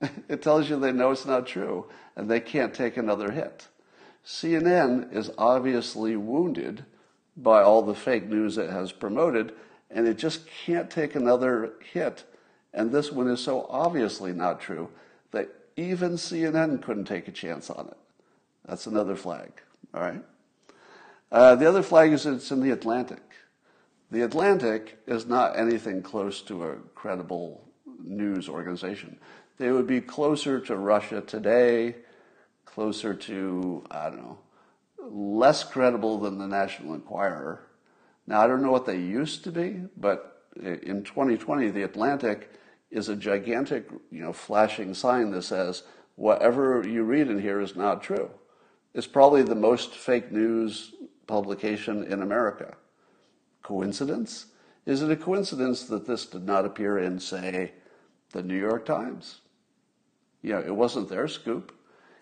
it 0.30 0.42
tells 0.42 0.70
you 0.70 0.80
they 0.80 0.92
know 0.92 1.12
it's 1.12 1.26
not 1.26 1.46
true 1.46 1.88
and 2.16 2.30
they 2.30 2.40
can't 2.40 2.74
take 2.74 2.98
another 2.98 3.32
hit. 3.32 3.68
CNN 4.26 5.14
is 5.14 5.30
obviously 5.38 6.16
wounded 6.16 6.86
by 7.38 7.62
all 7.62 7.82
the 7.82 7.94
fake 7.94 8.28
news 8.28 8.58
it 8.58 8.70
has 8.70 8.92
promoted 8.92 9.54
and 9.92 10.08
it 10.08 10.18
just 10.18 10.48
can't 10.66 10.90
take 10.90 11.16
another 11.16 11.74
hit. 11.94 12.24
And 12.74 12.92
this 12.92 13.12
one 13.12 13.28
is 13.28 13.42
so 13.42 13.68
obviously 13.70 14.34
not 14.34 14.60
true 14.60 14.90
that 15.32 15.50
even 15.78 16.14
CNN 16.14 16.82
couldn't 16.82 17.06
take 17.06 17.28
a 17.28 17.32
chance 17.32 17.70
on 17.70 17.88
it. 17.88 17.98
That's 18.66 18.88
another 18.88 19.16
flag, 19.16 19.52
all 19.94 20.02
right? 20.02 20.24
Uh, 21.32 21.56
the 21.56 21.68
other 21.68 21.84
flag 21.84 22.12
is 22.12 22.26
it's 22.26 22.52
in 22.52 22.62
the 22.62 22.72
Atlantic. 22.72 23.22
The 24.16 24.22
Atlantic 24.22 24.98
is 25.08 25.26
not 25.26 25.60
anything 25.60 26.02
close 26.02 26.42
to 26.44 26.64
a 26.64 26.76
credible 26.96 27.68
news 28.02 28.48
organization. 28.48 29.20
they 29.58 29.74
would 29.74 29.88
be 29.88 30.00
closer 30.00 30.58
to 30.58 30.78
Russia 30.78 31.20
today, 31.20 31.98
closer 32.64 33.14
to, 33.14 33.84
I 33.92 34.10
don't 34.10 34.20
know, 34.20 34.38
less 34.98 35.66
credible 35.66 36.18
than 36.18 36.38
the 36.38 36.48
National 36.48 36.94
Enquirer. 36.94 37.68
Now, 38.26 38.40
I 38.40 38.48
don't 38.48 38.62
know 38.62 38.72
what 38.72 38.86
they 38.86 38.96
used 38.96 39.44
to 39.44 39.52
be, 39.52 39.82
but 39.98 40.46
in 40.56 41.04
2020, 41.04 41.72
The 41.72 41.84
Atlantic 41.84 42.54
is 42.90 43.10
a 43.10 43.18
gigantic, 43.18 43.90
you 44.12 44.22
know, 44.22 44.32
flashing 44.32 44.94
sign 44.94 45.32
that 45.32 45.42
says, 45.42 45.84
whatever 46.16 46.88
you 46.88 47.04
read 47.04 47.28
in 47.28 47.40
here 47.40 47.60
is 47.60 47.76
not 47.76 48.02
true. 48.02 48.32
It's 48.94 49.08
probably 49.08 49.44
the 49.44 49.56
most 49.56 49.94
fake 49.94 50.32
news 50.32 50.94
publication 51.28 52.06
in 52.06 52.22
America. 52.22 52.78
Coincidence? 53.66 54.46
Is 54.86 55.02
it 55.02 55.10
a 55.10 55.16
coincidence 55.16 55.86
that 55.86 56.06
this 56.06 56.28
did 56.28 56.46
not 56.46 56.66
appear 56.66 57.00
in, 57.00 57.20
say, 57.20 57.72
the 58.32 58.44
New 58.44 58.60
York 58.60 58.86
Times? 58.86 59.42
You 60.44 60.54
know, 60.54 60.60
it 60.60 60.76
wasn't 60.76 61.10
their 61.10 61.28
scoop. 61.28 61.74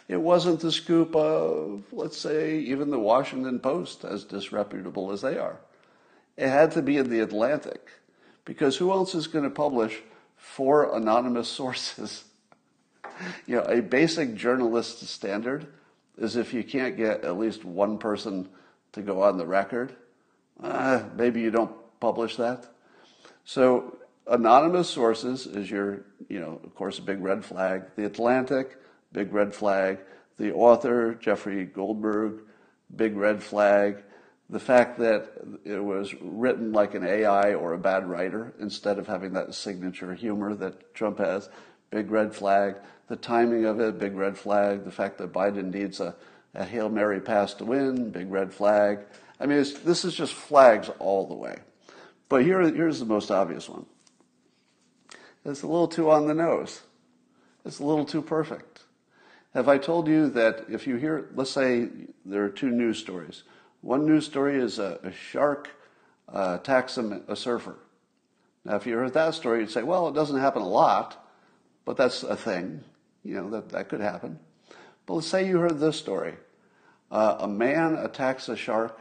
It 0.08 0.22
wasn't 0.22 0.62
the 0.62 0.72
scoop 0.72 1.14
of, 1.14 1.84
let's 1.91 2.18
say, 2.18 2.60
even 2.60 2.91
the 2.91 3.00
Washington 3.00 3.60
Post, 3.60 4.06
as 4.06 4.24
disreputable 4.24 5.12
as 5.12 5.20
they 5.20 5.38
are. 5.38 5.60
It 6.38 6.48
had 6.48 6.72
to 6.72 6.82
be 6.82 6.96
in 6.96 7.10
the 7.10 7.20
Atlantic, 7.20 7.89
because 8.46 8.78
who 8.78 8.91
else 8.91 9.14
is 9.14 9.28
going 9.28 9.44
to 9.44 9.50
publish 9.50 10.00
four 10.38 10.96
anonymous 10.96 11.50
sources? 11.60 12.24
you 13.46 13.58
know, 13.58 13.64
a 13.64 13.82
basic 13.82 14.34
journalist 14.34 15.06
standard 15.08 15.68
is 16.18 16.38
if 16.38 16.54
you 16.54 16.64
can't 16.64 16.96
get 16.96 17.26
at 17.26 17.38
least 17.38 17.66
one 17.66 17.98
person 17.98 18.48
to 18.94 19.02
go 19.02 19.24
on 19.24 19.38
the 19.38 19.46
record, 19.46 19.94
uh, 20.62 21.04
maybe 21.16 21.41
you 21.41 21.51
don't 21.51 21.76
publish 21.99 22.36
that. 22.38 22.68
So 23.45 23.97
anonymous 24.28 24.89
sources 24.89 25.47
is 25.47 25.70
your, 25.70 26.06
you 26.30 26.39
know, 26.39 26.60
of 26.64 26.76
course, 26.76 26.99
a 26.99 27.01
big 27.01 27.22
red 27.22 27.43
flag. 27.43 27.84
The 27.95 28.06
Atlantic, 28.06 28.78
big 29.12 29.34
red 29.34 29.54
flag. 29.54 29.99
The 30.38 30.54
author, 30.54 31.16
Jeffrey 31.16 31.66
Goldberg, 31.66 32.41
big 32.95 33.16
red 33.16 33.43
flag. 33.43 34.04
The 34.49 34.60
fact 34.60 34.99
that 34.99 35.32
it 35.64 35.84
was 35.84 36.14
written 36.22 36.74
like 36.74 36.95
an 36.95 37.06
AI 37.06 37.54
or 37.54 37.74
a 37.74 37.78
bad 37.78 38.08
writer 38.08 38.54
instead 38.60 38.99
of 38.99 39.08
having 39.08 39.34
that 39.34 39.54
signature 39.56 40.14
humor 40.14 40.54
that 40.56 40.93
Trump 40.93 41.20
has, 41.20 41.49
big 41.89 42.12
red 42.12 42.36
flag. 42.36 42.76
The 43.08 43.16
timing 43.16 43.66
of 43.66 43.80
it, 43.80 43.99
big 43.99 44.16
red 44.16 44.38
flag. 44.38 44.86
The 44.86 44.91
fact 44.91 45.18
that 45.20 45.34
Biden 45.34 45.74
needs 45.74 45.99
a, 45.99 46.16
a 46.54 46.66
Hail 46.66 46.89
Mary 46.89 47.20
pass 47.20 47.54
to 47.56 47.66
win, 47.66 48.10
big 48.10 48.32
red 48.32 48.54
flag. 48.54 48.99
I 49.40 49.46
mean, 49.46 49.66
this 49.84 50.06
is 50.06 50.16
just 50.16 50.34
flags 50.34 50.90
all 51.00 51.28
the 51.28 51.34
way. 51.34 51.58
But 52.30 52.44
here, 52.44 52.62
here's 52.62 53.00
the 53.00 53.06
most 53.06 53.32
obvious 53.32 53.68
one. 53.68 53.86
It's 55.46 55.64
a 55.64 55.68
little 55.68 55.88
too 55.88 56.10
on 56.10 56.28
the 56.28 56.34
nose. 56.34 56.82
It's 57.66 57.80
a 57.80 57.86
little 57.86 58.06
too 58.06 58.22
perfect. 58.22 58.82
Have 59.54 59.68
I 59.68 59.78
told 59.78 60.08
you 60.08 60.30
that 60.32 60.66
if 60.70 60.88
you 60.88 60.96
hear, 60.96 61.30
let's 61.36 61.52
say 61.52 61.90
there 62.26 62.44
are 62.44 62.50
two 62.50 62.72
news 62.72 62.98
stories. 62.98 63.44
One 63.82 64.06
news 64.06 64.26
story 64.26 64.58
is 64.58 64.80
a, 64.80 65.00
a 65.04 65.12
shark 65.12 65.70
uh, 66.28 66.58
attacks 66.60 66.98
a, 66.98 67.22
a 67.28 67.36
surfer. 67.36 67.78
Now, 68.66 68.78
if 68.78 68.88
you 68.88 68.96
heard 68.96 69.14
that 69.14 69.36
story, 69.36 69.60
you'd 69.60 69.72
say, 69.72 69.84
well, 69.84 70.08
it 70.08 70.16
doesn't 70.16 70.40
happen 70.40 70.62
a 70.62 70.68
lot, 70.68 71.30
but 71.86 71.98
that's 71.98 72.24
a 72.24 72.36
thing. 72.36 72.82
You 73.24 73.36
know, 73.36 73.50
that, 73.52 73.70
that 73.70 73.90
could 73.90 74.00
happen. 74.00 74.40
But 75.06 75.16
let's 75.16 75.28
say 75.28 75.48
you 75.48 75.60
heard 75.60 75.80
this 75.80 75.98
story. 75.98 76.36
Uh, 77.12 77.38
a 77.40 77.48
man 77.48 77.96
attacks 77.96 78.48
a 78.50 78.56
shark 78.56 79.00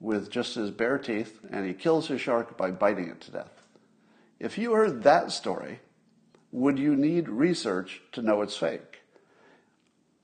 with 0.00 0.30
just 0.30 0.54
his 0.54 0.70
bare 0.70 0.98
teeth, 0.98 1.40
and 1.50 1.66
he 1.66 1.74
kills 1.74 2.08
his 2.08 2.20
shark 2.20 2.56
by 2.56 2.70
biting 2.70 3.08
it 3.08 3.20
to 3.22 3.30
death. 3.32 3.62
If 4.38 4.56
you 4.56 4.72
heard 4.72 5.02
that 5.02 5.32
story, 5.32 5.80
would 6.52 6.78
you 6.78 6.94
need 6.94 7.28
research 7.28 8.00
to 8.12 8.22
know 8.22 8.42
it's 8.42 8.56
fake? 8.56 9.00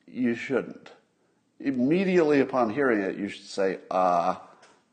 You 0.07 0.35
shouldn't. 0.35 0.93
Immediately 1.59 2.41
upon 2.41 2.71
hearing 2.71 3.01
it, 3.01 3.17
you 3.17 3.29
should 3.29 3.47
say, 3.47 3.79
ah, 3.91 4.41
uh, 4.41 4.47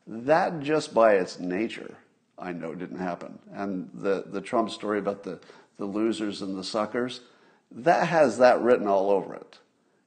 that 0.06 0.60
just 0.60 0.92
by 0.92 1.14
its 1.14 1.38
nature, 1.38 1.96
I 2.38 2.52
know 2.52 2.74
didn't 2.74 2.98
happen. 2.98 3.38
And 3.52 3.88
the, 3.94 4.24
the 4.26 4.40
Trump 4.40 4.70
story 4.70 4.98
about 4.98 5.22
the, 5.22 5.38
the 5.78 5.84
losers 5.84 6.42
and 6.42 6.56
the 6.56 6.64
suckers, 6.64 7.20
that 7.70 8.08
has 8.08 8.38
that 8.38 8.60
written 8.60 8.88
all 8.88 9.10
over 9.10 9.34
it. 9.34 9.58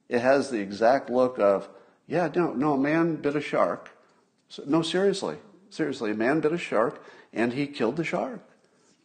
It 0.08 0.20
has 0.20 0.50
the 0.50 0.60
exact 0.60 1.08
look 1.08 1.38
of, 1.38 1.68
yeah, 2.06 2.28
no, 2.34 2.52
no, 2.52 2.74
a 2.74 2.78
man 2.78 3.16
bit 3.16 3.36
a 3.36 3.40
shark. 3.40 3.95
So, 4.48 4.62
no, 4.66 4.82
seriously, 4.82 5.36
seriously, 5.70 6.10
a 6.10 6.14
man 6.14 6.40
bit 6.40 6.52
a 6.52 6.58
shark 6.58 7.02
and 7.32 7.52
he 7.52 7.66
killed 7.66 7.96
the 7.96 8.04
shark. 8.04 8.40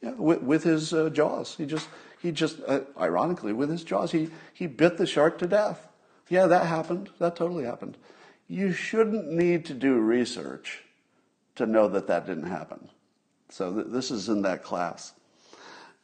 Yeah, 0.01 0.11
with, 0.11 0.41
with 0.41 0.63
his 0.63 0.93
uh, 0.93 1.09
jaws. 1.09 1.55
He 1.55 1.65
just, 1.65 1.87
he 2.21 2.31
just, 2.31 2.59
uh, 2.67 2.81
ironically, 2.99 3.53
with 3.53 3.69
his 3.69 3.83
jaws, 3.83 4.11
he, 4.11 4.29
he 4.53 4.67
bit 4.67 4.97
the 4.97 5.05
shark 5.05 5.37
to 5.39 5.47
death. 5.47 5.87
Yeah, 6.29 6.47
that 6.47 6.65
happened. 6.65 7.09
That 7.19 7.35
totally 7.35 7.65
happened. 7.65 7.97
You 8.47 8.71
shouldn't 8.71 9.31
need 9.31 9.65
to 9.65 9.73
do 9.73 9.99
research 9.99 10.83
to 11.55 11.65
know 11.65 11.87
that 11.89 12.07
that 12.07 12.25
didn't 12.25 12.47
happen. 12.47 12.89
So 13.49 13.73
th- 13.73 13.87
this 13.89 14.11
is 14.11 14.29
in 14.29 14.41
that 14.43 14.63
class. 14.63 15.13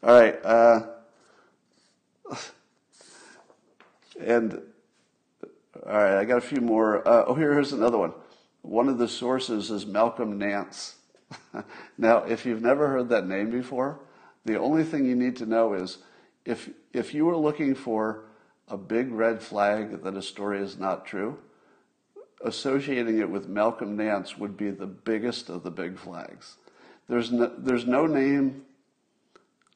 All 0.04 0.20
right. 0.20 0.38
Uh, 0.44 0.88
and 4.20 4.62
all 5.86 5.94
right, 5.94 6.18
I 6.18 6.26
got 6.26 6.38
a 6.38 6.42
few 6.42 6.62
more. 6.62 7.08
Uh, 7.08 7.26
oh, 7.28 7.34
here, 7.34 7.54
here's 7.54 7.72
another 7.72 7.98
one. 7.98 8.14
One 8.68 8.90
of 8.90 8.98
the 8.98 9.08
sources 9.08 9.72
is 9.72 9.86
Malcolm 9.86 10.38
Nance. 10.38 10.96
now, 11.98 12.18
if 12.26 12.46
you've 12.46 12.62
never 12.62 12.90
heard 12.90 13.08
that 13.10 13.26
name 13.26 13.50
before, 13.50 14.02
the 14.44 14.60
only 14.60 14.84
thing 14.84 15.06
you 15.06 15.16
need 15.16 15.38
to 15.38 15.46
know 15.46 15.74
is 15.74 16.00
if, 16.44 16.70
if 16.92 17.14
you 17.14 17.30
are 17.30 17.38
looking 17.38 17.76
for 17.76 18.26
a 18.68 18.76
big 18.76 19.10
red 19.10 19.42
flag 19.42 20.04
that 20.04 20.18
a 20.18 20.22
story 20.22 20.60
is 20.60 20.78
not 20.78 21.06
true, 21.06 21.38
associating 22.44 23.20
it 23.20 23.30
with 23.30 23.48
Malcolm 23.48 23.96
Nance 23.96 24.38
would 24.38 24.58
be 24.58 24.70
the 24.70 24.86
biggest 24.86 25.48
of 25.48 25.64
the 25.64 25.72
big 25.72 25.98
flags. 25.98 26.58
There's 27.08 27.32
no, 27.32 27.50
there's 27.58 27.88
no 27.88 28.06
name, 28.06 28.66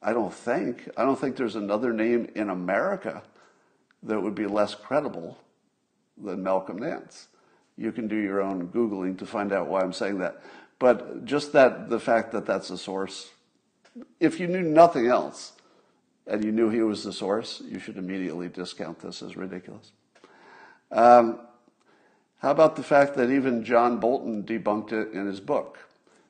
I 0.02 0.12
don't 0.12 0.34
think, 0.34 0.86
I 0.98 1.04
don't 1.04 1.18
think 1.18 1.36
there's 1.36 1.56
another 1.56 1.94
name 1.94 2.30
in 2.34 2.50
America 2.50 3.22
that 4.02 4.20
would 4.20 4.34
be 4.34 4.46
less 4.46 4.74
credible 4.74 5.38
than 6.22 6.42
Malcolm 6.42 6.76
Nance. 6.76 7.28
You 7.76 7.92
can 7.92 8.08
do 8.08 8.16
your 8.16 8.40
own 8.40 8.68
Googling 8.68 9.18
to 9.18 9.26
find 9.26 9.52
out 9.52 9.68
why 9.68 9.80
I'm 9.80 9.92
saying 9.92 10.18
that. 10.18 10.42
But 10.78 11.24
just 11.24 11.52
that, 11.52 11.88
the 11.88 12.00
fact 12.00 12.32
that 12.32 12.46
that's 12.46 12.70
a 12.70 12.78
source, 12.78 13.30
if 14.20 14.40
you 14.40 14.46
knew 14.46 14.62
nothing 14.62 15.06
else 15.06 15.52
and 16.26 16.44
you 16.44 16.52
knew 16.52 16.70
he 16.70 16.82
was 16.82 17.04
the 17.04 17.12
source, 17.12 17.62
you 17.64 17.78
should 17.78 17.96
immediately 17.96 18.48
discount 18.48 19.00
this 19.00 19.22
as 19.22 19.36
ridiculous. 19.36 19.92
Um, 20.90 21.40
how 22.38 22.50
about 22.50 22.76
the 22.76 22.82
fact 22.82 23.14
that 23.16 23.30
even 23.30 23.64
John 23.64 24.00
Bolton 24.00 24.42
debunked 24.42 24.92
it 24.92 25.12
in 25.12 25.26
his 25.26 25.40
book? 25.40 25.78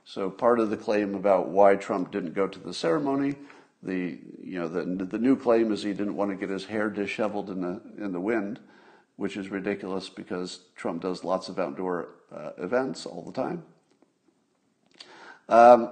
So 0.04 0.28
part 0.28 0.60
of 0.60 0.70
the 0.70 0.76
claim 0.76 1.14
about 1.14 1.48
why 1.48 1.76
Trump 1.76 2.10
didn't 2.10 2.34
go 2.34 2.46
to 2.46 2.58
the 2.58 2.74
ceremony, 2.74 3.36
the 3.82 4.18
you 4.42 4.58
know 4.58 4.68
the 4.68 4.84
the 5.04 5.18
new 5.18 5.36
claim 5.36 5.72
is 5.72 5.82
he 5.82 5.92
didn't 5.92 6.16
want 6.16 6.30
to 6.30 6.36
get 6.36 6.50
his 6.50 6.66
hair 6.66 6.90
disheveled 6.90 7.50
in 7.50 7.60
the 7.60 7.80
in 7.98 8.12
the 8.12 8.20
wind, 8.20 8.60
which 9.16 9.36
is 9.36 9.50
ridiculous 9.50 10.08
because 10.08 10.60
Trump 10.76 11.02
does 11.02 11.24
lots 11.24 11.48
of 11.48 11.58
outdoor 11.58 12.08
uh, 12.34 12.50
events 12.58 13.06
all 13.06 13.22
the 13.22 13.32
time. 13.32 13.62
Um, 15.48 15.90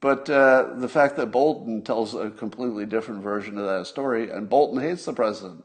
but 0.00 0.28
uh, 0.28 0.74
the 0.74 0.88
fact 0.88 1.16
that 1.16 1.30
Bolton 1.30 1.82
tells 1.82 2.14
a 2.14 2.30
completely 2.30 2.86
different 2.86 3.22
version 3.22 3.56
of 3.56 3.66
that 3.66 3.86
story, 3.86 4.30
and 4.30 4.48
Bolton 4.48 4.80
hates 4.80 5.04
the 5.04 5.12
president. 5.12 5.64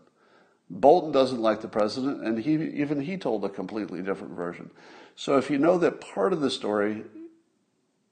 Bolton 0.69 1.11
doesn't 1.11 1.41
like 1.41 1.61
the 1.61 1.67
president, 1.67 2.23
and 2.23 2.39
he 2.39 2.53
even 2.53 3.01
he 3.01 3.17
told 3.17 3.43
a 3.45 3.49
completely 3.49 4.01
different 4.01 4.33
version. 4.33 4.69
So 5.15 5.37
if 5.37 5.49
you 5.49 5.57
know 5.57 5.77
that 5.79 6.01
part 6.01 6.33
of 6.33 6.41
the 6.41 6.51
story 6.51 7.03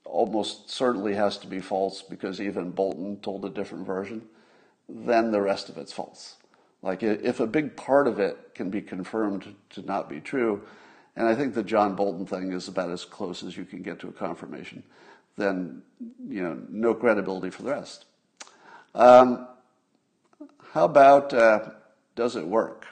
almost 0.03 0.71
certainly 0.71 1.13
has 1.13 1.37
to 1.39 1.47
be 1.47 1.59
false 1.59 2.01
because 2.01 2.39
even 2.41 2.71
Bolton 2.71 3.17
told 3.17 3.45
a 3.45 3.49
different 3.49 3.85
version, 3.85 4.23
then 4.89 5.31
the 5.31 5.41
rest 5.41 5.69
of 5.69 5.77
it's 5.77 5.91
false. 5.91 6.37
Like 6.85 7.01
if 7.01 7.39
a 7.39 7.47
big 7.47 7.75
part 7.75 8.07
of 8.07 8.19
it 8.19 8.53
can 8.53 8.69
be 8.69 8.79
confirmed 8.79 9.55
to 9.71 9.81
not 9.81 10.07
be 10.07 10.19
true, 10.21 10.61
and 11.15 11.27
I 11.27 11.33
think 11.33 11.55
the 11.55 11.63
John 11.63 11.95
Bolton 11.95 12.27
thing 12.27 12.53
is 12.53 12.67
about 12.67 12.91
as 12.91 13.03
close 13.03 13.41
as 13.41 13.57
you 13.57 13.65
can 13.65 13.81
get 13.81 13.99
to 14.01 14.07
a 14.09 14.11
confirmation. 14.11 14.83
Then, 15.35 15.81
you 16.29 16.43
know, 16.43 16.61
no 16.69 16.93
credibility 16.93 17.49
for 17.49 17.63
the 17.63 17.71
rest. 17.71 18.05
Um, 18.93 19.47
how 20.73 20.85
about 20.85 21.33
uh, 21.33 21.71
does 22.15 22.35
it 22.35 22.45
work? 22.45 22.85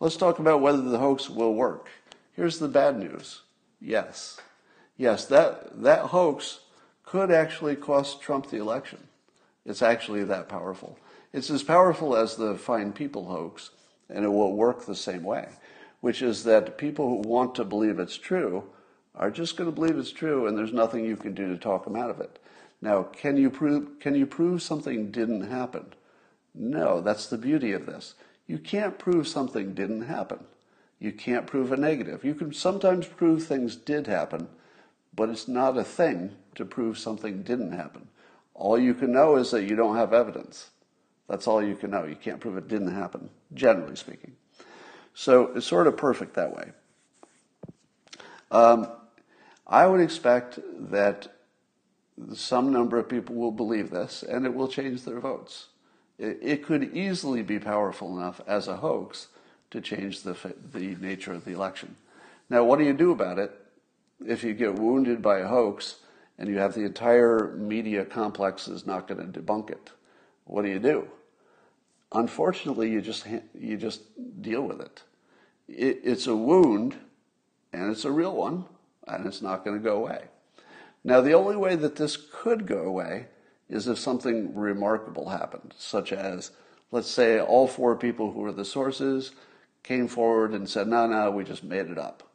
Let's 0.00 0.16
talk 0.16 0.40
about 0.40 0.60
whether 0.60 0.82
the 0.82 0.98
hoax 0.98 1.30
will 1.30 1.54
work. 1.54 1.88
Here's 2.34 2.58
the 2.58 2.68
bad 2.68 2.98
news. 2.98 3.42
Yes. 3.80 4.40
Yes, 4.96 5.26
that, 5.26 5.80
that 5.82 6.06
hoax 6.06 6.60
could 7.04 7.30
actually 7.30 7.76
cost 7.76 8.20
Trump 8.20 8.50
the 8.50 8.58
election. 8.58 8.98
It's 9.64 9.80
actually 9.80 10.24
that 10.24 10.48
powerful. 10.48 10.98
It's 11.32 11.50
as 11.50 11.62
powerful 11.62 12.16
as 12.16 12.36
the 12.36 12.56
Fine 12.56 12.92
People 12.92 13.26
hoax, 13.26 13.70
and 14.08 14.24
it 14.24 14.28
will 14.28 14.54
work 14.54 14.84
the 14.84 14.96
same 14.96 15.22
way 15.22 15.48
which 16.00 16.22
is 16.22 16.44
that 16.44 16.78
people 16.78 17.08
who 17.08 17.28
want 17.28 17.54
to 17.54 17.64
believe 17.64 17.98
it's 17.98 18.16
true 18.16 18.64
are 19.14 19.30
just 19.30 19.56
going 19.56 19.68
to 19.68 19.74
believe 19.74 19.98
it's 19.98 20.12
true, 20.12 20.46
and 20.46 20.56
there's 20.56 20.72
nothing 20.72 21.04
you 21.04 21.16
can 21.16 21.34
do 21.34 21.48
to 21.48 21.58
talk 21.58 21.84
them 21.84 21.96
out 21.96 22.10
of 22.10 22.20
it. 22.20 22.38
Now, 22.80 23.02
can 23.02 23.36
you 23.36 23.50
prove 23.50 23.98
can 24.00 24.14
you 24.14 24.26
prove 24.26 24.62
something 24.62 25.10
didn't 25.10 25.50
happen? 25.50 25.92
No, 26.54 27.00
that's 27.00 27.26
the 27.26 27.38
beauty 27.38 27.72
of 27.72 27.86
this. 27.86 28.14
You 28.46 28.58
can't 28.58 28.98
prove 28.98 29.28
something 29.28 29.74
didn't 29.74 30.02
happen. 30.02 30.44
You 30.98 31.12
can't 31.12 31.46
prove 31.46 31.72
a 31.72 31.76
negative. 31.76 32.24
You 32.24 32.34
can 32.34 32.52
sometimes 32.52 33.06
prove 33.06 33.44
things 33.44 33.76
did 33.76 34.06
happen, 34.06 34.48
but 35.14 35.28
it's 35.28 35.48
not 35.48 35.76
a 35.76 35.84
thing 35.84 36.36
to 36.54 36.64
prove 36.64 36.98
something 36.98 37.42
didn't 37.42 37.72
happen. 37.72 38.08
All 38.54 38.78
you 38.78 38.94
can 38.94 39.12
know 39.12 39.36
is 39.36 39.50
that 39.50 39.64
you 39.64 39.76
don't 39.76 39.96
have 39.96 40.12
evidence. 40.12 40.70
That's 41.30 41.46
all 41.46 41.62
you 41.62 41.76
can 41.76 41.92
know. 41.92 42.06
You 42.06 42.16
can't 42.16 42.40
prove 42.40 42.56
it 42.56 42.66
didn't 42.66 42.92
happen, 42.92 43.30
generally 43.54 43.94
speaking. 43.94 44.32
So 45.14 45.52
it's 45.54 45.64
sort 45.64 45.86
of 45.86 45.96
perfect 45.96 46.34
that 46.34 46.56
way. 46.56 46.72
Um, 48.50 48.88
I 49.64 49.86
would 49.86 50.00
expect 50.00 50.58
that 50.90 51.28
some 52.34 52.72
number 52.72 52.98
of 52.98 53.08
people 53.08 53.36
will 53.36 53.52
believe 53.52 53.90
this 53.90 54.24
and 54.24 54.44
it 54.44 54.52
will 54.52 54.66
change 54.66 55.04
their 55.04 55.20
votes. 55.20 55.68
It, 56.18 56.40
it 56.42 56.64
could 56.64 56.96
easily 56.96 57.42
be 57.42 57.60
powerful 57.60 58.18
enough 58.18 58.40
as 58.48 58.66
a 58.66 58.78
hoax 58.78 59.28
to 59.70 59.80
change 59.80 60.22
the, 60.22 60.36
the 60.72 60.96
nature 60.96 61.32
of 61.32 61.44
the 61.44 61.52
election. 61.52 61.94
Now, 62.48 62.64
what 62.64 62.80
do 62.80 62.84
you 62.84 62.92
do 62.92 63.12
about 63.12 63.38
it 63.38 63.52
if 64.26 64.42
you 64.42 64.52
get 64.52 64.74
wounded 64.74 65.22
by 65.22 65.38
a 65.38 65.46
hoax 65.46 66.00
and 66.38 66.48
you 66.48 66.58
have 66.58 66.74
the 66.74 66.84
entire 66.84 67.54
media 67.56 68.04
complex 68.04 68.66
is 68.66 68.84
not 68.84 69.06
going 69.06 69.32
to 69.32 69.40
debunk 69.40 69.70
it? 69.70 69.90
What 70.44 70.62
do 70.62 70.68
you 70.68 70.80
do? 70.80 71.06
Unfortunately, 72.12 72.90
you 72.90 73.00
just 73.00 73.26
you 73.54 73.76
just 73.76 74.02
deal 74.42 74.62
with 74.62 74.80
it. 74.80 75.02
it 75.68 76.00
it's 76.02 76.26
a 76.26 76.34
wound, 76.34 76.96
and 77.72 77.90
it's 77.90 78.04
a 78.04 78.10
real 78.10 78.34
one, 78.34 78.64
and 79.06 79.26
it's 79.26 79.42
not 79.42 79.64
going 79.64 79.76
to 79.76 79.82
go 79.82 79.96
away. 79.96 80.24
Now, 81.04 81.20
the 81.20 81.32
only 81.32 81.56
way 81.56 81.76
that 81.76 81.96
this 81.96 82.16
could 82.16 82.66
go 82.66 82.80
away 82.80 83.26
is 83.68 83.88
if 83.88 83.98
something 83.98 84.54
remarkable 84.54 85.30
happened, 85.30 85.74
such 85.78 86.12
as, 86.12 86.50
let's 86.90 87.08
say, 87.08 87.40
all 87.40 87.66
four 87.66 87.96
people 87.96 88.32
who 88.32 88.40
were 88.40 88.52
the 88.52 88.64
sources 88.64 89.32
came 89.82 90.08
forward 90.08 90.52
and 90.52 90.68
said, 90.68 90.88
no, 90.88 91.06
no, 91.06 91.30
we 91.30 91.44
just 91.44 91.64
made 91.64 91.86
it 91.86 91.96
up. 91.96 92.28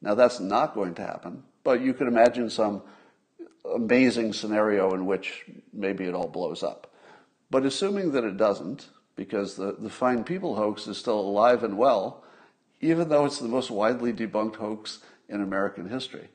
Now, 0.00 0.14
that's 0.14 0.38
not 0.38 0.74
going 0.74 0.94
to 0.96 1.02
happen, 1.02 1.42
but 1.64 1.80
you 1.80 1.94
could 1.94 2.06
imagine 2.06 2.50
some 2.50 2.82
amazing 3.74 4.32
scenario 4.32 4.92
in 4.92 5.06
which 5.06 5.46
maybe 5.72 6.04
it 6.04 6.14
all 6.14 6.28
blows 6.28 6.62
up. 6.62 6.92
But 7.50 7.64
assuming 7.64 8.12
that 8.12 8.24
it 8.24 8.36
doesn't, 8.36 8.88
because 9.16 9.56
the, 9.56 9.76
the 9.78 9.90
Fine 9.90 10.24
People 10.24 10.56
hoax 10.56 10.86
is 10.86 10.98
still 10.98 11.20
alive 11.20 11.62
and 11.62 11.78
well, 11.78 12.24
even 12.80 13.08
though 13.08 13.24
it's 13.24 13.38
the 13.38 13.48
most 13.48 13.70
widely 13.70 14.12
debunked 14.12 14.56
hoax 14.56 15.00
in 15.28 15.40
American 15.40 15.88
history. 15.88 16.28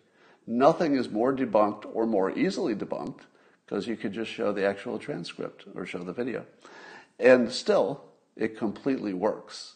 Nothing 0.47 0.95
is 0.95 1.09
more 1.09 1.35
debunked 1.35 1.89
or 1.93 2.05
more 2.05 2.31
easily 2.31 2.75
debunked 2.75 3.21
because 3.65 3.87
you 3.87 3.95
could 3.95 4.13
just 4.13 4.31
show 4.31 4.51
the 4.51 4.65
actual 4.65 4.97
transcript 4.97 5.65
or 5.75 5.85
show 5.85 6.03
the 6.03 6.13
video. 6.13 6.45
And 7.19 7.51
still, 7.51 8.03
it 8.35 8.57
completely 8.57 9.13
works. 9.13 9.75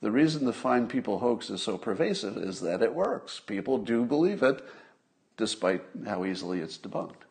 The 0.00 0.10
reason 0.10 0.46
the 0.46 0.52
Fine 0.52 0.86
People 0.86 1.18
hoax 1.18 1.50
is 1.50 1.62
so 1.62 1.76
pervasive 1.76 2.36
is 2.36 2.60
that 2.60 2.82
it 2.82 2.94
works. 2.94 3.40
People 3.40 3.78
do 3.78 4.04
believe 4.04 4.42
it, 4.42 4.64
despite 5.36 5.82
how 6.06 6.24
easily 6.24 6.60
it's 6.60 6.78
debunked. 6.78 7.24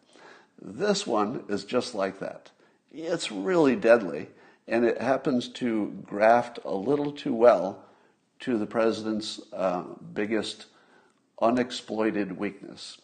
This 0.61 1.07
one 1.07 1.45
is 1.47 1.63
just 1.63 1.95
like 1.95 2.19
that. 2.19 2.51
It's 2.91 3.31
really 3.31 3.75
deadly, 3.75 4.27
and 4.69 4.85
it 4.85 5.01
happens 5.01 5.49
to 5.49 5.87
graft 6.05 6.59
a 6.63 6.73
little 6.73 7.11
too 7.11 7.33
well 7.33 7.83
to 8.39 8.57
the 8.57 8.65
president's 8.65 9.41
uh, 9.51 9.83
biggest 10.13 10.67
unexploited 11.41 12.37
weakness. 12.37 12.99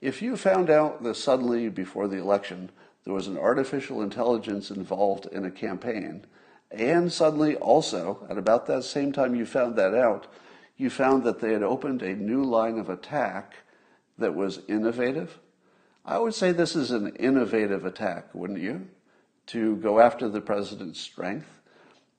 If 0.00 0.22
you 0.22 0.36
found 0.36 0.70
out 0.70 1.02
that 1.02 1.16
suddenly 1.16 1.68
before 1.68 2.08
the 2.08 2.18
election 2.18 2.70
there 3.04 3.14
was 3.14 3.26
an 3.26 3.38
artificial 3.38 4.00
intelligence 4.00 4.70
involved 4.70 5.26
in 5.26 5.44
a 5.44 5.50
campaign, 5.50 6.24
and 6.70 7.12
suddenly, 7.12 7.56
also, 7.56 8.26
at 8.30 8.38
about 8.38 8.66
that 8.66 8.84
same 8.84 9.12
time 9.12 9.34
you 9.34 9.44
found 9.44 9.76
that 9.76 9.94
out, 9.94 10.26
you 10.76 10.88
found 10.88 11.22
that 11.24 11.40
they 11.40 11.52
had 11.52 11.62
opened 11.62 12.00
a 12.00 12.14
new 12.14 12.42
line 12.42 12.78
of 12.78 12.88
attack 12.88 13.56
that 14.18 14.34
was 14.34 14.60
innovative. 14.68 15.38
I 16.04 16.18
would 16.18 16.34
say 16.34 16.50
this 16.50 16.74
is 16.74 16.90
an 16.90 17.14
innovative 17.16 17.84
attack, 17.84 18.34
wouldn't 18.34 18.60
you? 18.60 18.88
To 19.46 19.76
go 19.76 20.00
after 20.00 20.28
the 20.28 20.40
president's 20.40 21.00
strength, 21.00 21.60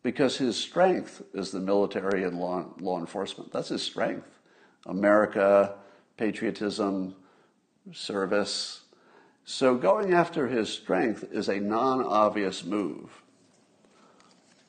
because 0.04 0.38
his 0.38 0.58
strength 0.58 1.24
is 1.34 1.52
the 1.52 1.60
military 1.60 2.24
and 2.24 2.38
law, 2.40 2.66
law 2.80 3.00
enforcement. 3.00 3.52
That's 3.52 3.70
his 3.70 3.82
strength. 3.82 4.28
America, 4.86 5.76
patriotism, 6.18 7.16
service. 7.92 8.82
So 9.46 9.76
going 9.76 10.14
after 10.14 10.48
his 10.48 10.70
strength 10.70 11.26
is 11.32 11.50
a 11.50 11.60
non 11.60 12.04
obvious 12.04 12.64
move. 12.64 13.10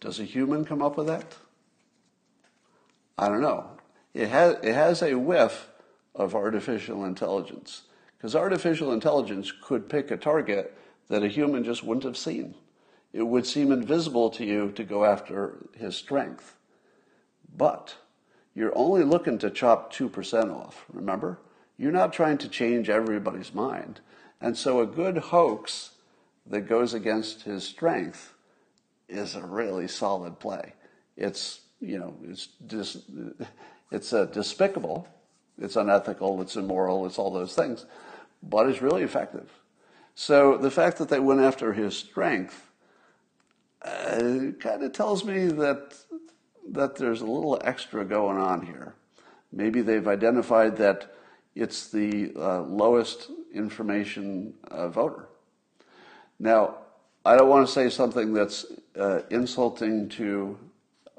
Does 0.00 0.20
a 0.20 0.24
human 0.24 0.64
come 0.64 0.82
up 0.82 0.96
with 0.96 1.06
that? 1.06 1.36
I 3.16 3.28
don't 3.28 3.40
know. 3.40 3.70
It 4.12 4.28
has, 4.28 4.56
it 4.62 4.74
has 4.74 5.02
a 5.02 5.14
whiff 5.14 5.68
of 6.14 6.34
artificial 6.34 7.04
intelligence 7.04 7.82
because 8.16 8.36
artificial 8.36 8.92
intelligence 8.92 9.52
could 9.52 9.88
pick 9.88 10.10
a 10.10 10.16
target 10.16 10.76
that 11.08 11.22
a 11.22 11.28
human 11.28 11.64
just 11.64 11.84
wouldn't 11.84 12.04
have 12.04 12.16
seen. 12.16 12.54
It 13.12 13.22
would 13.22 13.46
seem 13.46 13.70
invisible 13.70 14.30
to 14.30 14.44
you 14.44 14.72
to 14.72 14.84
go 14.84 15.04
after 15.04 15.66
his 15.76 15.96
strength. 15.96 16.56
But 17.56 17.96
you're 18.54 18.76
only 18.76 19.04
looking 19.04 19.38
to 19.38 19.50
chop 19.50 19.92
2% 19.92 20.54
off, 20.54 20.84
remember? 20.92 21.38
You're 21.76 21.92
not 21.92 22.12
trying 22.12 22.38
to 22.38 22.48
change 22.48 22.88
everybody's 22.88 23.54
mind. 23.54 24.00
And 24.40 24.56
so 24.56 24.80
a 24.80 24.86
good 24.86 25.18
hoax 25.18 25.90
that 26.46 26.62
goes 26.62 26.94
against 26.94 27.42
his 27.42 27.64
strength 27.64 28.34
is 29.08 29.34
a 29.34 29.44
really 29.44 29.88
solid 29.88 30.38
play. 30.38 30.74
It's 31.16 31.60
you 31.80 31.98
know 31.98 32.16
it's 32.24 32.48
dis, 32.66 32.98
it's 33.90 34.12
uh, 34.12 34.26
despicable, 34.26 35.08
it's 35.58 35.76
unethical, 35.76 36.40
it's 36.42 36.56
immoral, 36.56 37.06
it's 37.06 37.18
all 37.18 37.32
those 37.32 37.54
things, 37.54 37.86
but 38.42 38.68
it's 38.68 38.82
really 38.82 39.02
effective. 39.02 39.50
So 40.14 40.56
the 40.56 40.70
fact 40.70 40.98
that 40.98 41.08
they 41.08 41.18
went 41.18 41.40
after 41.40 41.72
his 41.72 41.96
strength 41.96 42.70
uh, 43.82 44.52
kind 44.60 44.82
of 44.82 44.92
tells 44.92 45.24
me 45.24 45.46
that 45.46 45.94
that 46.70 46.96
there's 46.96 47.20
a 47.20 47.26
little 47.26 47.60
extra 47.62 48.04
going 48.04 48.38
on 48.38 48.64
here. 48.64 48.94
Maybe 49.52 49.82
they've 49.82 50.08
identified 50.08 50.76
that 50.78 51.14
it's 51.54 51.88
the 51.88 52.32
uh, 52.36 52.62
lowest 52.62 53.30
information 53.52 54.54
uh, 54.70 54.88
voter. 54.88 55.28
Now, 56.38 56.76
I 57.24 57.36
don't 57.36 57.48
want 57.48 57.66
to 57.66 57.72
say 57.72 57.90
something 57.90 58.32
that's 58.32 58.66
uh, 58.98 59.20
insulting 59.30 60.08
to 60.10 60.58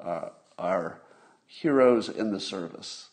uh, 0.02 0.30
our 0.58 1.00
heroes 1.48 2.10
in 2.10 2.32
the 2.32 2.40
service. 2.40 3.10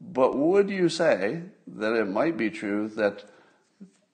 But 0.00 0.36
would 0.36 0.70
you 0.70 0.88
say 0.88 1.42
that 1.66 1.92
it 1.94 2.08
might 2.08 2.36
be 2.36 2.50
true 2.50 2.88
that 2.90 3.24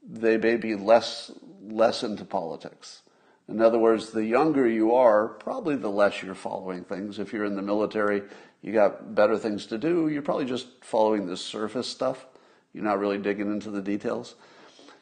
they 0.09 0.37
may 0.37 0.57
be 0.57 0.75
less, 0.75 1.31
less 1.63 2.03
into 2.03 2.25
politics? 2.25 3.03
In 3.49 3.61
other 3.61 3.79
words, 3.79 4.11
the 4.11 4.25
younger 4.25 4.69
you 4.69 4.95
are, 4.95 5.29
probably 5.29 5.77
the 5.77 5.91
less 5.91 6.23
you're 6.23 6.35
following 6.35 6.85
things. 6.85 7.19
If 7.19 7.33
you're 7.33 7.45
in 7.45 7.57
the 7.57 7.63
military, 7.63 8.23
you 8.63 8.73
got 8.73 9.15
better 9.15 9.37
things 9.37 9.67
to 9.67 9.79
do. 9.79 10.09
You're 10.09 10.23
probably 10.23 10.47
just 10.47 10.69
following 10.81 11.27
the 11.27 11.37
surface 11.37 11.89
stuff. 11.89 12.27
You're 12.73 12.85
not 12.85 12.99
really 12.99 13.19
digging 13.19 13.51
into 13.51 13.71
the 13.71 13.83
details. 13.83 14.37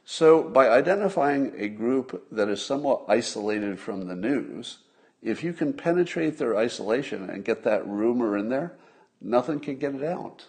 So, 0.04 0.42
by 0.42 0.68
identifying 0.68 1.52
a 1.56 1.68
group 1.68 2.26
that 2.32 2.48
is 2.48 2.64
somewhat 2.64 3.04
isolated 3.06 3.78
from 3.78 4.08
the 4.08 4.16
news, 4.16 4.78
if 5.22 5.44
you 5.44 5.52
can 5.52 5.74
penetrate 5.74 6.38
their 6.38 6.56
isolation 6.56 7.28
and 7.28 7.44
get 7.44 7.62
that 7.64 7.86
rumor 7.86 8.36
in 8.36 8.48
there, 8.48 8.72
nothing 9.20 9.60
can 9.60 9.76
get 9.76 9.94
it 9.94 10.02
out. 10.02 10.46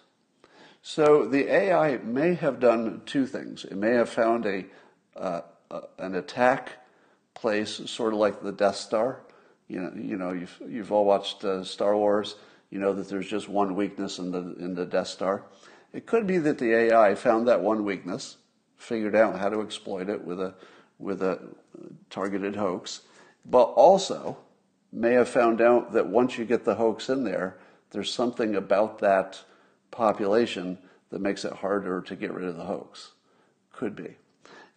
So, 0.84 1.26
the 1.26 1.48
AI 1.48 1.98
may 1.98 2.34
have 2.34 2.58
done 2.58 3.02
two 3.06 3.24
things. 3.24 3.64
It 3.64 3.76
may 3.76 3.92
have 3.92 4.08
found 4.08 4.46
a, 4.46 4.64
uh, 5.16 5.42
uh, 5.70 5.80
an 5.98 6.16
attack 6.16 6.72
place, 7.34 7.80
sort 7.86 8.12
of 8.12 8.18
like 8.18 8.42
the 8.42 8.50
Death 8.50 8.76
Star. 8.76 9.20
You 9.68 9.80
know, 9.80 9.92
you 9.94 10.16
know 10.16 10.32
you've, 10.32 10.60
you've 10.68 10.90
all 10.90 11.04
watched 11.04 11.44
uh, 11.44 11.62
Star 11.62 11.96
Wars. 11.96 12.34
You 12.70 12.80
know 12.80 12.92
that 12.94 13.08
there's 13.08 13.28
just 13.28 13.48
one 13.48 13.76
weakness 13.76 14.18
in 14.18 14.32
the, 14.32 14.56
in 14.56 14.74
the 14.74 14.84
Death 14.84 15.06
Star. 15.06 15.44
It 15.92 16.06
could 16.06 16.26
be 16.26 16.38
that 16.38 16.58
the 16.58 16.74
AI 16.74 17.14
found 17.14 17.46
that 17.46 17.60
one 17.60 17.84
weakness 17.84 18.38
figured 18.76 19.14
out 19.14 19.38
how 19.38 19.50
to 19.50 19.60
exploit 19.60 20.08
it 20.08 20.24
with 20.24 20.40
a 20.40 20.54
with 20.98 21.22
a 21.22 21.38
targeted 22.10 22.56
hoax, 22.56 23.02
but 23.44 23.64
also 23.64 24.36
may 24.92 25.12
have 25.12 25.28
found 25.28 25.60
out 25.60 25.92
that 25.92 26.08
once 26.08 26.38
you 26.38 26.44
get 26.44 26.64
the 26.64 26.74
hoax 26.74 27.08
in 27.08 27.24
there, 27.24 27.56
there's 27.90 28.12
something 28.12 28.56
about 28.56 28.98
that 28.98 29.42
population 29.92 30.78
that 31.10 31.20
makes 31.20 31.44
it 31.44 31.52
harder 31.52 32.00
to 32.00 32.16
get 32.16 32.32
rid 32.32 32.48
of 32.48 32.56
the 32.56 32.64
hoax. 32.64 33.12
Could 33.72 33.94
be. 33.94 34.16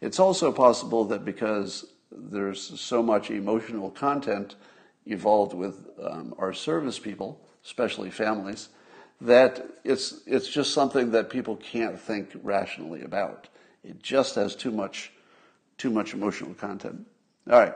It's 0.02 0.20
also 0.20 0.52
possible 0.52 1.06
that 1.06 1.26
because 1.26 1.86
there's 2.12 2.80
so 2.80 3.02
much 3.02 3.32
emotional 3.32 3.90
content 3.90 4.56
evolved 5.06 5.54
with 5.54 5.90
um, 6.04 6.36
our 6.38 6.54
service 6.54 7.00
people, 7.00 7.42
especially 7.64 8.12
families, 8.12 8.70
that 9.22 9.66
it's, 9.84 10.22
it's 10.26 10.50
just 10.50 10.74
something 10.74 11.12
that 11.12 11.30
people 11.30 11.56
can't 11.56 12.00
think 12.00 12.30
rationally 12.44 13.02
about. 13.02 13.48
It 13.84 14.02
just 14.02 14.36
has 14.36 14.56
too 14.56 14.72
much, 14.72 15.12
too 15.78 15.90
much 15.90 16.14
emotional 16.14 16.54
content. 16.54 17.06
All 17.50 17.60
right. 17.60 17.74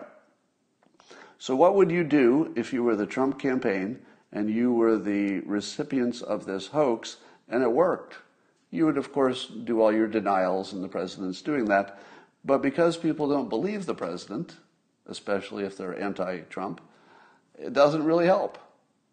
So, 1.37 1.55
what 1.55 1.75
would 1.75 1.89
you 1.89 2.03
do 2.03 2.51
if 2.55 2.73
you 2.73 2.83
were 2.83 2.95
the 2.95 3.05
Trump 3.05 3.39
campaign 3.39 3.99
and 4.31 4.49
you 4.49 4.73
were 4.73 4.97
the 4.97 5.39
recipients 5.41 6.21
of 6.21 6.45
this 6.45 6.67
hoax 6.67 7.17
and 7.49 7.63
it 7.63 7.71
worked? 7.71 8.17
You 8.71 8.85
would, 8.85 8.97
of 8.97 9.11
course, 9.11 9.47
do 9.47 9.81
all 9.81 9.91
your 9.91 10.07
denials, 10.07 10.73
and 10.73 10.83
the 10.83 10.87
president's 10.87 11.41
doing 11.41 11.65
that. 11.65 11.99
But 12.45 12.61
because 12.61 12.97
people 12.97 13.27
don't 13.27 13.49
believe 13.49 13.85
the 13.85 13.95
president, 13.95 14.55
especially 15.07 15.63
if 15.63 15.75
they're 15.75 15.99
anti 15.99 16.41
Trump, 16.49 16.81
it 17.57 17.73
doesn't 17.73 18.05
really 18.05 18.27
help. 18.27 18.57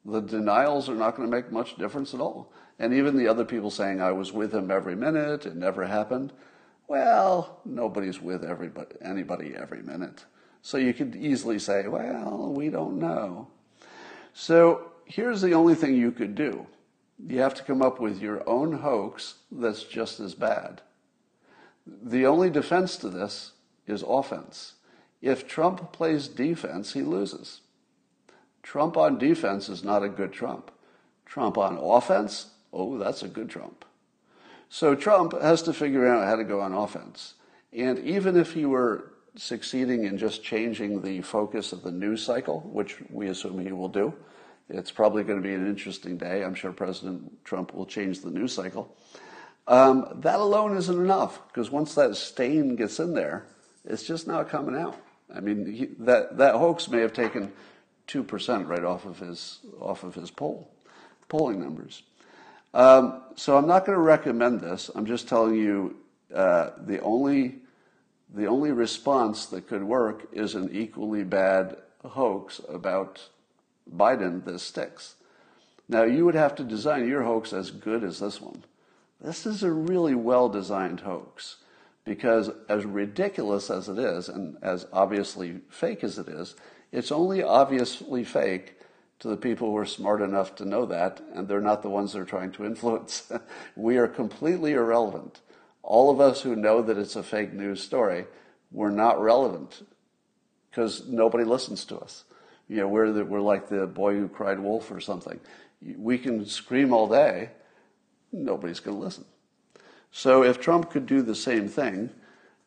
The 0.04 0.20
denials 0.20 0.88
are 0.88 0.94
not 0.94 1.16
going 1.16 1.28
to 1.28 1.36
make 1.36 1.50
much 1.50 1.76
difference 1.76 2.14
at 2.14 2.20
all. 2.20 2.52
And 2.78 2.92
even 2.92 3.16
the 3.16 3.26
other 3.28 3.44
people 3.44 3.70
saying, 3.70 4.00
I 4.00 4.12
was 4.12 4.32
with 4.32 4.54
him 4.54 4.70
every 4.70 4.94
minute, 4.94 5.46
it 5.46 5.56
never 5.56 5.86
happened. 5.86 6.32
Well, 6.86 7.60
nobody's 7.64 8.20
with 8.20 8.44
everybody, 8.44 8.94
anybody 9.02 9.54
every 9.56 9.82
minute. 9.82 10.24
So 10.62 10.78
you 10.78 10.94
could 10.94 11.16
easily 11.16 11.58
say, 11.58 11.88
well, 11.88 12.52
we 12.54 12.68
don't 12.68 12.98
know. 12.98 13.48
So 14.34 14.92
here's 15.06 15.40
the 15.40 15.54
only 15.54 15.74
thing 15.74 15.94
you 15.94 16.12
could 16.12 16.34
do 16.34 16.66
you 17.24 17.40
have 17.40 17.54
to 17.54 17.62
come 17.62 17.82
up 17.82 18.00
with 18.00 18.20
your 18.20 18.46
own 18.48 18.72
hoax 18.78 19.36
that's 19.50 19.84
just 19.84 20.20
as 20.20 20.34
bad. 20.34 20.82
The 21.86 22.26
only 22.26 22.50
defense 22.50 22.96
to 22.98 23.08
this 23.08 23.52
is 23.86 24.04
offense. 24.06 24.74
If 25.22 25.46
Trump 25.46 25.92
plays 25.92 26.28
defense, 26.28 26.92
he 26.92 27.02
loses. 27.02 27.60
Trump 28.62 28.96
on 28.96 29.18
defense 29.18 29.68
is 29.68 29.84
not 29.84 30.02
a 30.02 30.08
good 30.08 30.32
Trump. 30.32 30.70
Trump 31.24 31.56
on 31.56 31.78
offense, 31.78 32.50
oh, 32.72 32.98
that's 32.98 33.22
a 33.22 33.28
good 33.28 33.48
Trump. 33.48 33.84
So 34.68 34.94
Trump 34.94 35.32
has 35.40 35.62
to 35.62 35.72
figure 35.72 36.06
out 36.06 36.26
how 36.26 36.36
to 36.36 36.44
go 36.44 36.60
on 36.60 36.72
offense. 36.72 37.34
And 37.72 37.98
even 38.00 38.36
if 38.36 38.52
he 38.52 38.66
were 38.66 39.12
succeeding 39.36 40.04
in 40.04 40.18
just 40.18 40.42
changing 40.42 41.02
the 41.02 41.20
focus 41.20 41.72
of 41.72 41.82
the 41.82 41.92
news 41.92 42.24
cycle, 42.24 42.60
which 42.60 42.96
we 43.10 43.28
assume 43.28 43.60
he 43.60 43.72
will 43.72 43.88
do, 43.88 44.12
it's 44.68 44.90
probably 44.90 45.22
going 45.22 45.40
to 45.40 45.46
be 45.46 45.54
an 45.54 45.66
interesting 45.66 46.16
day. 46.16 46.42
I'm 46.42 46.54
sure 46.54 46.72
President 46.72 47.44
Trump 47.44 47.74
will 47.74 47.86
change 47.86 48.20
the 48.20 48.30
news 48.30 48.52
cycle. 48.52 48.96
Um, 49.68 50.06
that 50.22 50.38
alone 50.38 50.76
isn't 50.76 50.98
enough 50.98 51.40
because 51.48 51.70
once 51.70 51.94
that 51.94 52.16
stain 52.16 52.76
gets 52.76 53.00
in 53.00 53.14
there, 53.14 53.46
it's 53.84 54.02
just 54.02 54.26
not 54.26 54.48
coming 54.48 54.76
out. 54.76 54.96
I 55.34 55.40
mean, 55.40 55.66
he, 55.66 55.86
that 55.98 56.38
that 56.38 56.54
hoax 56.54 56.88
may 56.88 57.00
have 57.00 57.12
taken 57.12 57.52
two 58.06 58.22
percent 58.22 58.68
right 58.68 58.84
off 58.84 59.04
of 59.04 59.18
his 59.18 59.58
off 59.80 60.04
of 60.04 60.14
his 60.14 60.30
poll 60.30 60.70
polling 61.28 61.60
numbers. 61.60 62.02
Um, 62.74 63.22
so 63.34 63.56
I'm 63.56 63.66
not 63.66 63.86
going 63.86 63.96
to 63.96 64.02
recommend 64.02 64.60
this. 64.60 64.90
I'm 64.94 65.06
just 65.06 65.28
telling 65.28 65.56
you 65.56 65.96
uh, 66.32 66.70
the 66.78 67.00
only 67.00 67.56
the 68.32 68.46
only 68.46 68.70
response 68.70 69.46
that 69.46 69.66
could 69.66 69.82
work 69.82 70.28
is 70.32 70.54
an 70.54 70.70
equally 70.72 71.24
bad 71.24 71.76
hoax 72.04 72.60
about 72.68 73.28
Biden 73.94 74.44
that 74.44 74.58
sticks. 74.58 75.14
Now, 75.88 76.02
you 76.02 76.24
would 76.24 76.34
have 76.34 76.54
to 76.56 76.64
design 76.64 77.08
your 77.08 77.22
hoax 77.22 77.52
as 77.52 77.70
good 77.70 78.02
as 78.02 78.18
this 78.18 78.40
one. 78.40 78.64
This 79.20 79.46
is 79.46 79.62
a 79.62 79.70
really 79.70 80.14
well 80.14 80.48
designed 80.48 81.00
hoax 81.00 81.56
because, 82.04 82.50
as 82.68 82.84
ridiculous 82.84 83.70
as 83.70 83.88
it 83.88 83.98
is, 83.98 84.28
and 84.28 84.56
as 84.62 84.86
obviously 84.92 85.60
fake 85.68 86.04
as 86.04 86.18
it 86.18 86.28
is, 86.28 86.54
it's 86.92 87.12
only 87.12 87.42
obviously 87.42 88.24
fake 88.24 88.78
to 89.18 89.28
the 89.28 89.36
people 89.36 89.70
who 89.70 89.76
are 89.76 89.86
smart 89.86 90.20
enough 90.20 90.54
to 90.56 90.64
know 90.64 90.86
that, 90.86 91.20
and 91.32 91.48
they're 91.48 91.60
not 91.60 91.82
the 91.82 91.88
ones 91.88 92.12
they're 92.12 92.24
trying 92.24 92.52
to 92.52 92.64
influence. 92.66 93.30
we 93.74 93.96
are 93.96 94.08
completely 94.08 94.72
irrelevant. 94.72 95.40
All 95.82 96.10
of 96.10 96.20
us 96.20 96.42
who 96.42 96.56
know 96.56 96.82
that 96.82 96.98
it's 96.98 97.16
a 97.16 97.22
fake 97.22 97.52
news 97.52 97.82
story, 97.82 98.26
we're 98.70 98.90
not 98.90 99.20
relevant 99.20 99.86
because 100.70 101.06
nobody 101.08 101.44
listens 101.44 101.84
to 101.86 101.98
us. 101.98 102.24
You 102.68 102.78
know, 102.78 102.88
we're, 102.88 103.12
the, 103.12 103.24
we're 103.24 103.40
like 103.40 103.68
the 103.68 103.86
boy 103.86 104.14
who 104.14 104.28
cried 104.28 104.58
wolf 104.58 104.90
or 104.90 105.00
something. 105.00 105.38
We 105.96 106.18
can 106.18 106.46
scream 106.46 106.92
all 106.92 107.08
day, 107.08 107.50
nobody's 108.32 108.80
going 108.80 108.96
to 108.96 109.02
listen. 109.02 109.24
So 110.10 110.42
if 110.42 110.60
Trump 110.60 110.90
could 110.90 111.06
do 111.06 111.22
the 111.22 111.34
same 111.34 111.68
thing, 111.68 112.10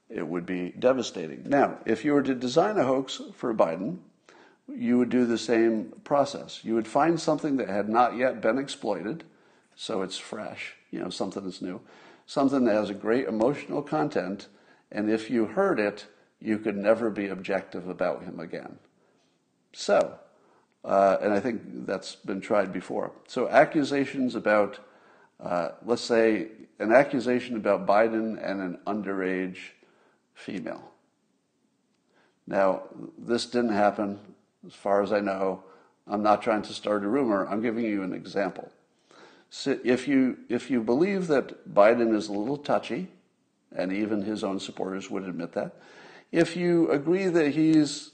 it 0.10 0.28
would 0.28 0.46
be 0.46 0.70
devastating. 0.78 1.44
Now, 1.48 1.78
if 1.86 2.06
you 2.06 2.14
were 2.14 2.24
to 2.24 2.36
design 2.36 2.78
a 2.78 2.84
hoax 2.84 3.22
for 3.34 3.54
Biden, 3.54 3.98
you 4.68 4.98
would 4.98 5.10
do 5.10 5.26
the 5.26 5.38
same 5.38 5.94
process. 6.04 6.62
You 6.64 6.76
would 6.76 6.88
find 6.88 7.20
something 7.20 7.58
that 7.58 7.70
had 7.70 7.90
not 7.90 8.16
yet 8.16 8.42
been 8.42 8.58
exploited, 8.58 9.24
so 9.76 10.02
it's 10.02 10.18
fresh, 10.18 10.76
you 10.92 11.00
know, 11.00 11.10
something 11.10 11.44
that's 11.44 11.62
new, 11.62 11.82
something 12.26 12.66
that 12.66 12.76
has 12.76 12.90
a 12.90 12.96
great 12.96 13.28
emotional 13.28 13.82
content, 13.82 14.48
and 14.92 15.10
if 15.10 15.30
you 15.30 15.46
heard 15.46 15.80
it, 15.80 16.06
you 16.40 16.58
could 16.58 16.78
never 16.78 17.10
be 17.10 17.28
objective 17.28 17.88
about 17.88 18.24
him 18.24 18.40
again. 18.40 18.78
So, 19.74 20.18
uh, 20.84 21.18
and 21.22 21.34
I 21.34 21.40
think 21.40 21.62
that's 21.86 22.16
been 22.16 22.42
tried 22.42 22.74
before. 22.74 23.12
So, 23.28 23.48
accusations 23.50 24.36
about, 24.36 24.80
uh, 25.40 25.70
let's 25.86 26.02
say, 26.02 26.48
an 26.80 26.92
accusation 26.92 27.56
about 27.56 27.86
Biden 27.86 28.40
and 28.44 28.62
an 28.62 28.80
underage 28.88 29.58
female. 30.34 30.92
Now, 32.48 32.84
this 33.18 33.46
didn't 33.46 33.74
happen, 33.74 34.20
as 34.66 34.74
far 34.74 35.04
as 35.04 35.12
I 35.12 35.20
know. 35.20 35.64
I'm 36.08 36.24
not 36.24 36.42
trying 36.42 36.64
to 36.64 36.74
start 36.74 37.04
a 37.04 37.08
rumor. 37.08 37.48
I'm 37.48 37.62
giving 37.62 37.86
you 37.86 38.02
an 38.02 38.14
example. 38.14 38.72
So 39.52 39.80
if 39.84 40.08
you 40.08 40.38
if 40.50 40.70
you 40.70 40.82
believe 40.82 41.28
that 41.28 41.74
Biden 41.74 42.16
is 42.16 42.28
a 42.28 42.34
little 42.34 42.58
touchy, 42.58 43.10
and 43.76 43.92
even 43.92 44.22
his 44.22 44.44
own 44.44 44.60
supporters 44.60 45.10
would 45.10 45.24
admit 45.24 45.54
that, 45.54 45.76
if 46.32 46.56
you 46.56 46.90
agree 46.90 47.28
that 47.28 47.52
he's 47.52 48.12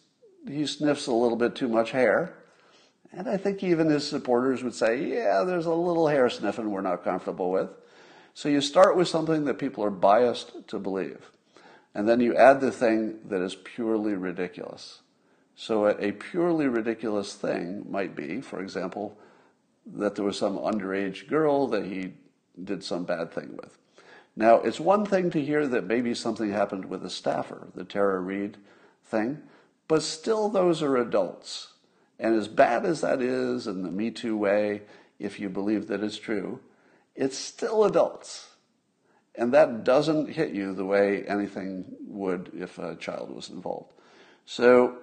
he 0.48 0.66
sniffs 0.66 1.08
a 1.08 1.14
little 1.14 1.38
bit 1.38 1.56
too 1.56 1.68
much 1.68 1.92
hair. 1.92 2.36
And 3.12 3.30
I 3.30 3.38
think 3.38 3.64
even 3.64 3.90
his 3.90 4.08
supporters 4.08 4.64
would 4.64 4.76
say, 4.76 5.06
yeah, 5.06 5.44
there's 5.44 5.66
a 5.66 5.74
little 5.74 6.08
hair 6.08 6.30
sniffing 6.30 6.72
we're 6.72 6.82
not 6.82 7.04
comfortable 7.04 7.52
with. 7.52 7.70
So 8.34 8.50
you 8.50 8.60
start 8.60 8.98
with 8.98 9.08
something 9.08 9.46
that 9.46 9.58
people 9.58 9.84
are 9.84 9.90
biased 9.90 10.68
to 10.68 10.80
believe. 10.80 11.32
And 11.94 12.10
then 12.10 12.20
you 12.20 12.36
add 12.36 12.60
the 12.60 12.72
thing 12.72 13.20
that 13.30 13.42
is 13.42 13.56
purely 13.56 14.14
ridiculous. 14.14 15.00
So 15.56 15.88
a, 15.88 16.12
purely 16.12 16.68
ridiculous 16.68 17.34
thing 17.34 17.86
might 17.90 18.14
be, 18.14 18.42
for 18.42 18.62
example, 18.62 19.18
that 19.86 20.16
there 20.16 20.26
was 20.26 20.38
some 20.38 20.58
underage 20.58 21.30
girl 21.30 21.68
that 21.68 21.86
he 21.86 22.14
did 22.62 22.84
some 22.84 23.06
bad 23.06 23.32
thing 23.32 23.56
with. 23.56 23.78
Now, 24.36 24.56
it's 24.56 24.82
one 24.82 25.06
thing 25.06 25.30
to 25.32 25.42
hear 25.42 25.66
that 25.68 25.86
maybe 25.86 26.14
something 26.14 26.52
happened 26.52 26.86
with 26.86 27.06
a 27.06 27.10
staffer, 27.10 27.70
the 27.74 27.86
Tara 27.86 28.20
Reade 28.20 28.58
thing. 29.06 29.42
But 29.88 30.02
still, 30.02 30.50
those 30.50 30.82
are 30.82 30.98
adults. 30.98 31.74
And 32.20 32.36
as 32.36 32.48
bad 32.48 32.86
as 32.86 33.02
that 33.02 33.22
is 33.22 33.68
in 33.68 33.84
the 33.84 33.92
Me 33.92 34.10
Too 34.10 34.38
way, 34.38 34.82
if 35.20 35.40
you 35.40 35.50
believe 35.50 35.88
that 35.88 36.04
it's 36.04 36.18
true, 36.18 36.60
it's 37.16 37.38
still 37.38 37.84
adults. 37.84 38.50
And 39.36 39.54
that 39.54 39.84
doesn't 39.84 40.30
hit 40.30 40.52
you 40.52 40.74
the 40.74 40.86
way 40.86 41.24
anything 41.24 41.86
would 42.08 42.52
if 42.58 42.80
a 42.80 42.96
child 42.96 43.30
was 43.30 43.50
involved. 43.50 43.94
So 44.46 44.98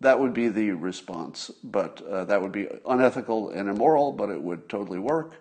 that 0.00 0.18
would 0.18 0.32
be 0.32 0.48
the 0.48 0.70
response. 0.72 1.50
But 1.62 2.02
uh, 2.02 2.24
that 2.24 2.40
would 2.40 2.52
be 2.52 2.68
unethical 2.86 3.50
and 3.50 3.68
immoral, 3.68 4.12
but 4.12 4.30
it 4.30 4.40
would 4.40 4.68
totally 4.68 4.98
work, 4.98 5.34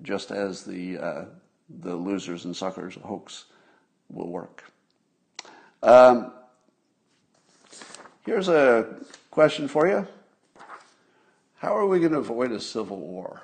just 0.00 0.30
as 0.30 0.64
the, 0.64 0.98
uh, 0.98 1.24
the 1.68 1.94
losers 1.94 2.46
and 2.46 2.56
suckers 2.56 2.96
hoax 3.02 3.44
will 4.08 4.28
work. 4.28 4.64
Um, 5.82 6.32
Here's 8.24 8.46
a 8.48 8.86
question 9.32 9.66
for 9.66 9.88
you 9.88 10.06
How 11.56 11.76
are 11.76 11.86
we 11.86 11.98
going 11.98 12.12
to 12.12 12.18
avoid 12.18 12.52
a 12.52 12.60
civil 12.60 12.98
war? 12.98 13.42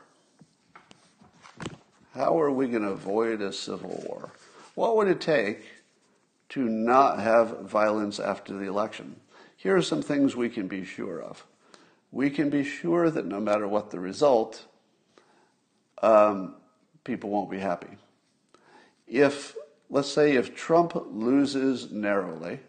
How 2.15 2.41
are 2.41 2.51
we 2.51 2.69
going 2.69 2.83
to 2.83 2.91
avoid 2.91 3.41
a 3.41 3.53
civil 3.53 4.03
war? 4.07 4.31
What 4.75 4.97
would 4.97 5.09
it 5.09 5.21
take 5.21 5.65
to 6.51 6.61
not 6.61 7.19
have 7.19 7.63
violence 7.63 8.21
after 8.21 8.53
the 8.53 8.67
election? 8.67 9.17
Here 9.57 9.77
are 9.77 9.83
some 9.83 10.03
things 10.03 10.37
we 10.37 10.49
can 10.49 10.69
be 10.69 10.85
sure 10.85 11.21
of. 11.21 11.45
We 12.13 12.31
can 12.31 12.49
be 12.49 12.63
sure 12.63 13.11
that 13.11 13.27
no 13.27 13.41
matter 13.41 13.67
what 13.67 13.91
the 13.91 13.99
result, 13.99 14.65
um, 16.01 16.55
people 17.03 17.31
won't 17.31 17.51
be 17.51 17.59
happy. 17.59 17.99
If, 19.09 19.57
let's 19.91 20.11
say, 20.11 20.37
if 20.37 20.55
Trump 20.55 20.93
loses 21.11 21.91
narrowly, 21.91 22.61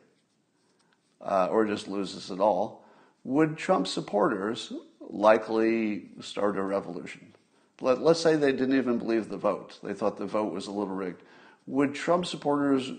uh, 1.22 1.48
or 1.50 1.66
just 1.66 1.88
loses 1.88 2.32
it 2.32 2.40
all, 2.40 2.86
would 3.24 3.58
Trump 3.58 3.88
supporters 3.88 4.74
likely 5.02 6.10
start 6.22 6.58
a 6.58 6.64
revolution? 6.64 7.34
Let, 7.82 8.02
let's 8.02 8.20
say 8.20 8.36
they 8.36 8.52
didn't 8.52 8.78
even 8.78 8.98
believe 8.98 9.30
the 9.30 9.38
vote. 9.38 9.80
They 9.84 9.94
thought 9.94 10.18
the 10.18 10.26
vote 10.26 10.54
was 10.54 10.68
a 10.68 10.72
little 10.72 10.94
rigged. 10.94 11.24
Would 11.68 11.94
Trump 11.94 12.26
supporters 12.26 12.92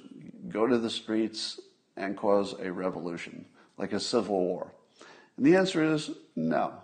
go 0.49 0.67
to 0.67 0.79
the 0.79 0.91
streets 0.91 1.61
and 1.97 2.17
cause 2.17 2.55
a 2.59 2.73
revolution, 2.73 3.45
like 3.77 3.93
a 3.93 4.01
civil 4.01 4.41
war? 4.41 4.73
And 5.37 5.45
the 5.45 5.57
answer 5.57 5.83
is 5.83 6.11
no. 6.37 6.75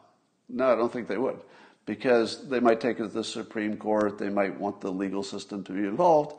No, 0.48 0.72
I 0.72 0.76
don't 0.76 0.92
think 0.92 1.08
they 1.08 1.18
would. 1.18 1.38
Because 1.86 2.48
they 2.48 2.60
might 2.60 2.80
take 2.80 2.98
it 2.98 3.02
to 3.02 3.08
the 3.08 3.24
Supreme 3.24 3.76
Court, 3.76 4.18
they 4.18 4.28
might 4.28 4.58
want 4.58 4.80
the 4.80 4.90
legal 4.90 5.22
system 5.22 5.62
to 5.64 5.72
be 5.72 5.80
involved, 5.80 6.34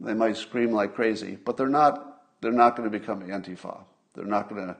they 0.00 0.14
might 0.14 0.36
scream 0.36 0.72
like 0.72 0.94
crazy, 0.94 1.38
but 1.44 1.56
they're 1.56 1.68
not, 1.68 2.24
they're 2.40 2.50
not 2.50 2.76
going 2.76 2.90
to 2.90 2.98
become 2.98 3.22
Antifa. 3.22 3.84
They're 4.14 4.24
not 4.24 4.48
going 4.48 4.66
to 4.66 4.76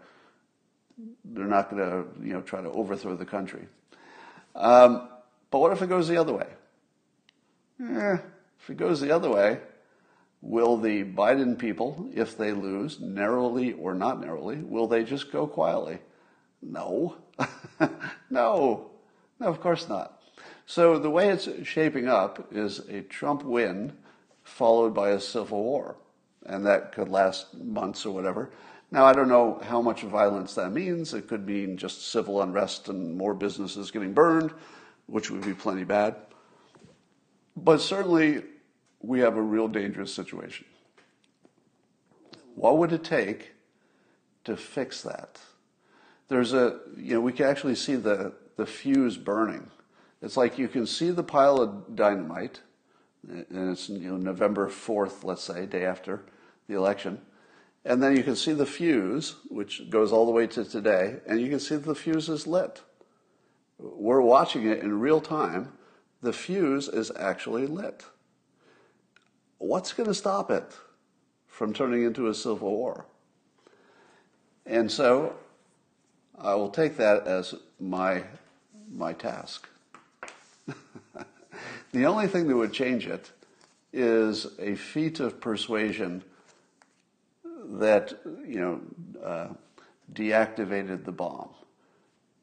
They're 1.24 1.47
not 1.47 1.70
going 1.70 1.83
to, 1.83 2.26
you 2.26 2.33
know, 2.35 2.43
try 2.43 2.61
to 2.61 2.70
overthrow 2.70 3.16
the 3.16 3.24
country. 3.24 3.66
Um, 4.55 5.09
but 5.51 5.59
what 5.59 5.72
if 5.72 5.83
it 5.83 5.89
goes 5.89 6.09
the 6.09 6.18
other 6.18 6.33
way? 6.33 6.47
Eh, 7.80 8.16
if 8.61 8.70
it 8.70 8.76
goes 8.76 9.01
the 9.01 9.11
other 9.11 9.30
way, 9.30 9.59
will 10.41 10.76
the 10.76 11.05
Biden 11.05 11.59
people, 11.59 12.11
if 12.14 12.37
they 12.37 12.53
lose, 12.53 13.01
narrowly 13.01 13.72
or 13.72 13.95
not 13.95 14.20
narrowly, 14.20 14.57
will 14.57 14.87
they 14.87 15.05
just 15.05 15.33
go 15.33 15.47
quietly? 15.47 15.99
No. 16.61 17.16
no. 18.30 18.91
No, 19.41 19.47
of 19.47 19.61
course 19.61 19.89
not. 19.89 20.22
So 20.66 20.99
the 20.99 21.11
way 21.11 21.28
it's 21.28 21.49
shaping 21.64 22.09
up 22.09 22.49
is 22.53 22.80
a 22.89 23.03
Trump 23.03 23.43
win 23.43 23.93
followed 24.45 24.95
by 24.95 25.11
a 25.11 25.20
civil 25.20 25.62
war. 25.62 25.97
And 26.47 26.66
that 26.66 26.93
could 26.93 27.09
last 27.09 27.55
months 27.55 28.05
or 28.05 28.14
whatever. 28.14 28.51
Now, 28.93 29.07
I 29.07 29.14
don't 29.14 29.28
know 29.28 29.59
how 29.64 29.80
much 29.80 30.03
violence 30.03 30.55
that 30.55 30.70
means. 30.70 31.14
It 31.14 31.26
could 31.26 31.47
mean 31.47 31.78
just 31.78 32.11
civil 32.12 32.43
unrest 32.43 32.90
and 32.90 33.16
more 33.16 33.32
businesses 33.32 33.90
getting 33.90 34.12
burned, 34.12 34.53
which 35.07 35.30
would 35.30 35.43
be 35.43 35.55
plenty 35.55 35.82
bad. 35.82 36.14
But 37.57 37.80
certainly, 37.80 38.43
we 39.01 39.20
have 39.20 39.38
a 39.38 39.43
real 39.43 39.66
dangerous 39.66 40.12
situation. 40.12 40.66
What 42.55 42.76
would 42.76 42.93
it 42.93 43.03
take 43.03 43.53
to 44.45 44.59
fix 44.59 45.01
that? 45.03 45.40
There's 46.28 46.53
a, 46.53 46.80
you 46.95 47.14
know, 47.14 47.20
we 47.22 47.32
can 47.32 47.47
actually 47.47 47.76
see 47.76 47.95
the, 47.95 48.34
the 48.57 48.66
fuse 48.66 49.16
burning. 49.16 49.70
It's 50.20 50.36
like 50.36 50.59
you 50.59 50.68
can 50.68 50.86
see 50.86 51.11
the 51.11 51.22
pile 51.22 51.62
of 51.62 51.97
dynamite, 51.97 52.61
and 53.26 53.70
it's 53.70 53.88
you 53.88 54.11
know, 54.11 54.16
November 54.18 54.68
4th, 54.68 55.24
let's 55.24 55.43
say, 55.43 55.64
day 55.64 55.86
after 55.86 56.20
the 56.68 56.76
election 56.76 57.22
and 57.85 58.03
then 58.03 58.16
you 58.16 58.22
can 58.22 58.37
see 58.37 58.53
the 58.53 58.66
fuse, 58.66 59.35
which 59.49 59.91
goes 59.91 60.12
all 60.12 60.24
the 60.24 60.33
way 60.33 60.47
to 60.47 60.64
today, 60.64 61.16
and 61.26 61.41
you 61.41 61.49
can 61.49 61.59
see 61.59 61.76
the 61.76 61.95
fuse 61.95 62.28
is 62.28 62.47
lit. 62.47 62.83
We're 63.78 64.20
watching 64.20 64.66
it 64.68 64.78
in 64.78 65.01
real 65.01 65.20
time. 65.20 65.72
The 66.22 66.33
fuse 66.33 66.89
is 66.89 67.11
actually 67.18 67.66
lit. 67.66 68.05
What's 69.59 69.93
going 69.93 70.09
to 70.09 70.14
stop 70.14 70.51
it 70.51 70.64
from 71.49 71.72
turning 71.72 72.05
into 72.05 72.28
a 72.28 72.35
civil 72.35 72.70
war? 72.70 73.07
And 74.64 74.91
so 74.91 75.35
I 76.39 76.55
will 76.55 76.70
take 76.70 76.97
that 76.99 77.26
as 77.26 77.55
my, 77.80 78.22
my 78.93 79.12
task. 79.12 79.68
the 81.93 82.07
only 82.07 82.28
thing 82.28 82.47
that 82.47 82.57
would 82.57 82.72
change 82.72 83.09
it 83.09 83.33
is 83.93 84.47
a 84.61 84.76
feat 84.76 85.18
of 85.18 85.41
persuasion 85.41 86.22
that 87.72 88.12
you 88.46 88.60
know 88.60 88.80
uh, 89.24 89.48
deactivated 90.12 91.04
the 91.04 91.12
bomb 91.12 91.48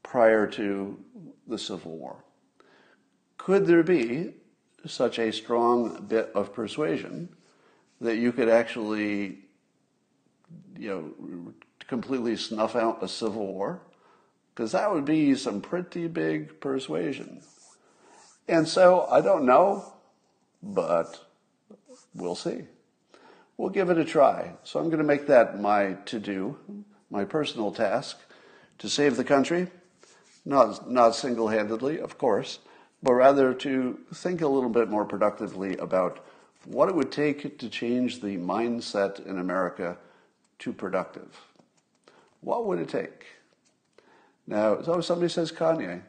prior 0.04 0.48
to 0.48 1.00
the 1.48 1.58
Civil 1.58 1.98
War. 1.98 2.24
Could 3.38 3.68
there 3.68 3.84
be 3.84 4.34
such 4.86 5.20
a 5.20 5.32
strong 5.32 6.06
bit 6.08 6.32
of 6.34 6.54
persuasion 6.54 7.30
that 8.02 8.18
you 8.18 8.32
could 8.32 8.50
actually, 8.50 9.40
you 10.78 10.90
know, 10.90 11.54
completely 11.88 12.36
snuff 12.36 12.76
out 12.76 13.04
a 13.04 13.08
civil 13.08 13.46
war? 13.46 13.82
Because 14.54 14.72
that 14.72 14.92
would 14.92 15.06
be 15.06 15.36
some 15.36 15.62
pretty 15.62 16.08
big 16.08 16.60
persuasion. 16.60 17.42
And 18.48 18.68
so 18.68 19.08
I 19.12 19.22
don't 19.22 19.46
know, 19.46 19.94
but 20.64 21.24
we'll 22.16 22.36
see 22.36 22.64
we'll 23.60 23.70
give 23.70 23.90
it 23.90 23.98
a 23.98 24.06
try. 24.06 24.54
So 24.64 24.80
I'm 24.80 24.86
going 24.86 25.00
to 25.00 25.04
make 25.04 25.28
that 25.28 25.60
my 25.60 25.98
to 26.06 26.18
do, 26.18 26.58
my 27.12 27.26
personal 27.26 27.72
task 27.74 28.18
to 28.78 28.88
save 28.90 29.18
the 29.18 29.24
country, 29.26 29.68
not, 30.46 30.90
not 30.90 31.14
single 31.14 31.50
handedly, 31.50 32.00
of 32.00 32.18
course, 32.18 32.60
but 33.04 33.14
rather 33.14 33.54
to 33.54 34.00
think 34.14 34.42
a 34.42 34.48
little 34.48 34.70
bit 34.70 34.90
more 34.90 35.04
productively 35.04 35.76
about 35.78 36.26
what 36.66 36.88
it 36.88 36.96
would 36.96 37.12
take 37.12 37.60
to 37.60 37.70
change 37.70 38.22
the 38.22 38.38
mindset 38.38 39.26
in 39.26 39.38
America 39.38 39.98
to 40.60 40.72
productive. 40.72 41.42
What 42.40 42.66
would 42.66 42.80
it 42.80 42.88
take? 42.88 43.26
Now, 44.48 44.82
so 44.82 45.02
somebody 45.02 45.30
says 45.30 45.52
Kanye. 45.52 46.02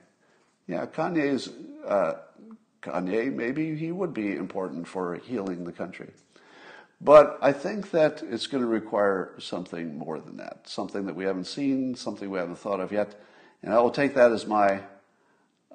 Yeah, 0.68 0.86
Kanye's, 0.86 1.50
uh, 1.84 2.14
Kanye, 2.80 3.34
maybe 3.34 3.74
he 3.74 3.90
would 3.90 4.14
be 4.14 4.36
important 4.36 4.86
for 4.86 5.16
healing 5.16 5.64
the 5.64 5.72
country. 5.72 6.10
But 7.00 7.38
I 7.40 7.52
think 7.52 7.92
that 7.92 8.22
it's 8.22 8.46
going 8.46 8.62
to 8.62 8.68
require 8.68 9.34
something 9.38 9.96
more 9.96 10.20
than 10.20 10.36
that, 10.36 10.68
something 10.68 11.06
that 11.06 11.16
we 11.16 11.24
haven't 11.24 11.46
seen, 11.46 11.94
something 11.94 12.28
we 12.28 12.38
haven't 12.38 12.58
thought 12.58 12.80
of 12.80 12.92
yet. 12.92 13.18
And 13.62 13.72
I 13.72 13.80
will 13.80 13.90
take 13.90 14.14
that 14.14 14.32
as 14.32 14.46
my. 14.46 14.80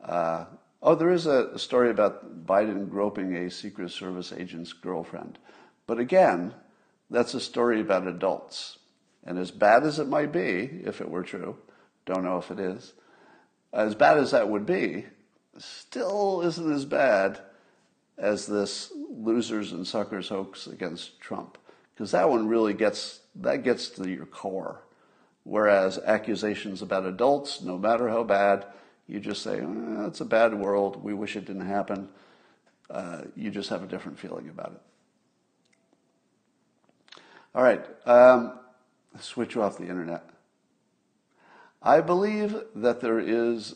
Uh, 0.04 0.46
oh, 0.84 0.94
there 0.94 1.12
is 1.12 1.26
a 1.26 1.58
story 1.58 1.90
about 1.90 2.46
Biden 2.46 2.90
groping 2.90 3.36
a 3.36 3.50
Secret 3.50 3.90
Service 3.90 4.32
agent's 4.32 4.72
girlfriend. 4.72 5.40
But 5.88 6.00
again, 6.00 6.54
that's 7.10 7.34
a 7.34 7.42
story 7.42 7.82
about 7.82 8.08
adults. 8.08 8.78
And 9.24 9.40
as 9.40 9.50
bad 9.50 9.84
as 9.84 9.98
it 9.98 10.08
might 10.08 10.32
be, 10.32 10.82
if 10.84 11.02
it 11.02 11.10
were 11.10 11.24
true, 11.24 11.58
don't 12.06 12.24
know 12.24 12.38
if 12.38 12.52
it 12.52 12.60
is, 12.60 12.94
as 13.74 13.96
bad 13.96 14.20
as 14.20 14.32
that 14.32 14.50
would 14.50 14.68
be, 14.68 15.06
still 15.58 16.42
isn't 16.42 16.72
as 16.72 16.86
bad 16.86 17.40
as 18.18 18.46
this 18.46 18.92
losers 19.16 19.72
and 19.72 19.88
suckers 19.88 20.30
hoax 20.30 20.68
against 20.68 21.20
Trump, 21.20 21.58
because 21.94 22.12
that 22.12 22.30
one 22.30 22.48
really 22.48 22.74
gets 22.74 23.22
that 23.36 23.64
gets 23.64 23.90
to 23.90 24.10
your 24.10 24.26
core. 24.26 24.82
Whereas 25.44 26.00
accusations 26.00 26.82
about 26.82 27.06
adults, 27.06 27.62
no 27.62 27.78
matter 27.78 28.10
how 28.10 28.24
bad, 28.24 28.66
you 29.08 29.20
just 29.20 29.44
say 29.44 29.60
eh, 29.60 30.08
it's 30.08 30.22
a 30.22 30.26
bad 30.26 30.54
world. 30.54 31.04
We 31.04 31.14
wish 31.14 31.36
it 31.36 31.46
didn't 31.46 31.68
happen. 31.68 32.10
Uh, 32.90 33.24
you 33.36 33.52
just 33.52 33.70
have 33.70 33.84
a 33.84 33.88
different 33.88 34.20
feeling 34.20 34.50
about 34.50 34.72
it. 34.72 34.82
All 37.54 37.64
right, 37.64 37.86
um, 38.06 38.60
switch 39.20 39.56
off 39.56 39.78
the 39.78 39.86
internet. 39.86 40.30
I 41.82 42.02
believe 42.02 42.56
that 42.76 43.00
there 43.00 43.20
is 43.20 43.76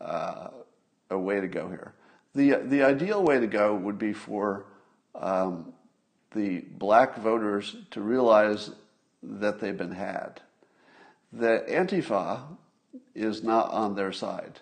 uh, 0.00 0.48
a 1.10 1.18
way 1.18 1.40
to 1.40 1.48
go 1.48 1.68
here. 1.68 1.94
The, 2.34 2.62
the 2.64 2.82
ideal 2.82 3.22
way 3.22 3.40
to 3.40 3.46
go 3.46 3.74
would 3.74 3.98
be 3.98 4.12
for 4.12 4.66
um, 5.14 5.72
the 6.34 6.60
black 6.60 7.16
voters 7.18 7.76
to 7.90 8.00
realize 8.00 8.70
that 9.22 9.60
they've 9.60 9.76
been 9.76 9.92
had. 9.92 10.40
The 11.32 11.64
Antifa 11.68 12.42
is 13.14 13.42
not 13.42 13.70
on 13.70 13.94
their 13.94 14.12
side. 14.12 14.60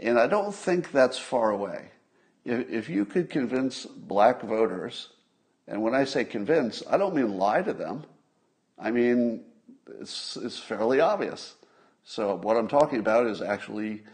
And 0.00 0.18
I 0.18 0.26
don't 0.26 0.54
think 0.54 0.92
that's 0.92 1.18
far 1.18 1.50
away. 1.50 1.90
If, 2.44 2.70
if 2.70 2.88
you 2.88 3.04
could 3.04 3.30
convince 3.30 3.84
black 3.84 4.42
voters, 4.42 5.08
and 5.66 5.82
when 5.82 5.94
I 5.94 6.04
say 6.04 6.24
convince, 6.24 6.82
I 6.88 6.96
don't 6.96 7.14
mean 7.14 7.36
lie 7.36 7.62
to 7.62 7.72
them. 7.72 8.04
I 8.78 8.90
mean, 8.90 9.44
it's, 10.00 10.36
it's 10.36 10.58
fairly 10.58 11.00
obvious. 11.00 11.56
So 12.04 12.36
what 12.36 12.56
I'm 12.56 12.68
talking 12.68 13.00
about 13.00 13.26
is 13.26 13.42
actually 13.42 14.04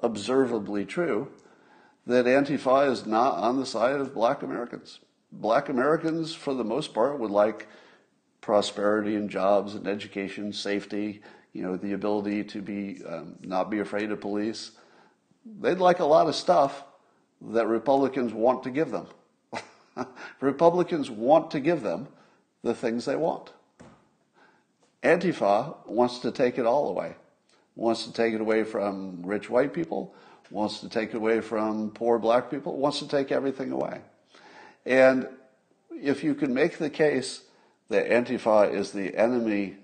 observably 0.00 0.84
true 0.84 1.30
that 2.06 2.26
Antifa 2.26 2.90
is 2.90 3.06
not 3.06 3.34
on 3.34 3.58
the 3.58 3.66
side 3.66 4.00
of 4.00 4.14
black 4.14 4.42
Americans. 4.42 5.00
Black 5.32 5.68
Americans, 5.68 6.34
for 6.34 6.54
the 6.54 6.64
most 6.64 6.94
part, 6.94 7.18
would 7.18 7.30
like 7.30 7.66
prosperity 8.40 9.16
and 9.16 9.30
jobs 9.30 9.74
and 9.74 9.88
education, 9.88 10.52
safety, 10.52 11.22
you 11.52 11.62
know, 11.62 11.76
the 11.76 11.92
ability 11.92 12.44
to 12.44 12.60
be 12.60 13.00
um, 13.08 13.36
not 13.42 13.70
be 13.70 13.78
afraid 13.78 14.10
of 14.10 14.20
police. 14.20 14.72
They'd 15.60 15.78
like 15.78 16.00
a 16.00 16.04
lot 16.04 16.28
of 16.28 16.34
stuff 16.34 16.84
that 17.40 17.66
Republicans 17.66 18.32
want 18.32 18.62
to 18.64 18.70
give 18.70 18.90
them. 18.90 19.06
Republicans 20.40 21.10
want 21.10 21.50
to 21.52 21.60
give 21.60 21.82
them 21.82 22.08
the 22.62 22.74
things 22.74 23.04
they 23.04 23.16
want. 23.16 23.52
Antifa 25.02 25.86
wants 25.86 26.18
to 26.20 26.30
take 26.30 26.58
it 26.58 26.66
all 26.66 26.88
away. 26.88 27.14
Wants 27.76 28.04
to 28.04 28.12
take 28.12 28.34
it 28.34 28.40
away 28.40 28.64
from 28.64 29.24
rich 29.24 29.50
white 29.50 29.72
people, 29.72 30.14
wants 30.50 30.80
to 30.80 30.88
take 30.88 31.14
away 31.14 31.40
from 31.40 31.90
poor 31.90 32.18
black 32.18 32.50
people, 32.50 32.76
wants 32.76 32.98
to 33.00 33.08
take 33.08 33.32
everything 33.32 33.72
away. 33.72 34.00
And 34.86 35.28
if 35.90 36.22
you 36.22 36.34
can 36.34 36.52
make 36.52 36.78
the 36.78 36.90
case 36.90 37.42
that 37.88 38.08
Antifa 38.08 38.72
is 38.72 38.92
the 38.92 39.16
enemy 39.16 39.76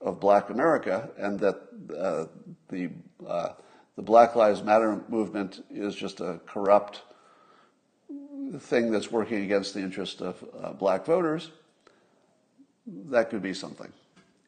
of 0.00 0.20
black 0.20 0.50
America 0.50 1.10
and 1.18 1.38
that 1.40 1.56
uh, 1.96 2.26
the, 2.68 2.90
uh, 3.26 3.50
the 3.96 4.02
Black 4.02 4.34
Lives 4.34 4.62
Matter 4.62 5.00
movement 5.08 5.64
is 5.70 5.94
just 5.94 6.20
a 6.20 6.40
corrupt 6.46 7.02
thing 8.58 8.90
that's 8.90 9.10
working 9.10 9.42
against 9.42 9.74
the 9.74 9.80
interest 9.80 10.20
of 10.20 10.44
uh, 10.60 10.72
black 10.72 11.04
voters, 11.04 11.50
that 12.86 13.30
could 13.30 13.42
be 13.42 13.54
something. 13.54 13.92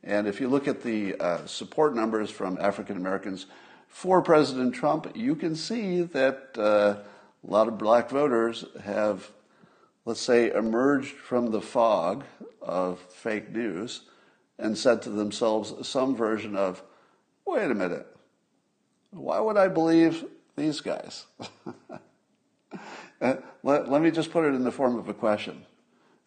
And 0.03 0.27
if 0.27 0.41
you 0.41 0.49
look 0.49 0.67
at 0.67 0.83
the 0.83 1.15
uh, 1.17 1.47
support 1.47 1.95
numbers 1.95 2.31
from 2.31 2.59
African 2.61 2.97
Americans 2.97 3.47
for 3.93 4.23
President 4.23 4.75
Trump, 4.75 5.13
you 5.15 5.37
can 5.37 5.55
see 5.55 6.01
that 6.01 6.57
uh, 6.57 6.97
a 7.47 7.47
lot 7.47 7.69
of 7.69 7.77
black 7.77 8.09
voters 8.09 8.65
have, 8.83 9.31
let's 10.07 10.19
say, 10.19 10.51
emerged 10.51 11.15
from 11.15 11.51
the 11.51 11.61
fog 11.61 12.25
of 12.63 12.99
fake 13.11 13.51
news 13.51 14.01
and 14.59 14.77
said 14.77 15.03
to 15.03 15.11
themselves 15.11 15.87
some 15.87 16.17
version 16.17 16.57
of, 16.57 16.83
wait 17.47 17.71
a 17.71 17.75
minute. 17.75 18.07
Why 19.11 19.39
would 19.39 19.59
I 19.59 19.69
believe 19.69 20.25
these 20.57 20.81
guys? 20.81 21.27
let, 23.21 23.91
let 23.91 24.01
me 24.01 24.11
just 24.11 24.33
put 24.33 24.47
it 24.47 24.55
in 24.55 24.65
the 24.65 24.73
form 24.73 24.99
of 24.99 25.11
a 25.11 25.15
question. 25.15 25.67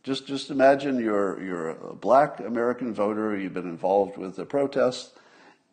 Just, 0.04 0.28
just 0.28 0.52
imagine 0.52 1.00
you're, 1.00 1.42
you're 1.44 1.70
a 1.72 1.96
black 1.96 2.40
American 2.42 2.94
voter, 2.94 3.36
you've 3.36 3.56
been 3.56 3.68
involved 3.68 4.18
with 4.18 4.36
the 4.36 4.46
protests, 4.46 5.18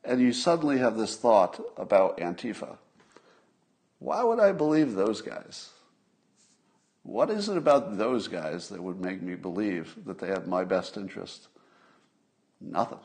and 0.04 0.20
you 0.20 0.32
suddenly 0.32 0.78
have 0.78 0.96
this 0.96 1.16
thought 1.16 1.60
about 1.76 2.18
Antifa. 2.18 2.76
Why 3.98 4.24
would 4.24 4.40
I 4.40 4.52
believe 4.52 4.94
those 4.94 5.22
guys? 5.22 5.70
What 7.04 7.30
is 7.30 7.48
it 7.48 7.56
about 7.56 7.98
those 7.98 8.28
guys 8.28 8.68
that 8.68 8.82
would 8.82 9.00
make 9.00 9.22
me 9.22 9.34
believe 9.34 9.96
that 10.06 10.18
they 10.18 10.28
have 10.28 10.46
my 10.46 10.64
best 10.64 10.96
interest? 10.96 11.48
Nothing. 12.60 13.00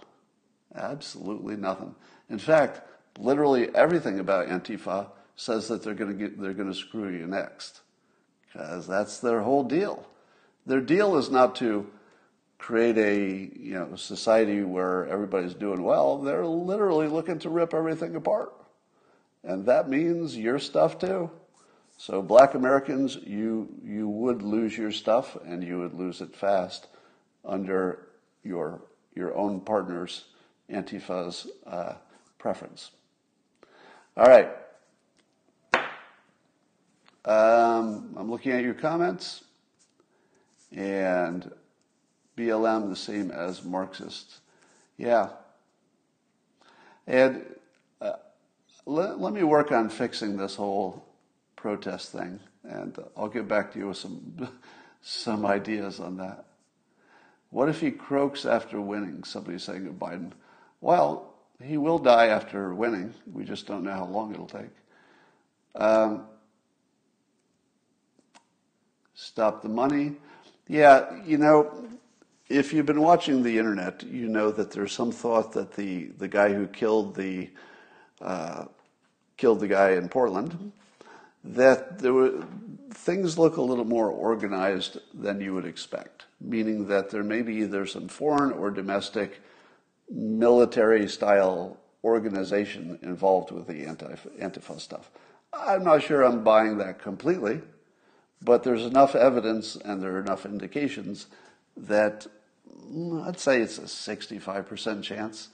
Absolutely 0.75 1.55
nothing. 1.55 1.95
In 2.29 2.39
fact, 2.39 2.81
literally 3.17 3.73
everything 3.75 4.19
about 4.19 4.47
Antifa 4.47 5.07
says 5.35 5.67
that 5.67 5.83
they're 5.83 5.93
going 5.93 6.15
to 6.15 6.17
get, 6.17 6.39
they're 6.39 6.53
going 6.53 6.71
to 6.71 6.77
screw 6.77 7.09
you 7.09 7.27
next, 7.27 7.81
because 8.41 8.87
that's 8.87 9.19
their 9.19 9.41
whole 9.41 9.63
deal. 9.63 10.07
Their 10.65 10.81
deal 10.81 11.17
is 11.17 11.29
not 11.29 11.55
to 11.57 11.87
create 12.57 12.97
a 12.97 13.59
you 13.59 13.73
know 13.73 13.95
society 13.95 14.63
where 14.63 15.07
everybody's 15.07 15.53
doing 15.53 15.83
well. 15.83 16.17
They're 16.19 16.45
literally 16.45 17.07
looking 17.07 17.39
to 17.39 17.49
rip 17.49 17.73
everything 17.73 18.15
apart, 18.15 18.53
and 19.43 19.65
that 19.65 19.89
means 19.89 20.37
your 20.37 20.59
stuff 20.59 20.99
too. 20.99 21.29
So, 21.99 22.21
black 22.21 22.53
Americans, 22.53 23.17
you, 23.25 23.67
you 23.83 24.07
would 24.07 24.43
lose 24.43 24.77
your 24.77 24.91
stuff 24.91 25.35
and 25.43 25.63
you 25.63 25.79
would 25.79 25.95
lose 25.95 26.21
it 26.21 26.35
fast 26.35 26.87
under 27.43 28.09
your, 28.43 28.81
your 29.15 29.35
own 29.35 29.61
partner's 29.61 30.25
Antifa's 30.69 31.47
uh, 31.65 31.93
preference. 32.37 32.91
All 34.15 34.27
right. 34.27 34.51
Um, 37.25 38.13
I'm 38.15 38.29
looking 38.29 38.51
at 38.51 38.63
your 38.63 38.75
comments. 38.75 39.43
And 40.71 41.51
BLM, 42.37 42.89
the 42.89 42.95
same 42.95 43.31
as 43.31 43.63
Marxists. 43.63 44.39
Yeah. 44.97 45.29
And 47.07 47.45
uh, 47.99 48.13
let, 48.85 49.19
let 49.19 49.33
me 49.33 49.43
work 49.43 49.71
on 49.71 49.89
fixing 49.89 50.37
this 50.37 50.55
whole 50.55 51.03
protest 51.55 52.11
thing, 52.11 52.39
and 52.63 52.97
I'll 53.17 53.27
get 53.27 53.47
back 53.47 53.73
to 53.73 53.79
you 53.79 53.87
with 53.87 53.97
some 53.97 54.47
some 55.01 55.45
ideas 55.45 55.99
on 55.99 56.17
that. 56.17 56.45
What 57.49 57.69
if 57.69 57.79
he 57.79 57.91
croaks 57.91 58.45
after 58.45 58.79
winning? 58.81 59.23
Somebody's 59.23 59.63
saying 59.63 59.85
to 59.85 59.91
Biden. 59.91 60.31
Well, 60.81 61.33
he 61.63 61.77
will 61.77 61.97
die 61.97 62.27
after 62.27 62.73
winning. 62.73 63.13
We 63.31 63.45
just 63.45 63.67
don't 63.67 63.83
know 63.83 63.93
how 63.93 64.05
long 64.05 64.33
it'll 64.33 64.47
take. 64.47 64.69
Um, 65.75 66.25
stop 69.13 69.61
the 69.61 69.69
money. 69.69 70.17
Yeah, 70.67 71.23
you 71.23 71.37
know, 71.37 71.87
if 72.49 72.73
you've 72.73 72.85
been 72.85 73.01
watching 73.01 73.43
the 73.43 73.57
internet, 73.57 74.03
you 74.03 74.27
know 74.27 74.51
that 74.51 74.71
there's 74.71 74.93
some 74.93 75.11
thought 75.11 75.53
that 75.53 75.73
the, 75.73 76.05
the 76.17 76.27
guy 76.27 76.53
who 76.53 76.67
killed 76.67 77.15
the 77.15 77.49
uh, 78.21 78.65
killed 79.35 79.59
the 79.59 79.67
guy 79.67 79.91
in 79.91 80.09
Portland 80.09 80.71
that 81.43 81.99
there 81.99 82.13
were, 82.13 82.43
things 82.91 83.37
look 83.37 83.57
a 83.57 83.61
little 83.61 83.85
more 83.85 84.09
organized 84.09 84.97
than 85.13 85.39
you 85.39 85.53
would 85.53 85.65
expect, 85.65 86.25
meaning 86.41 86.87
that 86.87 87.09
there 87.09 87.23
may 87.23 87.41
be 87.41 87.55
either 87.57 87.85
some 87.85 88.07
foreign 88.07 88.51
or 88.51 88.71
domestic 88.71 89.41
military 90.09 91.07
style 91.07 91.77
organization 92.03 92.97
involved 93.01 93.51
with 93.51 93.67
the 93.67 93.85
anti 93.85 94.07
Antifa 94.39 94.79
stuff. 94.79 95.11
I'm 95.53 95.83
not 95.83 96.03
sure 96.03 96.23
I'm 96.23 96.43
buying 96.43 96.77
that 96.79 96.99
completely, 96.99 97.61
but 98.41 98.63
there's 98.63 98.85
enough 98.85 99.15
evidence 99.15 99.75
and 99.75 100.01
there 100.01 100.15
are 100.15 100.21
enough 100.21 100.45
indications 100.45 101.27
that 101.75 102.27
I'd 103.25 103.39
say 103.39 103.61
it's 103.61 103.77
a 103.77 103.81
65% 103.81 105.03
chance 105.03 105.49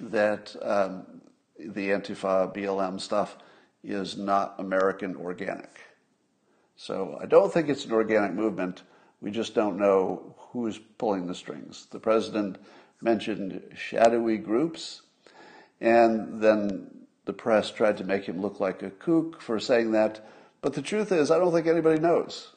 that 0.00 0.54
um, 0.62 1.22
the 1.58 1.90
Antifa 1.90 2.54
BLM 2.54 3.00
stuff 3.00 3.36
is 3.82 4.16
not 4.16 4.54
American 4.58 5.16
organic. 5.16 5.80
So 6.76 7.18
I 7.20 7.26
don't 7.26 7.52
think 7.52 7.68
it's 7.68 7.86
an 7.86 7.92
organic 7.92 8.32
movement. 8.32 8.82
We 9.20 9.30
just 9.30 9.54
don't 9.54 9.78
know 9.78 10.34
who's 10.52 10.78
pulling 10.98 11.26
the 11.26 11.34
strings. 11.34 11.86
The 11.90 11.98
president 11.98 12.58
mentioned 13.00 13.62
shadowy 13.74 14.38
groups, 14.38 15.02
and 15.80 16.42
then 16.42 16.90
the 17.24 17.32
press 17.32 17.70
tried 17.70 17.96
to 17.98 18.04
make 18.04 18.24
him 18.24 18.40
look 18.40 18.60
like 18.60 18.82
a 18.82 18.90
kook 18.90 19.40
for 19.40 19.58
saying 19.58 19.92
that. 19.92 20.26
But 20.60 20.74
the 20.74 20.82
truth 20.82 21.12
is, 21.12 21.30
I 21.30 21.38
don't 21.38 21.52
think 21.52 21.66
anybody 21.66 22.00
knows. 22.00 22.52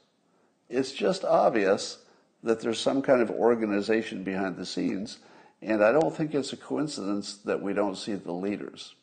It's 0.69 0.91
just 0.91 1.23
obvious 1.23 1.99
that 2.43 2.61
there's 2.61 2.79
some 2.79 3.01
kind 3.01 3.21
of 3.21 3.29
organization 3.29 4.23
behind 4.23 4.55
the 4.55 4.65
scenes, 4.65 5.19
and 5.61 5.83
I 5.83 5.91
don't 5.91 6.15
think 6.15 6.33
it's 6.33 6.53
a 6.53 6.57
coincidence 6.57 7.35
that 7.37 7.61
we 7.61 7.73
don't 7.73 7.97
see 7.97 8.13
the 8.13 8.31
leaders. 8.31 8.95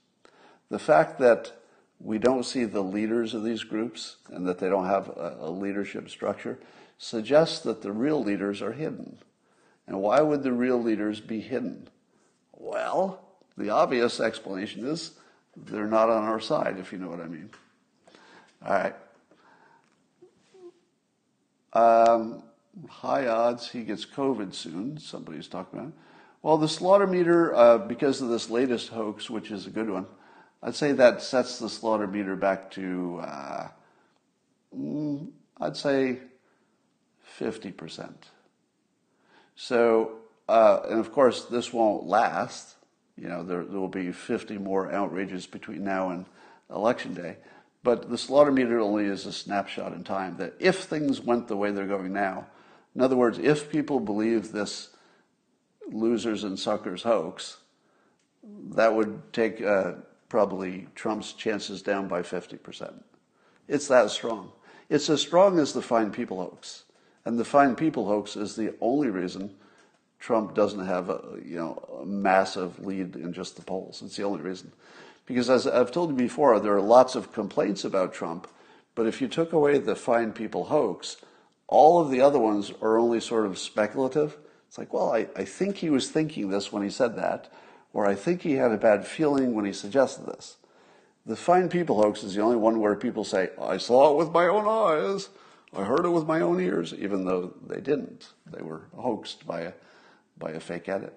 The 0.70 0.78
fact 0.78 1.18
that 1.18 1.52
we 2.00 2.18
don't 2.18 2.44
see 2.44 2.64
the 2.64 2.82
leaders 2.82 3.34
of 3.34 3.44
these 3.44 3.64
groups 3.64 4.16
and 4.28 4.46
that 4.46 4.58
they 4.58 4.68
don't 4.68 4.86
have 4.86 5.08
a, 5.08 5.36
a 5.40 5.50
leadership 5.50 6.10
structure 6.10 6.58
suggests 6.98 7.60
that 7.60 7.82
the 7.82 7.92
real 7.92 8.22
leaders 8.22 8.62
are 8.62 8.72
hidden. 8.72 9.18
And 9.86 10.00
why 10.00 10.20
would 10.20 10.42
the 10.42 10.52
real 10.52 10.82
leaders 10.82 11.20
be 11.20 11.40
hidden? 11.40 11.88
Well, 12.52 13.20
the 13.56 13.70
obvious 13.70 14.20
explanation 14.20 14.86
is 14.86 15.12
they're 15.56 15.86
not 15.86 16.10
on 16.10 16.24
our 16.24 16.40
side, 16.40 16.78
if 16.78 16.92
you 16.92 16.98
know 16.98 17.08
what 17.08 17.20
I 17.20 17.26
mean. 17.26 17.50
All 18.64 18.72
right. 18.72 18.94
Um, 21.72 22.42
high 22.88 23.26
odds 23.26 23.70
he 23.70 23.82
gets 23.82 24.04
COVID 24.04 24.54
soon, 24.54 24.98
somebody's 24.98 25.48
talking 25.48 25.78
about. 25.78 25.92
Well, 26.42 26.58
the 26.58 26.68
slaughter 26.68 27.06
meter, 27.06 27.54
uh, 27.54 27.78
because 27.78 28.20
of 28.20 28.28
this 28.28 28.50
latest 28.50 28.88
hoax, 28.88 29.28
which 29.28 29.50
is 29.50 29.66
a 29.66 29.70
good 29.70 29.90
one, 29.90 30.06
I'd 30.62 30.74
say 30.74 30.92
that 30.92 31.22
sets 31.22 31.58
the 31.58 31.68
slaughter 31.68 32.06
meter 32.06 32.36
back 32.36 32.70
to, 32.72 33.20
uh, 33.22 33.68
mm, 34.76 35.28
I'd 35.60 35.76
say 35.76 36.18
50%. 37.38 38.12
So, 39.56 40.18
uh, 40.48 40.80
and 40.88 41.00
of 41.00 41.12
course, 41.12 41.44
this 41.44 41.72
won't 41.72 42.04
last. 42.04 42.76
You 43.16 43.28
know, 43.28 43.42
there, 43.42 43.64
there 43.64 43.80
will 43.80 43.88
be 43.88 44.12
50 44.12 44.58
more 44.58 44.92
outrages 44.92 45.46
between 45.46 45.84
now 45.84 46.10
and 46.10 46.26
election 46.70 47.14
day. 47.14 47.38
But 47.82 48.10
the 48.10 48.18
slaughter 48.18 48.52
meter 48.52 48.80
only 48.80 49.04
is 49.04 49.26
a 49.26 49.32
snapshot 49.32 49.92
in 49.92 50.04
time 50.04 50.36
that 50.38 50.54
if 50.58 50.80
things 50.84 51.20
went 51.20 51.48
the 51.48 51.56
way 51.56 51.70
they're 51.70 51.86
going 51.86 52.12
now, 52.12 52.46
in 52.96 53.02
other 53.02 53.16
words, 53.16 53.38
if 53.38 53.70
people 53.70 54.00
believe 54.00 54.52
this 54.52 54.88
losers 55.86 56.44
and 56.44 56.58
suckers 56.58 57.02
hoax, 57.02 57.58
that 58.70 58.94
would 58.94 59.34
take 59.34 59.60
uh, 59.60 59.92
probably 60.30 60.88
Trump's 60.94 61.34
chances 61.34 61.82
down 61.82 62.08
by 62.08 62.22
50%. 62.22 62.94
It's 63.68 63.86
that 63.88 64.10
strong. 64.10 64.50
It's 64.88 65.10
as 65.10 65.20
strong 65.20 65.58
as 65.58 65.74
the 65.74 65.82
Fine 65.82 66.10
People 66.10 66.38
hoax. 66.38 66.84
And 67.26 67.38
the 67.38 67.44
Fine 67.44 67.76
People 67.76 68.06
hoax 68.06 68.34
is 68.34 68.56
the 68.56 68.74
only 68.80 69.10
reason 69.10 69.54
Trump 70.18 70.54
doesn't 70.54 70.86
have 70.86 71.10
a, 71.10 71.38
you 71.44 71.56
know, 71.56 72.00
a 72.00 72.06
massive 72.06 72.78
lead 72.78 73.14
in 73.14 73.34
just 73.34 73.56
the 73.56 73.62
polls. 73.62 74.00
It's 74.00 74.16
the 74.16 74.22
only 74.22 74.40
reason. 74.40 74.72
Because 75.26 75.50
as 75.50 75.66
I've 75.66 75.92
told 75.92 76.12
you 76.12 76.16
before, 76.16 76.58
there 76.60 76.74
are 76.74 76.80
lots 76.80 77.14
of 77.14 77.34
complaints 77.34 77.84
about 77.84 78.14
Trump, 78.14 78.48
but 78.94 79.06
if 79.06 79.20
you 79.20 79.28
took 79.28 79.52
away 79.52 79.76
the 79.76 79.94
Fine 79.94 80.32
People 80.32 80.64
hoax, 80.64 81.18
all 81.68 82.00
of 82.00 82.10
the 82.10 82.20
other 82.20 82.38
ones 82.38 82.72
are 82.80 82.98
only 82.98 83.20
sort 83.20 83.46
of 83.46 83.58
speculative. 83.58 84.36
It's 84.68 84.78
like, 84.78 84.92
well, 84.92 85.12
I, 85.12 85.26
I 85.36 85.44
think 85.44 85.76
he 85.76 85.90
was 85.90 86.10
thinking 86.10 86.50
this 86.50 86.72
when 86.72 86.82
he 86.82 86.90
said 86.90 87.16
that, 87.16 87.52
or 87.92 88.06
I 88.06 88.14
think 88.14 88.42
he 88.42 88.52
had 88.54 88.72
a 88.72 88.76
bad 88.76 89.06
feeling 89.06 89.54
when 89.54 89.64
he 89.64 89.72
suggested 89.72 90.26
this. 90.26 90.56
The 91.24 91.36
Fine 91.36 91.68
People 91.68 92.00
hoax 92.00 92.22
is 92.22 92.34
the 92.34 92.42
only 92.42 92.56
one 92.56 92.78
where 92.78 92.94
people 92.94 93.24
say, 93.24 93.50
I 93.60 93.78
saw 93.78 94.12
it 94.12 94.16
with 94.16 94.30
my 94.30 94.46
own 94.46 94.66
eyes, 94.68 95.28
I 95.76 95.84
heard 95.84 96.04
it 96.04 96.10
with 96.10 96.26
my 96.26 96.40
own 96.40 96.60
ears, 96.60 96.94
even 96.94 97.24
though 97.24 97.52
they 97.66 97.80
didn't. 97.80 98.28
They 98.46 98.62
were 98.62 98.82
hoaxed 98.94 99.46
by 99.46 99.62
a, 99.62 99.72
by 100.38 100.52
a 100.52 100.60
fake 100.60 100.88
edit. 100.88 101.14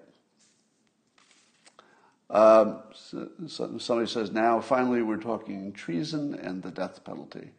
Um, 2.28 2.80
so, 2.94 3.28
so 3.46 3.78
somebody 3.78 4.08
says, 4.08 4.30
now 4.30 4.60
finally 4.60 5.02
we're 5.02 5.16
talking 5.16 5.72
treason 5.72 6.34
and 6.34 6.62
the 6.62 6.70
death 6.70 7.04
penalty. 7.04 7.50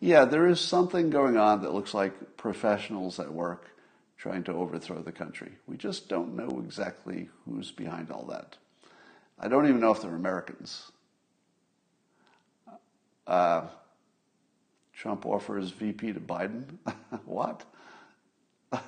Yeah, 0.00 0.24
there 0.24 0.46
is 0.46 0.60
something 0.60 1.10
going 1.10 1.36
on 1.36 1.62
that 1.62 1.74
looks 1.74 1.92
like 1.92 2.36
professionals 2.36 3.18
at 3.18 3.32
work 3.32 3.70
trying 4.16 4.44
to 4.44 4.52
overthrow 4.52 5.00
the 5.00 5.12
country. 5.12 5.52
We 5.66 5.76
just 5.76 6.08
don't 6.08 6.36
know 6.36 6.60
exactly 6.64 7.28
who's 7.44 7.70
behind 7.70 8.10
all 8.10 8.24
that. 8.26 8.56
I 9.38 9.48
don't 9.48 9.68
even 9.68 9.80
know 9.80 9.92
if 9.92 10.02
they're 10.02 10.14
Americans. 10.14 10.90
Uh, 13.26 13.66
Trump 14.92 15.26
offers 15.26 15.70
VP 15.70 16.14
to 16.14 16.20
Biden. 16.20 16.64
what? 17.24 17.64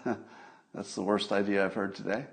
That's 0.75 0.95
the 0.95 1.03
worst 1.03 1.31
idea 1.31 1.65
I've 1.65 1.75
heard 1.75 1.95
today. 1.95 2.25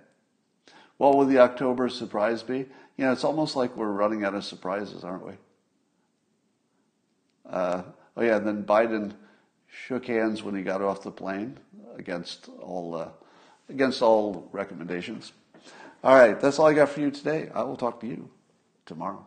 What 0.98 1.16
will 1.16 1.26
the 1.26 1.40
October 1.40 1.90
surprise 1.90 2.42
be? 2.42 2.58
You 2.98 3.06
know, 3.06 3.12
it's 3.12 3.24
almost 3.24 3.56
like 3.56 3.76
we're 3.76 3.92
running 3.92 4.24
out 4.24 4.34
of 4.34 4.44
surprises, 4.44 5.04
aren't 5.04 5.28
we? 5.28 5.34
Uh, 7.48 7.84
oh 8.18 8.24
yeah, 8.24 8.38
and 8.38 8.46
then 8.46 8.64
Biden 8.64 9.14
shook 9.68 10.08
hands 10.08 10.44
when 10.44 10.56
he 10.56 10.64
got 10.64 10.82
off 10.82 11.04
the 11.04 11.12
plane 11.12 11.58
against 11.98 12.50
all 12.62 12.96
uh, 12.96 13.10
against 13.70 14.02
all 14.02 14.50
recommendations. 14.52 15.32
All 16.04 16.16
right, 16.16 16.40
that's 16.40 16.60
all 16.60 16.68
I 16.68 16.74
got 16.74 16.90
for 16.90 17.00
you 17.00 17.12
today. 17.12 17.50
I 17.54 17.64
will 17.64 17.78
talk 17.78 18.00
to 18.02 18.08
you 18.08 18.30
tomorrow. 18.86 19.26